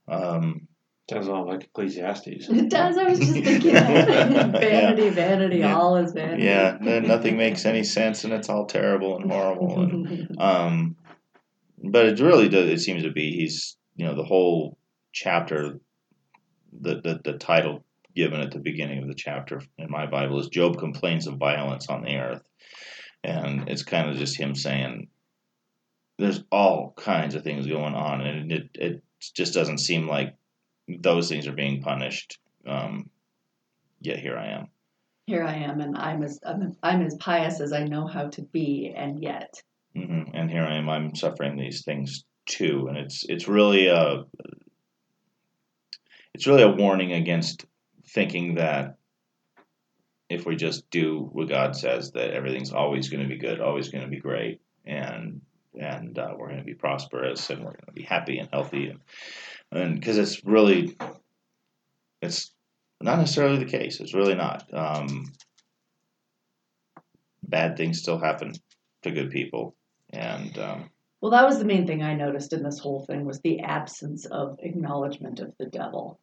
Um, 0.06 0.68
Sounds 1.10 1.26
a 1.26 1.32
lot 1.32 1.46
like 1.46 1.64
Ecclesiastes. 1.64 2.48
it 2.48 2.70
does 2.70 2.96
i 2.96 3.04
was 3.04 3.18
just 3.18 3.32
thinking 3.32 3.72
vanity 3.72 5.10
vanity 5.10 5.58
Yeah. 5.58 5.76
all 5.76 5.96
is 5.96 6.12
vanity 6.12 6.44
yeah, 6.44 6.78
then 6.80 7.06
nothing 7.06 7.36
makes 7.36 7.66
any 7.66 7.84
sense, 7.84 8.24
and 8.24 8.32
it's 8.32 8.48
all 8.48 8.64
terrible 8.66 9.18
and 9.18 9.30
horrible. 9.30 9.82
And, 9.82 10.36
um, 10.40 10.96
but 11.78 12.06
it 12.06 12.20
really 12.20 12.48
does. 12.48 12.70
It 12.70 12.80
seems 12.80 13.02
to 13.02 13.10
be 13.10 13.32
he's 13.36 13.76
you 13.96 14.06
know 14.06 14.14
the 14.14 14.24
whole 14.24 14.78
chapter, 15.12 15.78
the 16.80 17.00
the, 17.02 17.20
the 17.22 17.38
title 17.38 17.84
given 18.16 18.40
at 18.40 18.52
the 18.52 18.58
beginning 18.60 19.02
of 19.02 19.08
the 19.08 19.14
chapter 19.14 19.60
in 19.76 19.90
my 19.90 20.06
Bible 20.06 20.40
is 20.40 20.48
Job 20.48 20.78
complains 20.78 21.26
of 21.26 21.36
violence 21.36 21.88
on 21.88 22.02
the 22.02 22.16
earth, 22.16 22.42
and 23.22 23.68
it's 23.68 23.82
kind 23.82 24.08
of 24.08 24.16
just 24.16 24.38
him 24.40 24.54
saying 24.54 25.08
there's 26.18 26.42
all 26.50 26.94
kinds 26.96 27.34
of 27.34 27.42
things 27.44 27.66
going 27.66 27.94
on, 27.94 28.22
and 28.22 28.50
it 28.50 28.70
it 28.74 29.02
just 29.36 29.52
doesn't 29.52 29.78
seem 29.78 30.08
like 30.08 30.34
those 30.88 31.28
things 31.28 31.46
are 31.46 31.52
being 31.52 31.82
punished. 31.82 32.38
Um, 32.66 33.10
yet 34.00 34.18
here 34.18 34.36
I 34.38 34.48
am. 34.48 34.68
here 35.26 35.44
i 35.44 35.54
am 35.54 35.80
and 35.80 35.96
i'm 35.96 36.22
as 36.22 36.38
I'm, 36.44 36.76
I'm 36.82 37.02
as 37.02 37.14
pious 37.16 37.60
as 37.60 37.72
i 37.72 37.84
know 37.84 38.06
how 38.06 38.28
to 38.28 38.42
be 38.42 38.92
and 38.94 39.22
yet 39.22 39.62
hmm 39.96 40.22
And 40.34 40.50
here 40.50 40.64
I 40.64 40.76
am. 40.76 40.88
I'm 40.90 41.14
suffering 41.14 41.56
these 41.56 41.84
things 41.84 42.24
too, 42.46 42.88
and 42.88 42.98
it's 42.98 43.24
it's 43.28 43.46
really 43.48 43.86
a 43.86 44.24
it's 46.34 46.46
really 46.48 46.64
a 46.64 46.68
warning 46.82 47.12
against 47.12 47.64
thinking 48.08 48.56
that 48.56 48.96
if 50.28 50.46
we 50.46 50.56
just 50.56 50.90
do 50.90 51.28
what 51.32 51.48
God 51.48 51.76
says, 51.76 52.10
that 52.12 52.30
everything's 52.32 52.72
always 52.72 53.08
going 53.08 53.22
to 53.22 53.28
be 53.28 53.38
good, 53.38 53.60
always 53.60 53.88
going 53.90 54.04
to 54.04 54.10
be 54.10 54.18
great, 54.20 54.60
and 54.84 55.40
and 55.78 56.18
uh, 56.18 56.34
we're 56.36 56.48
going 56.48 56.58
to 56.58 56.64
be 56.64 56.74
prosperous, 56.74 57.50
and 57.50 57.60
we're 57.60 57.72
going 57.78 57.86
to 57.86 57.92
be 57.92 58.02
happy 58.02 58.38
and 58.38 58.48
healthy, 58.52 58.88
and 58.88 59.00
and 59.74 59.98
because 59.98 60.18
it's 60.18 60.44
really 60.44 60.96
it's 62.22 62.52
not 63.00 63.18
necessarily 63.18 63.58
the 63.58 63.70
case. 63.70 64.00
It's 64.00 64.14
really 64.14 64.34
not. 64.34 64.64
Um, 64.72 65.32
bad 67.42 67.76
things 67.76 67.98
still 67.98 68.18
happen 68.18 68.52
to 69.02 69.10
good 69.10 69.30
people, 69.30 69.76
and 70.10 70.56
um, 70.58 70.90
Well, 71.20 71.32
that 71.32 71.44
was 71.44 71.58
the 71.58 71.64
main 71.64 71.86
thing 71.86 72.02
I 72.02 72.14
noticed 72.14 72.52
in 72.52 72.62
this 72.62 72.78
whole 72.78 73.04
thing 73.04 73.24
was 73.24 73.40
the 73.40 73.60
absence 73.60 74.24
of 74.26 74.58
acknowledgement 74.60 75.40
of 75.40 75.52
the 75.58 75.66
devil. 75.66 76.18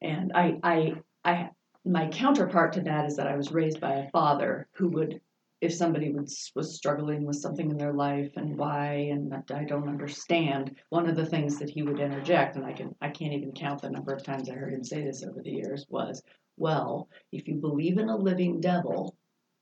And 0.00 0.32
I, 0.34 0.58
I, 0.62 0.92
I, 1.24 1.50
my 1.84 2.08
counterpart 2.08 2.74
to 2.74 2.80
that 2.82 3.06
is 3.06 3.16
that 3.16 3.26
I 3.26 3.36
was 3.36 3.52
raised 3.52 3.80
by 3.80 3.94
a 3.94 4.10
father 4.10 4.68
who 4.72 4.88
would 4.90 5.20
if 5.64 5.72
somebody 5.72 6.12
was 6.12 6.52
was 6.54 6.76
struggling 6.76 7.24
with 7.24 7.36
something 7.36 7.70
in 7.70 7.78
their 7.78 7.94
life 7.94 8.30
and 8.36 8.56
why 8.56 9.08
and 9.12 9.32
that 9.32 9.50
I 9.50 9.64
don't 9.64 9.88
understand, 9.88 10.76
one 10.90 11.08
of 11.08 11.16
the 11.16 11.26
things 11.26 11.58
that 11.58 11.70
he 11.70 11.82
would 11.82 12.00
interject, 12.00 12.56
and 12.56 12.66
I 12.66 12.72
can 12.72 12.94
I 13.00 13.08
can't 13.08 13.32
even 13.32 13.52
count 13.52 13.82
the 13.82 13.90
number 13.90 14.12
of 14.12 14.22
times 14.22 14.48
I 14.48 14.54
heard 14.54 14.74
him 14.74 14.84
say 14.84 15.02
this 15.02 15.24
over 15.24 15.40
the 15.42 15.50
years, 15.50 15.86
was, 15.88 16.22
well, 16.56 17.08
if 17.32 17.48
you 17.48 17.56
believe 17.56 17.98
in 17.98 18.08
a 18.08 18.16
living 18.16 18.60
devil, 18.60 19.16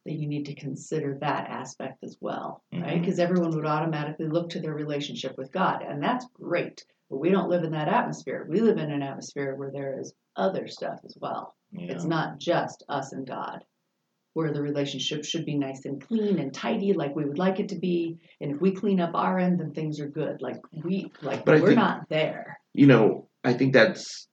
then 0.05 0.18
you 0.18 0.26
need 0.28 0.46
to 0.46 0.55
consider 0.55 1.16
that 1.20 1.48
aspect 1.48 2.03
as 2.03 2.16
well, 2.20 2.64
right? 2.72 2.96
Mhm. 2.96 3.00
Because 3.00 3.20
everyone 3.20 3.55
would 3.55 3.66
automatically 3.66 4.26
look 4.26 4.50
to 4.50 4.61
their 4.61 4.74
relationship 4.74 5.38
with 5.38 5.53
God, 5.53 5.82
and 5.82 6.03
that's 6.03 6.26
great. 6.34 6.84
But 7.09 7.18
we 7.18 7.30
don't 7.30 7.48
live 7.48 7.62
in 7.62 7.72
that 7.72 7.88
atmosphere. 7.88 8.46
We 8.48 8.61
live 8.61 8.78
in 8.78 8.90
an 8.90 9.03
atmosphere 9.03 9.55
where 9.55 9.70
there 9.70 10.00
is 10.00 10.12
other 10.34 10.66
stuff 10.66 10.98
as 11.05 11.16
well. 11.20 11.55
Yeah. 11.70 11.92
It's 11.92 12.05
not 12.05 12.38
just 12.38 12.82
us 12.88 13.12
and 13.12 13.26
God, 13.26 13.64
where 14.35 14.53
the 14.53 14.62
relationship 14.62 15.24
should 15.24 15.45
be 15.45 15.57
nice 15.57 15.85
and 15.85 16.01
clean 16.07 16.39
and 16.39 16.55
tidy, 16.55 16.93
like 16.93 17.14
we 17.14 17.24
would 17.24 17.39
like 17.39 17.61
it 17.61 17.68
to 17.68 17.76
be. 17.76 18.18
And 18.41 18.51
if 18.53 18.61
we 18.61 18.72
clean 18.72 19.01
up 19.01 19.14
our 19.14 19.39
end, 19.39 19.61
then 19.61 19.72
things 19.72 20.01
are 20.01 20.09
good. 20.09 20.41
Like 20.41 20.61
we 20.85 21.12
like 21.22 21.45
but 21.45 21.61
we're 21.61 21.68
think- 21.68 21.78
not 21.78 22.09
there. 22.09 22.59
you 22.72 22.87
know, 22.87 23.28
I 23.45 23.53
think 23.53 23.72
that's 23.72 24.28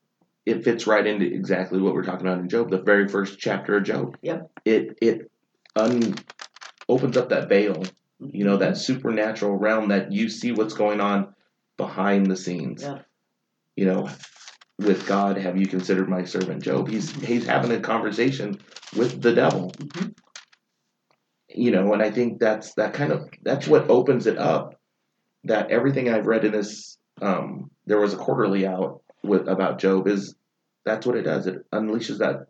it 0.45 0.63
fits 0.63 0.87
right 0.87 1.05
into 1.05 1.25
exactly 1.25 1.79
what 1.79 1.93
we're 1.93 2.03
talking 2.03 2.25
about 2.25 2.39
in 2.39 2.49
Job, 2.49 2.71
the 2.71 2.81
very 2.81 3.07
first 3.07 3.37
chapter 3.39 3.77
of 3.77 3.83
Job. 3.83 4.17
Yep. 4.21 4.51
It 4.65 4.97
it 5.01 5.31
un 5.75 6.15
opens 6.87 7.17
up 7.17 7.29
that 7.29 7.49
veil, 7.49 7.83
you 8.19 8.45
know, 8.45 8.57
that 8.57 8.77
supernatural 8.77 9.55
realm 9.57 9.89
that 9.89 10.11
you 10.11 10.29
see 10.29 10.51
what's 10.51 10.73
going 10.73 11.01
on 11.01 11.35
behind 11.77 12.25
the 12.27 12.35
scenes. 12.37 12.83
Yep. 12.83 13.05
You 13.75 13.85
know, 13.85 14.09
with 14.79 15.05
God, 15.05 15.37
have 15.37 15.57
you 15.57 15.67
considered 15.67 16.09
my 16.09 16.23
servant 16.23 16.63
Job? 16.63 16.87
He's 16.89 17.11
he's 17.11 17.45
having 17.45 17.71
a 17.71 17.79
conversation 17.79 18.57
with 18.95 19.21
the 19.21 19.33
devil. 19.33 19.71
Mhm. 19.71 20.13
You 21.49 21.71
know, 21.71 21.93
and 21.93 22.01
I 22.01 22.11
think 22.11 22.39
that's 22.39 22.73
that 22.75 22.93
kind 22.93 23.11
of 23.11 23.29
that's 23.43 23.67
what 23.67 23.89
opens 23.89 24.27
it 24.27 24.37
up. 24.37 24.79
That 25.45 25.71
everything 25.71 26.09
I've 26.09 26.27
read 26.27 26.45
in 26.45 26.51
this, 26.51 26.97
um, 27.21 27.71
there 27.85 27.99
was 27.99 28.13
a 28.13 28.17
quarterly 28.17 28.65
out 28.65 29.01
with 29.23 29.47
about 29.47 29.79
Job 29.79 30.07
is 30.07 30.35
that's 30.85 31.05
what 31.05 31.17
it 31.17 31.23
does. 31.23 31.47
It 31.47 31.69
unleashes 31.71 32.19
that, 32.19 32.47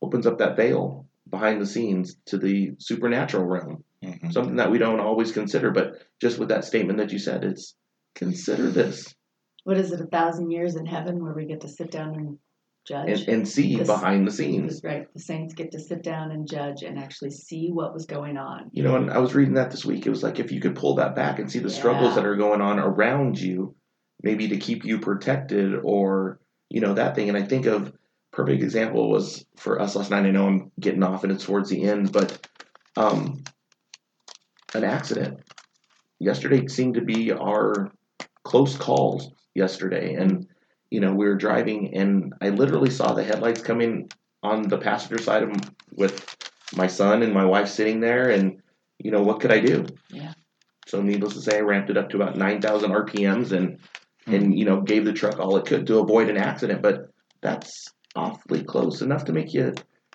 opens 0.00 0.26
up 0.26 0.38
that 0.38 0.56
veil 0.56 1.06
behind 1.28 1.60
the 1.60 1.66
scenes 1.66 2.16
to 2.26 2.38
the 2.38 2.72
supernatural 2.78 3.44
realm, 3.44 3.84
Mhm. 4.02 4.32
something 4.32 4.56
that 4.56 4.70
we 4.70 4.78
don't 4.78 5.00
always 5.00 5.30
consider. 5.32 5.70
But 5.70 6.02
just 6.20 6.38
with 6.38 6.48
that 6.48 6.64
statement 6.64 6.98
that 6.98 7.12
you 7.12 7.18
said, 7.18 7.44
it's 7.44 7.74
consider 8.14 8.68
this 8.70 9.14
What 9.64 9.78
is 9.78 9.92
it? 9.92 10.00
A 10.00 10.06
thousand 10.06 10.50
years 10.50 10.76
in 10.76 10.86
heaven, 10.86 11.22
where 11.22 11.34
we 11.34 11.46
get 11.46 11.60
to 11.62 11.68
sit 11.68 11.90
down 11.90 12.14
and 12.14 12.38
judge. 12.86 13.20
and, 13.20 13.28
and 13.28 13.48
see 13.48 13.76
This- 13.76 13.86
behind 13.86 14.26
the 14.26 14.32
scenes. 14.32 14.80
Right, 14.82 15.12
the 15.12 15.20
saints 15.20 15.54
get 15.54 15.72
to 15.72 15.78
sit 15.78 16.02
down 16.02 16.32
and 16.32 16.48
judge 16.48 16.82
and 16.82 16.98
actually 16.98 17.30
see 17.30 17.70
what 17.70 17.94
was 17.94 18.06
going 18.06 18.36
on. 18.36 18.70
You 18.72 18.82
know, 18.82 18.96
and 18.96 19.10
I 19.10 19.18
was 19.18 19.34
reading 19.34 19.54
that 19.54 19.70
this 19.70 19.84
week. 19.84 20.06
It 20.06 20.10
was 20.10 20.22
like 20.22 20.40
if 20.40 20.50
you 20.50 20.60
could 20.60 20.74
pull 20.74 20.96
that 20.96 21.14
back 21.14 21.38
and 21.38 21.50
see 21.50 21.60
the 21.60 21.70
struggles 21.70 22.14
that 22.16 22.26
are 22.26 22.36
going 22.36 22.60
on 22.60 22.78
around 22.78 23.38
you, 23.40 23.74
maybe 24.22 24.48
to 24.48 24.56
keep 24.56 24.84
you 24.84 24.98
protected 24.98 25.74
or, 25.82 26.40
you 26.68 26.80
know, 26.80 26.94
that 26.94 27.14
thing. 27.14 27.28
And 27.28 27.38
I 27.38 27.42
think 27.42 27.66
of 27.66 27.92
perfect 28.32 28.62
example 28.62 29.10
was 29.10 29.44
for 29.56 29.80
us 29.80 29.94
last 29.94 30.10
night. 30.10 30.24
I 30.26 30.30
know 30.30 30.46
I'm 30.48 30.72
getting 30.80 31.02
off 31.02 31.22
and 31.22 31.32
it's 31.32 31.44
towards 31.44 31.70
the 31.70 31.82
end, 31.82 32.12
but 32.12 32.48
um, 32.96 33.44
an 34.74 34.84
accident. 34.84 35.40
Yesterday 36.18 36.66
seemed 36.68 36.94
to 36.94 37.00
be 37.02 37.32
our 37.32 37.92
close 38.44 38.76
calls 38.76 39.30
yesterday. 39.54 40.14
And, 40.14 40.46
you 40.90 41.00
know, 41.00 41.12
we 41.12 41.26
were 41.26 41.36
driving 41.36 41.94
and 41.94 42.32
I 42.40 42.48
literally 42.50 42.90
saw 42.90 43.12
the 43.12 43.24
headlights 43.24 43.62
coming 43.62 44.08
on 44.42 44.62
the 44.68 44.78
passenger 44.78 45.22
side 45.22 45.42
of 45.44 45.50
m- 45.50 45.60
with 45.92 46.36
my 46.76 46.86
son 46.86 47.22
and 47.22 47.32
my 47.32 47.44
wife 47.44 47.68
sitting 47.68 48.00
there 48.00 48.30
and 48.30 48.60
you 48.98 49.10
know 49.10 49.22
what 49.22 49.40
could 49.40 49.52
i 49.52 49.60
do 49.60 49.84
Yeah. 50.10 50.32
so 50.88 51.02
needless 51.02 51.34
to 51.34 51.40
say 51.40 51.58
i 51.58 51.60
ramped 51.60 51.90
it 51.90 51.96
up 51.98 52.08
to 52.10 52.16
about 52.16 52.36
9000 52.36 52.90
rpms 52.90 53.52
and 53.52 53.78
Hmm. 54.26 54.34
and 54.34 54.58
you 54.58 54.64
know 54.64 54.80
gave 54.80 55.04
the 55.04 55.12
truck 55.12 55.38
all 55.38 55.56
it 55.56 55.66
could 55.66 55.86
to 55.88 55.98
avoid 55.98 56.30
an 56.30 56.36
accident 56.36 56.80
but 56.82 57.08
that's 57.42 57.92
awfully 58.16 58.62
close 58.64 59.02
enough 59.02 59.24
to 59.26 59.32
make 59.32 59.52
you 59.52 59.72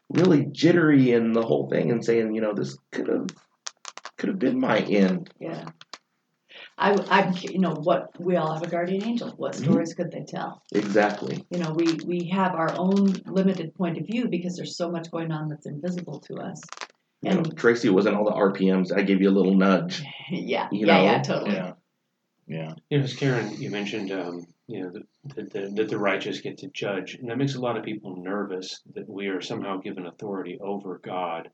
really 0.10 0.46
jittery 0.52 1.12
in 1.12 1.34
the 1.34 1.42
whole 1.44 1.70
thing 1.70 1.92
and 1.92 2.04
saying 2.04 2.34
you 2.34 2.42
know 2.42 2.54
this 2.54 2.78
could 2.92 3.08
have 3.08 3.28
could 4.18 4.30
have 4.30 4.40
been 4.40 4.60
my 4.60 4.80
end 4.80 5.30
Yeah. 5.40 5.66
I, 6.78 6.94
I, 7.10 7.32
you 7.42 7.60
know, 7.60 7.74
what 7.74 8.12
we 8.20 8.36
all 8.36 8.54
have 8.54 8.62
a 8.64 8.68
guardian 8.68 9.04
angel. 9.04 9.34
What 9.38 9.54
Mhm. 9.54 9.64
stories 9.64 9.94
could 9.96 10.12
they 10.12 10.24
tell? 10.24 10.62
exactly 10.74 11.46
You 11.50 11.58
know, 11.60 11.74
we 11.74 11.86
we 12.06 12.28
have 12.30 12.54
our 12.54 12.72
own 12.78 13.08
limited 13.26 13.74
point 13.76 13.98
of 13.98 14.06
view 14.06 14.28
because 14.28 14.56
there's 14.56 14.78
so 14.78 14.92
much 14.92 15.10
going 15.12 15.32
on 15.32 15.48
that's 15.50 15.66
invisible 15.66 16.20
to 16.22 16.36
us. 16.38 16.62
you 17.22 17.32
know, 17.32 17.38
And 17.40 17.58
tracy 17.58 17.90
wasn't 17.90 18.16
all 18.16 18.26
the 18.26 18.32
rpms 18.32 18.96
i 18.96 19.02
gave 19.02 19.22
you 19.22 19.30
a 19.30 19.38
little 19.40 19.56
nudge 19.56 20.04
yeah, 20.30 20.68
You 20.72 20.86
yeah, 20.86 20.98
know? 20.98 21.04
yeah, 21.04 21.22
totally. 21.22 21.56
Yeah. 21.56 21.74
Yeah. 22.48 22.74
You 22.90 22.98
know, 23.00 23.04
as 23.04 23.14
Karen, 23.16 23.60
you 23.62 23.70
mentioned, 23.72 24.12
um, 24.12 24.46
you 24.68 24.82
know, 24.84 24.92
that, 24.92 25.04
that, 25.36 25.52
the, 25.54 25.72
that 25.76 25.90
the 25.90 25.98
righteous 25.98 26.40
get 26.42 26.60
to 26.60 26.68
judge, 26.70 27.16
and 27.16 27.30
that 27.30 27.38
makes 27.38 27.56
a 27.56 27.60
lot 27.60 27.76
of 27.78 27.84
people 27.84 28.16
nervous 28.18 28.82
that 28.94 29.10
we 29.10 29.28
are 29.28 29.42
somehow 29.42 29.78
given 29.78 30.06
authority 30.06 30.58
over 30.62 31.00
God. 31.04 31.50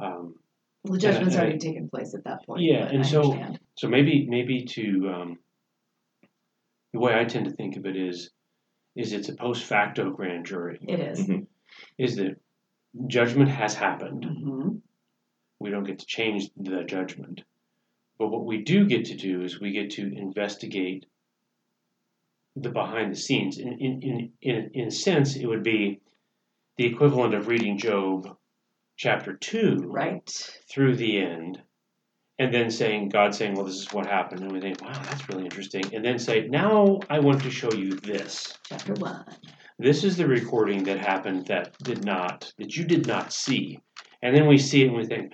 Um, 0.00 0.34
Well, 0.36 0.45
the 0.92 0.98
judgment's 0.98 1.34
And- 1.34 1.42
and- 1.44 1.52
already 1.52 1.58
taken 1.58 1.88
place 1.88 2.14
at 2.14 2.24
that 2.24 2.44
point. 2.46 2.62
Yeah, 2.62 2.88
and 2.88 3.00
I 3.00 3.06
so- 3.06 3.22
understand. 3.32 3.60
so 3.74 3.88
maybe, 3.88 4.26
maybe 4.28 4.64
to 4.64 5.08
um, 5.10 5.38
the 6.92 6.98
way 7.00 7.18
I 7.18 7.24
tend 7.24 7.44
to 7.46 7.50
think 7.52 7.76
of 7.76 7.86
it 7.86 7.96
is, 7.96 8.30
is 8.94 9.12
it's 9.12 9.28
a 9.28 9.34
post 9.36 9.64
facto 9.64 10.10
grand 10.10 10.46
jury. 10.46 10.78
it 10.86 11.00
is. 11.00 11.26
Mhm. 11.26 11.46
Is 11.98 12.16
that 12.16 12.40
judgment 13.06 13.50
has 13.50 13.74
happened. 13.74 14.24
Mm-hmm. 14.24 14.68
We 15.60 15.70
don't 15.70 15.84
get 15.84 15.98
to 15.98 16.06
change 16.06 16.50
the 16.56 16.84
judgment, 16.84 17.42
but 18.18 18.28
what 18.28 18.44
we 18.46 18.62
do 18.62 18.86
get 18.86 19.06
to 19.06 19.16
do 19.16 19.42
is 19.42 19.60
we 19.60 19.72
get 19.72 19.90
to 19.92 20.02
investigate 20.16 21.06
the 22.54 22.70
behind 22.70 23.12
the 23.12 23.16
scenes. 23.16 23.58
In 23.58 23.72
in 23.78 24.02
in 24.02 24.32
in, 24.40 24.70
in 24.72 24.86
a 24.88 24.90
sense, 24.90 25.36
it 25.36 25.46
would 25.46 25.62
be 25.62 26.00
the 26.78 26.86
equivalent 26.86 27.34
of 27.34 27.48
reading 27.48 27.76
Job 27.78 28.36
chapter 28.96 29.34
two 29.36 29.82
Right. 29.86 30.28
through 30.68 30.96
the 30.96 31.18
end, 31.18 31.62
and 32.38 32.52
then 32.52 32.70
saying 32.70 33.10
God 33.10 33.34
saying, 33.34 33.54
"Well, 33.54 33.66
this 33.66 33.76
is 33.76 33.92
what 33.92 34.06
happened," 34.06 34.42
and 34.42 34.52
we 34.52 34.60
think, 34.60 34.80
"Wow, 34.80 34.92
that's 34.92 35.28
really 35.28 35.44
interesting," 35.44 35.94
and 35.94 36.04
then 36.04 36.18
say, 36.18 36.48
"Now 36.48 37.00
I 37.10 37.18
want 37.18 37.42
to 37.42 37.50
show 37.50 37.72
you 37.72 37.90
this. 37.90 38.58
Chapter 38.64 38.94
one. 38.94 39.24
This 39.78 40.04
is 40.04 40.16
the 40.16 40.26
recording 40.26 40.84
that 40.84 40.98
happened 40.98 41.46
that 41.46 41.76
did 41.78 42.02
not 42.04 42.52
that 42.58 42.76
you 42.76 42.84
did 42.84 43.06
not 43.06 43.32
see," 43.32 43.80
and 44.22 44.34
then 44.34 44.46
we 44.46 44.56
see 44.58 44.82
it 44.82 44.88
and 44.88 44.96
we 44.96 45.04
think, 45.04 45.32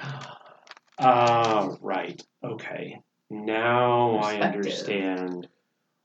"Ah, 0.99 1.77
right, 1.81 2.21
okay, 2.43 3.01
now 3.31 4.17
I 4.17 4.41
understand 4.41 5.49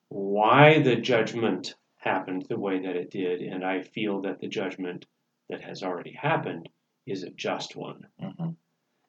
why 0.10 0.80
the 0.80 0.96
judgment 0.96 1.76
happened 1.98 2.46
the 2.48 2.60
way 2.60 2.80
that 2.80 2.96
it 2.96 3.10
did, 3.10 3.42
and 3.42 3.66
I 3.66 3.82
feel 3.82 4.22
that 4.22 4.40
the 4.40 4.48
judgment 4.48 5.06
that 5.50 5.62
has 5.62 5.84
already 5.84 6.14
happened 6.14 6.70
is 7.08 7.24
a 7.24 7.30
just 7.32 7.76
one." 7.76 8.06
Mhm. 8.22 8.56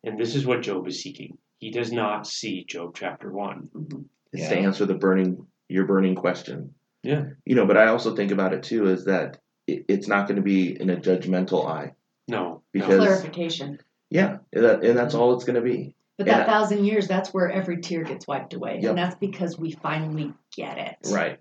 And 0.04 0.18
this 0.18 0.34
is 0.34 0.46
what 0.46 0.62
Job 0.62 0.86
is 0.86 1.02
seeking. 1.02 1.36
He 1.58 1.70
does 1.70 1.92
not 1.92 2.26
see 2.26 2.64
Job 2.64 2.94
chapter 2.94 3.30
1. 3.32 3.68
Mhm. 3.74 4.04
is 4.32 4.46
to 4.48 4.58
answer 4.58 4.84
the 4.84 4.94
burning 4.94 5.46
your 5.70 5.86
burning 5.86 6.14
question 6.14 6.74
Yeah. 7.02 7.30
you 7.46 7.54
know 7.54 7.64
but 7.64 7.78
i 7.78 7.86
also 7.86 8.14
think 8.14 8.30
about 8.30 8.52
it 8.52 8.62
too 8.62 8.86
is 8.88 9.06
that 9.06 9.38
it, 9.66 9.86
it's 9.88 10.06
not 10.06 10.28
going 10.28 10.36
to 10.36 10.42
be 10.42 10.78
in 10.78 10.90
a 10.90 10.96
judgmental 10.96 11.66
eye 11.66 11.94
No. 12.28 12.60
Because- 12.72 12.98
no. 12.98 13.06
Clarification. 13.06 13.78
Yeah, 14.10 14.38
and, 14.52 14.64
that, 14.64 14.84
and 14.84 14.98
that's 14.98 15.14
all 15.14 15.32
it's 15.34 15.44
going 15.44 15.56
to 15.56 15.62
be. 15.62 15.94
But 16.18 16.28
And 16.28 16.36
that 16.36 16.48
I- 16.48 16.52
thousand 16.52 16.84
years, 16.84 17.08
that's 17.08 17.32
where 17.32 17.50
every 17.50 17.80
tear 17.80 18.02
gets 18.04 18.26
wiped 18.26 18.52
away. 18.52 18.80
Yep. 18.82 18.90
And 18.90 18.98
that's 18.98 19.14
because 19.16 19.58
we 19.58 19.70
finally 19.72 20.34
get 20.54 20.76
it. 20.76 20.96
Right. 21.10 21.38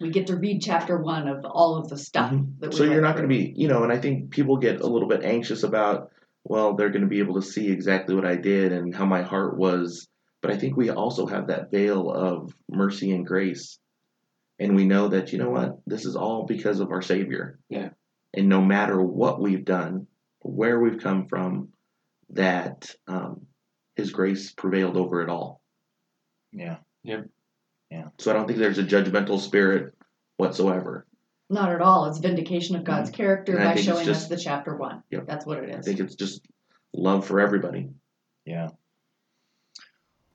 We 0.00 0.10
get 0.10 0.26
to 0.26 0.36
read 0.36 0.60
chapter 0.60 0.98
one 0.98 1.26
of 1.26 1.44
all 1.44 1.76
of 1.76 1.88
the 1.88 1.96
stuff 1.96 2.30
Mhm. 2.32 2.60
that 2.60 2.74
So 2.74 2.84
you're 2.84 3.00
not 3.00 3.16
going 3.16 3.28
to 3.28 3.34
be, 3.34 3.52
you 3.56 3.68
know, 3.68 3.82
and 3.82 3.92
I 3.92 3.98
think 3.98 4.30
people 4.30 4.56
get 4.58 4.80
a 4.80 4.86
little 4.86 5.08
bit 5.08 5.24
anxious 5.24 5.62
about, 5.62 6.10
well, 6.44 6.74
they're 6.74 6.90
going 6.90 7.02
to 7.02 7.08
be 7.08 7.20
able 7.20 7.34
to 7.36 7.42
see 7.42 7.70
exactly 7.70 8.14
what 8.14 8.26
I 8.26 8.36
did 8.36 8.72
and 8.72 8.94
how 8.94 9.06
my 9.06 9.22
heart 9.22 9.56
was. 9.56 10.06
But 10.42 10.50
I 10.50 10.58
think 10.58 10.76
we 10.76 10.90
also 10.90 11.26
have 11.26 11.46
that 11.48 11.70
veil 11.70 12.10
of 12.10 12.54
mercy 12.70 13.10
and 13.12 13.26
grace. 13.26 13.78
And 14.58 14.76
we 14.76 14.86
know 14.86 15.08
that, 15.08 15.32
you 15.32 15.38
know 15.38 15.50
what, 15.50 15.78
this 15.86 16.04
is 16.04 16.16
all 16.16 16.44
because 16.44 16.80
of 16.80 16.90
our 16.90 17.02
Savior. 17.02 17.58
Yeah. 17.68 17.90
And 18.34 18.48
no 18.48 18.60
matter 18.60 19.00
what 19.00 19.40
we've 19.40 19.64
done, 19.64 20.06
where 20.40 20.78
we've 20.80 21.00
come 21.00 21.26
from, 21.26 21.72
that 22.30 22.94
um, 23.06 23.46
His 23.96 24.12
grace 24.12 24.52
prevailed 24.52 24.96
over 24.96 25.22
it 25.22 25.30
all. 25.30 25.60
Yeah. 26.52 26.78
So 28.18 28.30
I 28.30 28.34
don't 28.34 28.46
think 28.46 28.58
there's 28.58 28.78
a 28.78 28.84
judgmental 28.84 29.38
spirit 29.38 29.94
whatsoever. 30.36 31.06
Not 31.48 31.70
at 31.70 31.80
all. 31.80 32.06
It's 32.06 32.18
vindication 32.18 32.76
of 32.76 32.84
God's 32.84 33.10
character 33.10 33.52
Mm-hmm. 33.52 33.60
And 33.60 33.68
I 33.68 33.72
by 33.72 33.76
think 33.76 33.88
it's 33.88 33.96
showing 33.98 34.08
us 34.08 34.28
the 34.28 34.36
chapter 34.36 34.74
one. 34.74 35.02
Yep. 35.10 35.26
That's 35.26 35.46
what 35.46 35.58
it 35.58 35.70
is. 35.70 35.78
I 35.78 35.82
think 35.82 36.00
it's 36.00 36.14
just 36.14 36.44
love 36.92 37.26
for 37.26 37.40
everybody. 37.40 37.90
Yeah. 38.44 38.70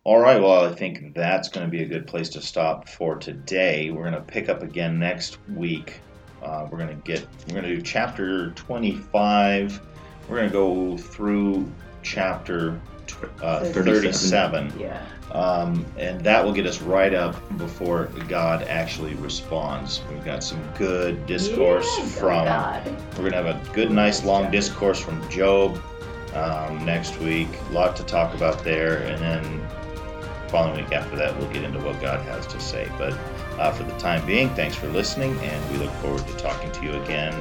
All 0.03 0.19
right. 0.19 0.41
Well, 0.41 0.65
I 0.65 0.73
think 0.73 1.13
that's 1.13 1.49
going 1.49 1.65
to 1.67 1.71
be 1.71 1.83
a 1.83 1.87
good 1.87 2.07
place 2.07 2.29
to 2.29 2.41
stop 2.41 2.87
for 2.87 3.15
today. 3.17 3.91
We're 3.91 4.09
going 4.09 4.13
to 4.13 4.21
pick 4.21 4.49
up 4.49 4.63
again 4.63 4.99
next 4.99 5.37
week. 5.49 5.99
Uh, 6.41 6.67
we're 6.71 6.79
going 6.79 6.89
to 6.89 7.03
get. 7.03 7.27
We're 7.47 7.61
going 7.61 7.69
to 7.69 7.75
do 7.75 7.81
chapter 7.81 8.51
twenty-five. 8.51 9.79
We're 10.27 10.37
going 10.37 10.49
to 10.49 10.53
go 10.53 10.97
through 10.97 11.71
chapter 12.03 12.81
tw- 13.05 13.43
uh, 13.43 13.59
37. 13.65 14.71
37. 14.71 14.79
Yeah. 14.79 15.05
Um, 15.33 15.85
and 15.97 16.21
that 16.21 16.43
will 16.43 16.51
get 16.51 16.65
us 16.65 16.81
right 16.81 17.13
up 17.13 17.35
before 17.57 18.05
God 18.27 18.63
actually 18.63 19.13
responds. 19.15 20.01
We've 20.09 20.25
got 20.25 20.43
some 20.43 20.61
good 20.77 21.25
discourse 21.25 21.87
from. 22.17 22.45
We're 23.17 23.29
gonna 23.29 23.35
have 23.41 23.45
a 23.45 23.73
good, 23.73 23.91
nice, 23.91 24.25
long 24.25 24.51
discourse 24.51 24.99
from 24.99 25.27
Job 25.29 25.81
um, 26.33 26.83
next 26.85 27.17
week. 27.19 27.47
A 27.69 27.73
lot 27.73 27.95
to 27.95 28.03
talk 28.03 28.33
about 28.33 28.63
there, 28.63 29.03
and 29.03 29.21
then 29.21 29.67
following 30.49 30.83
week 30.83 30.91
after 30.91 31.15
that, 31.15 31.37
we'll 31.37 31.51
get 31.51 31.63
into 31.63 31.79
what 31.79 31.99
God 32.01 32.19
has 32.25 32.45
to 32.47 32.59
say. 32.59 32.91
But 32.97 33.13
uh, 33.57 33.71
for 33.71 33.83
the 33.83 33.97
time 33.97 34.25
being, 34.25 34.49
thanks 34.49 34.75
for 34.75 34.87
listening, 34.89 35.37
and 35.39 35.71
we 35.71 35.77
look 35.77 35.93
forward 35.95 36.27
to 36.27 36.33
talking 36.35 36.71
to 36.73 36.83
you 36.83 37.01
again 37.01 37.33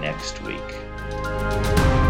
next 0.00 0.42
week. 0.42 2.01